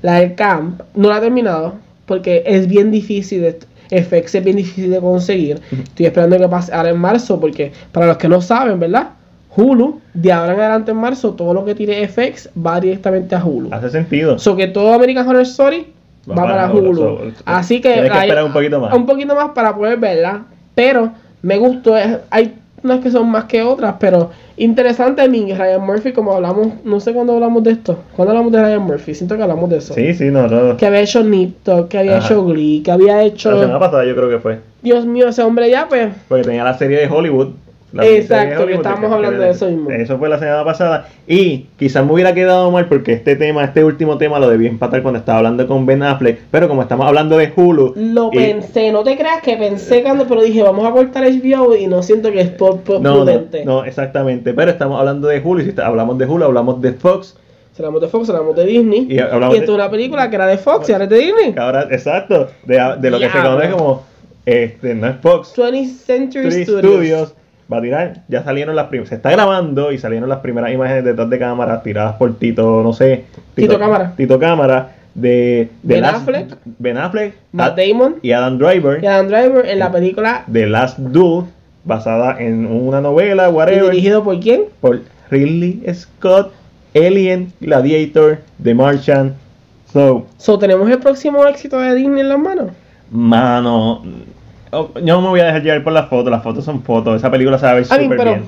La 0.03 0.21
del 0.21 0.35
camp 0.35 0.81
no 0.95 1.09
la 1.09 1.19
he 1.19 1.21
terminado 1.21 1.75
porque 2.07 2.43
es 2.47 2.67
bien 2.67 2.91
difícil, 2.91 3.43
de, 3.43 3.59
FX 3.93 4.35
es 4.37 4.45
bien 4.45 4.57
difícil 4.57 4.91
de 4.91 5.01
conseguir. 5.01 5.61
Estoy 5.71 6.07
esperando 6.07 6.39
que 6.39 6.49
pase 6.49 6.73
ahora 6.73 6.91
en 6.91 6.99
marzo 6.99 7.39
porque 7.39 7.73
para 7.93 8.07
los 8.07 8.17
que 8.17 8.29
no 8.29 8.41
saben, 8.41 8.81
¿verdad? 8.81 9.11
Hulu, 9.55 10.01
de 10.15 10.33
ahora 10.33 10.55
en 10.55 10.61
adelante 10.61 10.91
en 10.93 10.97
marzo, 10.97 11.35
todo 11.35 11.53
lo 11.53 11.65
que 11.65 11.75
tire 11.75 12.09
FX 12.09 12.49
va 12.57 12.81
directamente 12.81 13.35
a 13.35 13.45
Hulu. 13.45 13.69
Hace 13.73 13.91
sentido. 13.91 14.39
So 14.39 14.57
que 14.57 14.67
todo 14.69 14.95
American 14.95 15.29
Horror 15.29 15.43
Story 15.43 15.87
va, 16.29 16.35
Va 16.35 16.43
para, 16.45 16.73
Hulu. 16.73 16.91
Hulu, 16.91 16.97
so, 16.97 17.43
Así 17.45 17.81
que, 17.83 17.89
hay- 17.93 18.29
esperar 18.29 18.45
un 18.45 18.53
poquito 18.53 18.81
más. 18.81 18.95
Un 18.95 19.05
poquito 19.05 19.35
más 19.35 19.51
para 19.51 19.77
poder 19.77 19.99
verla. 19.99 20.45
Pero 20.75 21.13
me 21.43 21.59
gustó. 21.59 21.95
Hay 22.31 22.55
unas 22.85 23.01
que 23.01 23.11
son 23.11 23.29
más 23.31 23.45
que 23.45 23.63
otras, 23.63 23.95
pero 24.01 24.31
interesante. 24.57 25.29
Mi 25.29 25.53
Ryan 25.53 25.81
Murphy, 25.85 26.13
como 26.13 26.33
hablamos, 26.35 26.69
no 26.85 27.01
sé 27.01 27.13
cuándo 27.13 27.35
hablamos 27.35 27.63
de 27.63 27.73
esto. 27.73 27.99
¿Cuándo 28.17 28.33
hablamos 28.33 28.53
de 28.53 28.63
Ryan 28.63 28.83
Murphy? 28.83 29.15
Siento 29.15 29.37
que 29.37 29.43
hablamos 29.43 29.71
de 29.71 29.79
eso. 29.79 29.95
Sí, 29.95 30.15
sí, 30.15 30.31
no, 30.31 30.47
no. 30.49 30.77
Que 30.77 30.87
había 30.87 31.01
hecho 31.01 31.23
Nip 31.23 31.57
que 31.89 31.99
había 31.99 32.19
Ajá. 32.19 32.27
hecho 32.27 32.45
Glee, 32.45 32.83
que 32.85 32.91
había 32.91 33.17
La 33.17 33.23
hecho. 33.25 33.51
semana 33.59 33.79
pasada 33.79 34.05
yo 34.05 34.15
creo 34.15 34.29
que 34.29 34.39
fue. 34.39 34.61
Dios 34.83 35.07
mío, 35.07 35.29
ese 35.29 35.43
hombre 35.43 35.71
ya, 35.71 35.87
pues. 35.89 36.09
Porque 36.29 36.45
tenía 36.45 36.65
la 36.65 36.77
serie 36.77 36.99
de 36.99 37.09
Hollywood. 37.09 37.51
Exacto, 38.01 38.67
que 38.67 38.75
estábamos 38.75 39.13
hablando 39.13 39.43
de 39.43 39.51
eso 39.51 39.67
mismo. 39.69 39.91
Eso 39.91 40.19
fue 40.19 40.29
la 40.29 40.39
semana 40.39 40.65
pasada. 40.65 41.09
Y 41.27 41.67
quizás 41.79 42.05
me 42.07 42.13
hubiera 42.13 42.33
quedado 42.35 42.71
mal 42.71 42.87
porque 42.87 43.13
este 43.13 43.37
tema, 43.37 43.65
este 43.65 43.85
último 43.85 44.17
tema 44.19 44.39
lo 44.39 44.49
debí 44.49 44.67
empatar 44.67 45.03
cuando 45.03 45.19
estaba 45.19 45.39
hablando 45.39 45.67
con 45.67 45.85
Ben 45.85 46.03
Affleck. 46.03 46.39
Pero 46.51 46.69
como 46.69 46.83
estamos 46.83 47.07
hablando 47.07 47.37
de 47.37 47.53
Hulu. 47.55 47.93
Lo 47.97 48.31
y- 48.33 48.37
pensé, 48.37 48.93
no 48.93 49.03
te 49.03 49.17
creas 49.17 49.43
que 49.43 49.57
pensé 49.57 50.03
cuando, 50.03 50.27
pero 50.27 50.43
dije, 50.43 50.63
vamos 50.63 50.87
a 50.87 50.93
cortar 50.93 51.25
HBO 51.25 51.77
y 51.77 51.87
no 51.87 52.03
siento 52.03 52.31
que 52.33 52.41
es 52.41 52.49
por, 52.51 52.81
por- 52.81 53.01
No, 53.01 53.11
no, 53.11 53.17
prudente. 53.25 53.65
no, 53.65 53.85
exactamente. 53.85 54.55
Pero 54.55 54.71
estamos 54.71 54.99
hablando 54.99 55.29
de 55.29 55.41
Hulu. 55.41 55.61
Y 55.61 55.65
si 55.65 55.69
está- 55.71 55.87
hablamos 55.87 56.17
de 56.19 56.27
Hulu, 56.27 56.45
hablamos 56.45 56.81
de 56.81 56.93
Fox. 56.93 57.37
Hablamos 57.79 58.01
de 58.03 58.09
Fox, 58.09 58.29
hablamos 58.29 58.55
de 58.57 58.65
Disney. 58.67 59.07
Y 59.09 59.15
Y, 59.15 59.19
hablamos 59.19 59.55
esto 59.57 59.73
es 59.73 59.77
una 59.77 59.91
película 59.91 60.29
que 60.29 60.37
era 60.37 60.47
de 60.47 60.59
Fox 60.59 60.89
y 60.89 60.93
ahora 60.93 61.05
es 61.05 61.11
de 61.11 61.19
Disney. 61.19 61.55
Ahora, 61.57 61.89
exacto. 61.91 62.49
De, 62.65 62.79
de 63.01 63.11
lo 63.11 63.19
que 63.19 63.31
se 63.31 63.39
conoce 63.39 63.71
como. 63.71 64.03
Este, 64.45 64.95
no 64.95 65.07
es 65.09 65.17
Fox. 65.23 65.55
20th 65.57 65.87
Century. 66.05 66.65
Studios 66.65 67.35
va 67.71 67.79
a 67.79 67.83
tirar, 67.83 68.23
ya 68.29 68.43
salieron 68.43 68.75
las 68.77 68.87
primeras, 68.87 69.09
se 69.11 69.15
está 69.17 69.31
grabando 69.31 69.93
y 69.93 69.99
salieron 69.99 70.29
las 70.29 70.39
primeras 70.39 70.73
imágenes 70.73 71.05
detrás 71.05 71.29
de 71.29 71.39
cámara 71.39 71.83
tiradas 71.83 72.15
por 72.17 72.35
Tito, 72.39 72.83
no 72.83 72.93
sé, 72.93 73.25
Tito 73.55 73.79
Cámara. 73.79 74.13
Tito 74.17 74.39
Cámara 74.39 74.93
de, 75.15 75.69
de 75.83 75.95
Ben 75.95 76.03
Last- 76.03 76.17
Affleck. 76.23 76.57
Ben 76.79 76.97
Affleck 76.99 77.35
Matt 77.53 77.77
Damon 77.79 78.17
y 78.23 78.33
Adam 78.33 78.59
Driver 78.59 79.03
y 79.03 79.07
Adam 79.07 79.29
Driver 79.29 79.67
en 79.67 79.79
la 79.79 79.91
película 79.93 80.45
de 80.47 80.67
Last 80.67 80.99
Duel 80.99 81.45
basada 81.85 82.41
en 82.41 82.65
una 82.67 83.01
novela, 83.01 83.49
y 83.49 83.53
whatever, 83.53 83.91
dirigido 83.91 84.23
por 84.23 84.39
quién? 84.41 84.65
por 84.81 85.01
Ridley 85.31 85.83
Scott, 85.95 86.53
Alien, 86.95 87.53
Gladiator, 87.61 88.39
The 88.63 88.75
Martian. 88.75 89.35
So, 89.93 90.27
So, 90.37 90.59
tenemos 90.59 90.89
el 90.91 90.99
próximo 90.99 91.45
éxito 91.47 91.79
de 91.81 91.95
Disney 91.95 92.21
en 92.21 92.29
las 92.29 92.39
manos. 92.39 92.67
mano, 93.11 94.03
oh, 94.73 94.91
yo 94.97 95.15
no 95.17 95.21
me 95.23 95.29
voy 95.29 95.41
a 95.41 95.45
dejar 95.47 95.63
llevar 95.63 95.85
por 95.85 95.93
las 95.93 96.09
fotos, 96.09 96.31
las 96.31 96.43
fotos 96.43 96.65
son 96.65 96.83
fotos, 96.83 97.17
esa 97.17 97.31
película 97.31 97.59
se 97.59 97.65
va 97.67 97.73
a 97.73 97.75
ver 97.75 97.85
súper 97.85 98.25
bien. 98.25 98.45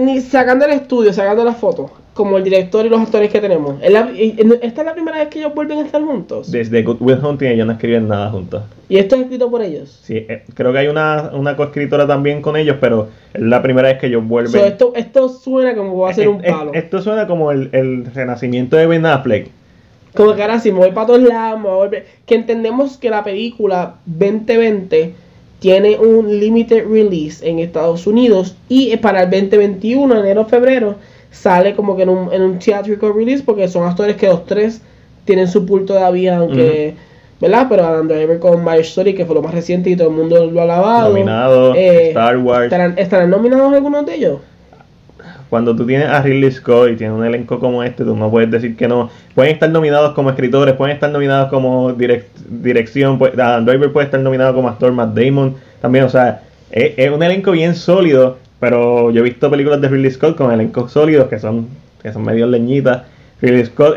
ni 0.00 0.20
sacando 0.20 0.64
el 0.64 0.72
estudio, 0.72 1.12
sacando 1.12 1.44
las 1.44 1.56
fotos. 1.56 1.90
como 2.18 2.36
el 2.36 2.42
director 2.42 2.84
y 2.84 2.88
los 2.88 3.00
actores 3.00 3.30
que 3.30 3.40
tenemos. 3.40 3.80
¿Es 3.80 3.92
la- 3.92 4.10
y- 4.12 4.34
y- 4.36 4.52
¿Esta 4.60 4.80
es 4.80 4.86
la 4.88 4.92
primera 4.92 5.18
vez 5.18 5.28
que 5.28 5.38
ellos 5.38 5.54
vuelven 5.54 5.78
a 5.78 5.82
estar 5.82 6.02
juntos? 6.02 6.50
Desde 6.50 6.82
Good 6.82 6.96
Will 6.98 7.24
Hunting 7.24 7.46
ellos 7.46 7.64
no 7.64 7.74
escriben 7.74 8.08
nada 8.08 8.28
juntos. 8.32 8.64
¿Y 8.88 8.98
esto 8.98 9.14
es 9.14 9.20
escrito 9.22 9.48
por 9.48 9.62
ellos? 9.62 10.00
Sí, 10.02 10.16
eh, 10.28 10.42
creo 10.54 10.72
que 10.72 10.78
hay 10.80 10.88
una, 10.88 11.30
una 11.32 11.54
coescritora 11.54 12.08
también 12.08 12.42
con 12.42 12.56
ellos, 12.56 12.76
pero 12.80 13.06
es 13.32 13.40
la 13.40 13.62
primera 13.62 13.86
vez 13.86 13.98
que 14.00 14.08
ellos 14.08 14.26
vuelven. 14.26 14.50
So, 14.50 14.66
esto, 14.66 14.92
esto 14.96 15.28
suena 15.28 15.76
como 15.76 15.96
va 15.96 16.10
a 16.10 16.14
ser 16.14 16.24
Eh, 16.24 16.28
un 16.28 16.44
eh, 16.44 16.50
palo. 16.50 16.72
esto 16.74 17.00
suena 17.00 17.28
como 17.28 17.52
el, 17.52 17.68
el 17.70 18.04
renacimiento 18.12 18.76
de 18.76 18.88
Ben 18.88 19.06
Affleck. 19.06 19.50
Como 20.16 20.34
que 20.34 20.42
ahora 20.42 20.58
sí, 20.58 20.72
me 20.72 20.78
voy 20.78 20.90
para 20.90 21.06
todos 21.06 21.22
lados, 21.22 21.60
me 21.60 21.68
voy 21.68 21.86
a 21.86 21.88
volver- 21.88 22.04
Que 22.26 22.34
entendemos 22.34 22.96
que 22.98 23.10
la 23.10 23.22
película 23.22 23.94
2020 24.06 25.14
tiene 25.58 25.98
un 25.98 26.38
limited 26.38 26.86
release 26.88 27.48
en 27.48 27.58
Estados 27.58 28.06
Unidos 28.06 28.54
y 28.68 28.96
para 28.98 29.22
el 29.24 29.30
2021, 29.30 30.20
enero 30.20 30.44
febrero, 30.44 30.96
sale 31.30 31.74
como 31.74 31.96
que 31.96 32.02
en 32.04 32.08
un, 32.10 32.32
en 32.32 32.42
un 32.42 32.58
theatrical 32.58 33.12
release 33.14 33.42
porque 33.44 33.68
son 33.68 33.86
actores 33.88 34.16
que 34.16 34.26
los 34.26 34.46
tres 34.46 34.80
tienen 35.24 35.48
su 35.48 35.66
pool 35.66 35.84
todavía, 35.84 36.38
aunque, 36.38 36.94
¿verdad? 37.40 37.66
Pero 37.68 37.84
Adam 37.84 38.08
Driver 38.08 38.38
con 38.38 38.64
My 38.64 38.78
Story, 38.78 39.14
que 39.14 39.26
fue 39.26 39.34
lo 39.34 39.42
más 39.42 39.52
reciente 39.52 39.90
y 39.90 39.96
todo 39.96 40.08
el 40.08 40.14
mundo 40.14 40.46
lo 40.50 40.60
ha 40.60 40.64
alabado. 40.64 41.08
Nominado, 41.10 41.74
Eh, 41.74 42.08
Star 42.08 42.38
Wars. 42.38 42.64
¿estarán, 42.64 42.94
¿Estarán 42.96 43.30
nominados 43.30 43.74
algunos 43.74 44.06
de 44.06 44.14
ellos? 44.14 44.38
Cuando 45.50 45.74
tú 45.74 45.86
tienes 45.86 46.08
a 46.08 46.20
Ridley 46.22 46.50
Scott 46.52 46.90
y 46.90 46.96
tienes 46.96 47.16
un 47.16 47.24
elenco 47.24 47.58
como 47.58 47.82
este, 47.82 48.04
tú 48.04 48.14
no 48.14 48.30
puedes 48.30 48.50
decir 48.50 48.76
que 48.76 48.86
no. 48.86 49.10
Pueden 49.34 49.52
estar 49.54 49.70
nominados 49.70 50.12
como 50.14 50.30
escritores, 50.30 50.74
pueden 50.74 50.94
estar 50.94 51.10
nominados 51.10 51.48
como 51.48 51.92
direc- 51.96 52.26
dirección. 52.48 53.18
pues, 53.18 53.32
Adam 53.38 53.64
Driver 53.64 53.92
puede 53.92 54.06
estar 54.06 54.20
nominado 54.20 54.54
como 54.54 54.68
actor, 54.68 54.92
Matt 54.92 55.14
Damon 55.14 55.54
también. 55.80 56.04
O 56.04 56.08
sea, 56.10 56.42
es, 56.70 56.92
es 56.96 57.10
un 57.10 57.22
elenco 57.22 57.52
bien 57.52 57.74
sólido. 57.74 58.38
Pero 58.60 59.12
yo 59.12 59.20
he 59.20 59.22
visto 59.22 59.48
películas 59.50 59.80
de 59.80 59.88
Ridley 59.88 60.10
Scott 60.10 60.36
con 60.36 60.50
elencos 60.52 60.90
sólidos 60.90 61.28
que 61.28 61.38
son, 61.38 61.68
que 62.02 62.12
son 62.12 62.24
medio 62.24 62.44
leñitas. 62.48 63.02
Ridley 63.40 63.66
Scott 63.66 63.96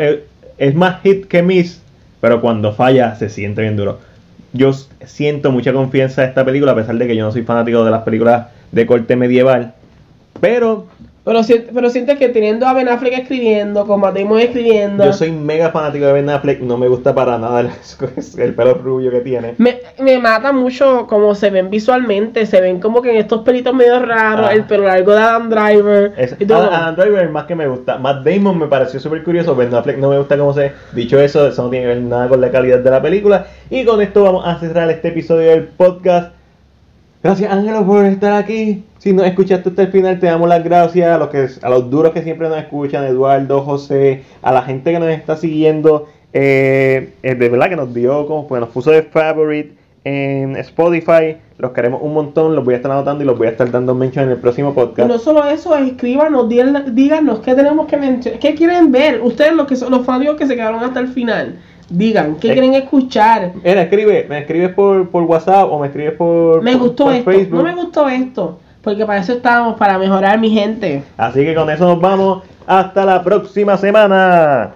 es, 0.60 0.76
más 0.76 1.02
hit 1.02 1.26
que 1.26 1.42
miss, 1.42 1.82
pero 2.20 2.42
cuando 2.42 2.72
falla 2.72 3.16
se 3.16 3.28
siente 3.30 3.64
bien 3.64 3.76
duro. 3.76 3.98
Yo 4.54 4.72
siento 5.06 5.52
mucha 5.52 5.74
confianza 5.74 6.22
en 6.22 6.30
esta 6.30 6.46
película, 6.46 6.74
a 6.74 6.76
pesar 6.76 6.96
de 6.96 7.08
que 7.08 7.16
yo 7.16 7.26
no 7.26 7.32
soy 7.32 7.42
fanático 7.42 7.84
de 7.84 7.90
las 7.90 8.04
películas 8.04 8.50
de 8.72 8.86
corte 8.86 9.16
medieval. 9.16 9.74
Pero 10.40 10.86
Pero, 11.24 11.42
pero 11.72 11.90
sientes 11.92 12.18
que 12.18 12.30
teniendo 12.30 12.66
a 12.66 12.74
Ben 12.74 12.90
Affleck 12.90 13.14
escribiendo, 13.14 13.86
con 13.86 14.00
Matt 14.00 14.18
Damon 14.18 14.40
escribiendo... 14.40 15.06
Yo 15.06 15.14
soy 15.14 15.32
mega 15.32 15.70
fanático 15.70 16.06
de 16.08 16.14
Ben 16.14 16.30
Affleck, 16.32 16.62
no 16.62 16.80
me 16.80 16.88
gusta 16.88 17.14
para 17.14 17.38
nada 17.38 17.60
el, 17.62 17.70
el 18.40 18.56
pelo 18.56 18.74
rubio 18.74 19.12
que 19.12 19.20
tiene. 19.20 19.54
Me, 19.60 19.82
me 20.00 20.18
mata 20.18 20.52
mucho 20.52 21.06
como 21.06 21.36
se 21.36 21.52
ven 21.52 21.70
visualmente, 21.70 22.48
se 22.48 22.60
ven 22.60 22.80
como 22.80 23.04
que 23.04 23.12
en 23.12 23.18
estos 23.18 23.42
pelitos 23.42 23.74
medio 23.76 24.00
raros, 24.04 24.48
Ah. 24.50 24.54
el 24.54 24.64
pelo 24.64 24.86
largo 24.86 25.12
de 25.12 25.20
Adam 25.20 25.50
Driver 25.50 26.14
Es, 26.18 26.36
y 26.40 26.46
todo. 26.48 26.58
Adam 26.64 26.74
Adam 26.74 26.96
Driver 26.96 27.26
es 27.26 27.32
más 27.32 27.46
que 27.46 27.54
me 27.56 27.68
gusta. 27.68 28.00
Matt 28.00 28.26
Damon 28.26 28.58
me 28.58 28.66
pareció 28.66 29.00
súper 29.00 29.24
curioso, 29.24 29.56
Ben 29.56 29.74
Affleck 29.76 29.98
no 30.00 30.10
me 30.10 30.18
gusta 30.18 30.36
cómo 30.40 30.56
se... 30.56 30.72
Dicho 30.94 31.20
eso, 31.20 31.48
eso 31.48 31.62
no 31.64 31.70
tiene 31.70 31.86
que 31.86 31.94
ver 31.94 32.02
nada 32.02 32.30
con 32.30 32.42
la 32.42 32.50
calidad 32.50 32.80
de 32.80 32.90
la 32.90 33.02
película. 33.02 33.46
Y 33.70 33.86
con 33.86 34.02
esto 34.02 34.24
vamos 34.24 34.44
a 34.48 34.60
cerrar 34.60 34.90
este 34.90 35.10
episodio 35.10 35.52
del 35.52 35.66
podcast. 35.66 36.34
Gracias 37.24 37.52
Ángelo 37.52 37.86
por 37.86 38.06
estar 38.06 38.34
aquí. 38.34 38.84
Si 38.98 39.14
nos 39.14 39.26
escuchaste 39.26 39.70
hasta 39.70 39.84
el 39.84 39.92
final, 39.92 40.20
te 40.20 40.26
damos 40.26 40.50
las 40.50 40.64
gracias 40.64 41.08
a 41.08 41.18
los, 41.18 41.30
que, 41.30 41.48
a 41.62 41.70
los 41.70 41.90
duros 41.90 42.14
que 42.14 42.24
siempre 42.24 42.50
nos 42.50 42.58
escuchan, 42.58 43.04
Eduardo, 43.04 43.62
José, 43.62 44.24
a 44.42 44.52
la 44.52 44.64
gente 44.64 44.92
que 44.92 45.00
nos 45.00 45.10
está 45.10 45.38
siguiendo. 45.38 46.08
Eh, 46.34 47.14
de 47.22 47.50
verdad 47.50 47.70
que 47.70 47.76
nos 47.76 47.94
dio, 47.94 48.26
como 48.26 48.48
pues 48.48 48.60
nos 48.60 48.70
puso 48.70 48.92
de 48.92 49.04
favorite 49.04 49.74
en 50.04 50.56
Spotify. 50.58 51.38
Los 51.58 51.72
queremos 51.72 52.02
un 52.02 52.14
montón, 52.14 52.56
los 52.56 52.66
voy 52.66 52.74
a 52.74 52.78
estar 52.78 52.92
anotando 52.92 53.24
y 53.24 53.28
los 53.28 53.38
voy 53.38 53.48
a 53.48 53.52
estar 53.52 53.70
dando 53.70 53.94
mention 53.94 54.26
en 54.26 54.32
el 54.32 54.38
próximo 54.38 54.74
podcast. 54.74 55.08
no 55.08 55.20
solo 55.20 55.46
eso, 55.46 55.76
escríbanos, 55.78 56.50
díganos 56.50 57.40
qué 57.42 57.54
tenemos 57.54 57.86
que 57.86 57.98
mencionar, 57.98 58.40
qué 58.40 58.56
quieren 58.56 58.92
ver, 58.92 59.22
ustedes 59.22 59.54
los 59.54 59.68
que 59.68 59.76
son 59.76 59.92
los 59.92 60.04
fanáticos 60.04 60.38
que 60.38 60.48
se 60.48 60.56
quedaron 60.56 60.84
hasta 60.84 61.00
el 61.00 61.08
final, 61.10 61.60
digan, 61.92 62.36
qué 62.36 62.50
Eh. 62.50 62.54
quieren 62.54 62.74
escuchar. 62.74 63.52
Mira, 63.64 63.82
escribe, 63.84 64.26
me 64.30 64.40
escribes 64.40 64.74
por, 64.74 65.10
por 65.10 65.24
WhatsApp 65.24 65.68
o 65.72 65.80
me 65.80 65.88
escribes 65.88 66.14
por, 66.14 66.62
Me 66.64 66.72
por- 66.74 66.88
gustó 66.88 67.04
por 67.06 67.14
esto, 67.14 67.32
Facebook. 67.32 67.58
no 67.58 67.64
me 67.64 67.76
gustó 67.76 68.10
esto, 68.10 68.60
porque 68.82 69.06
para 69.06 69.20
eso 69.20 69.34
estábamos, 69.34 69.78
para 69.78 69.98
mejorar 69.98 70.40
mi 70.40 70.50
gente. 70.50 71.04
Así 71.18 71.44
que 71.46 71.54
con 71.54 71.70
eso 71.70 71.86
nos 71.86 72.00
vamos. 72.02 72.44
Hasta 72.66 73.06
la 73.06 73.24
próxima 73.24 73.78
semana. 73.78 74.72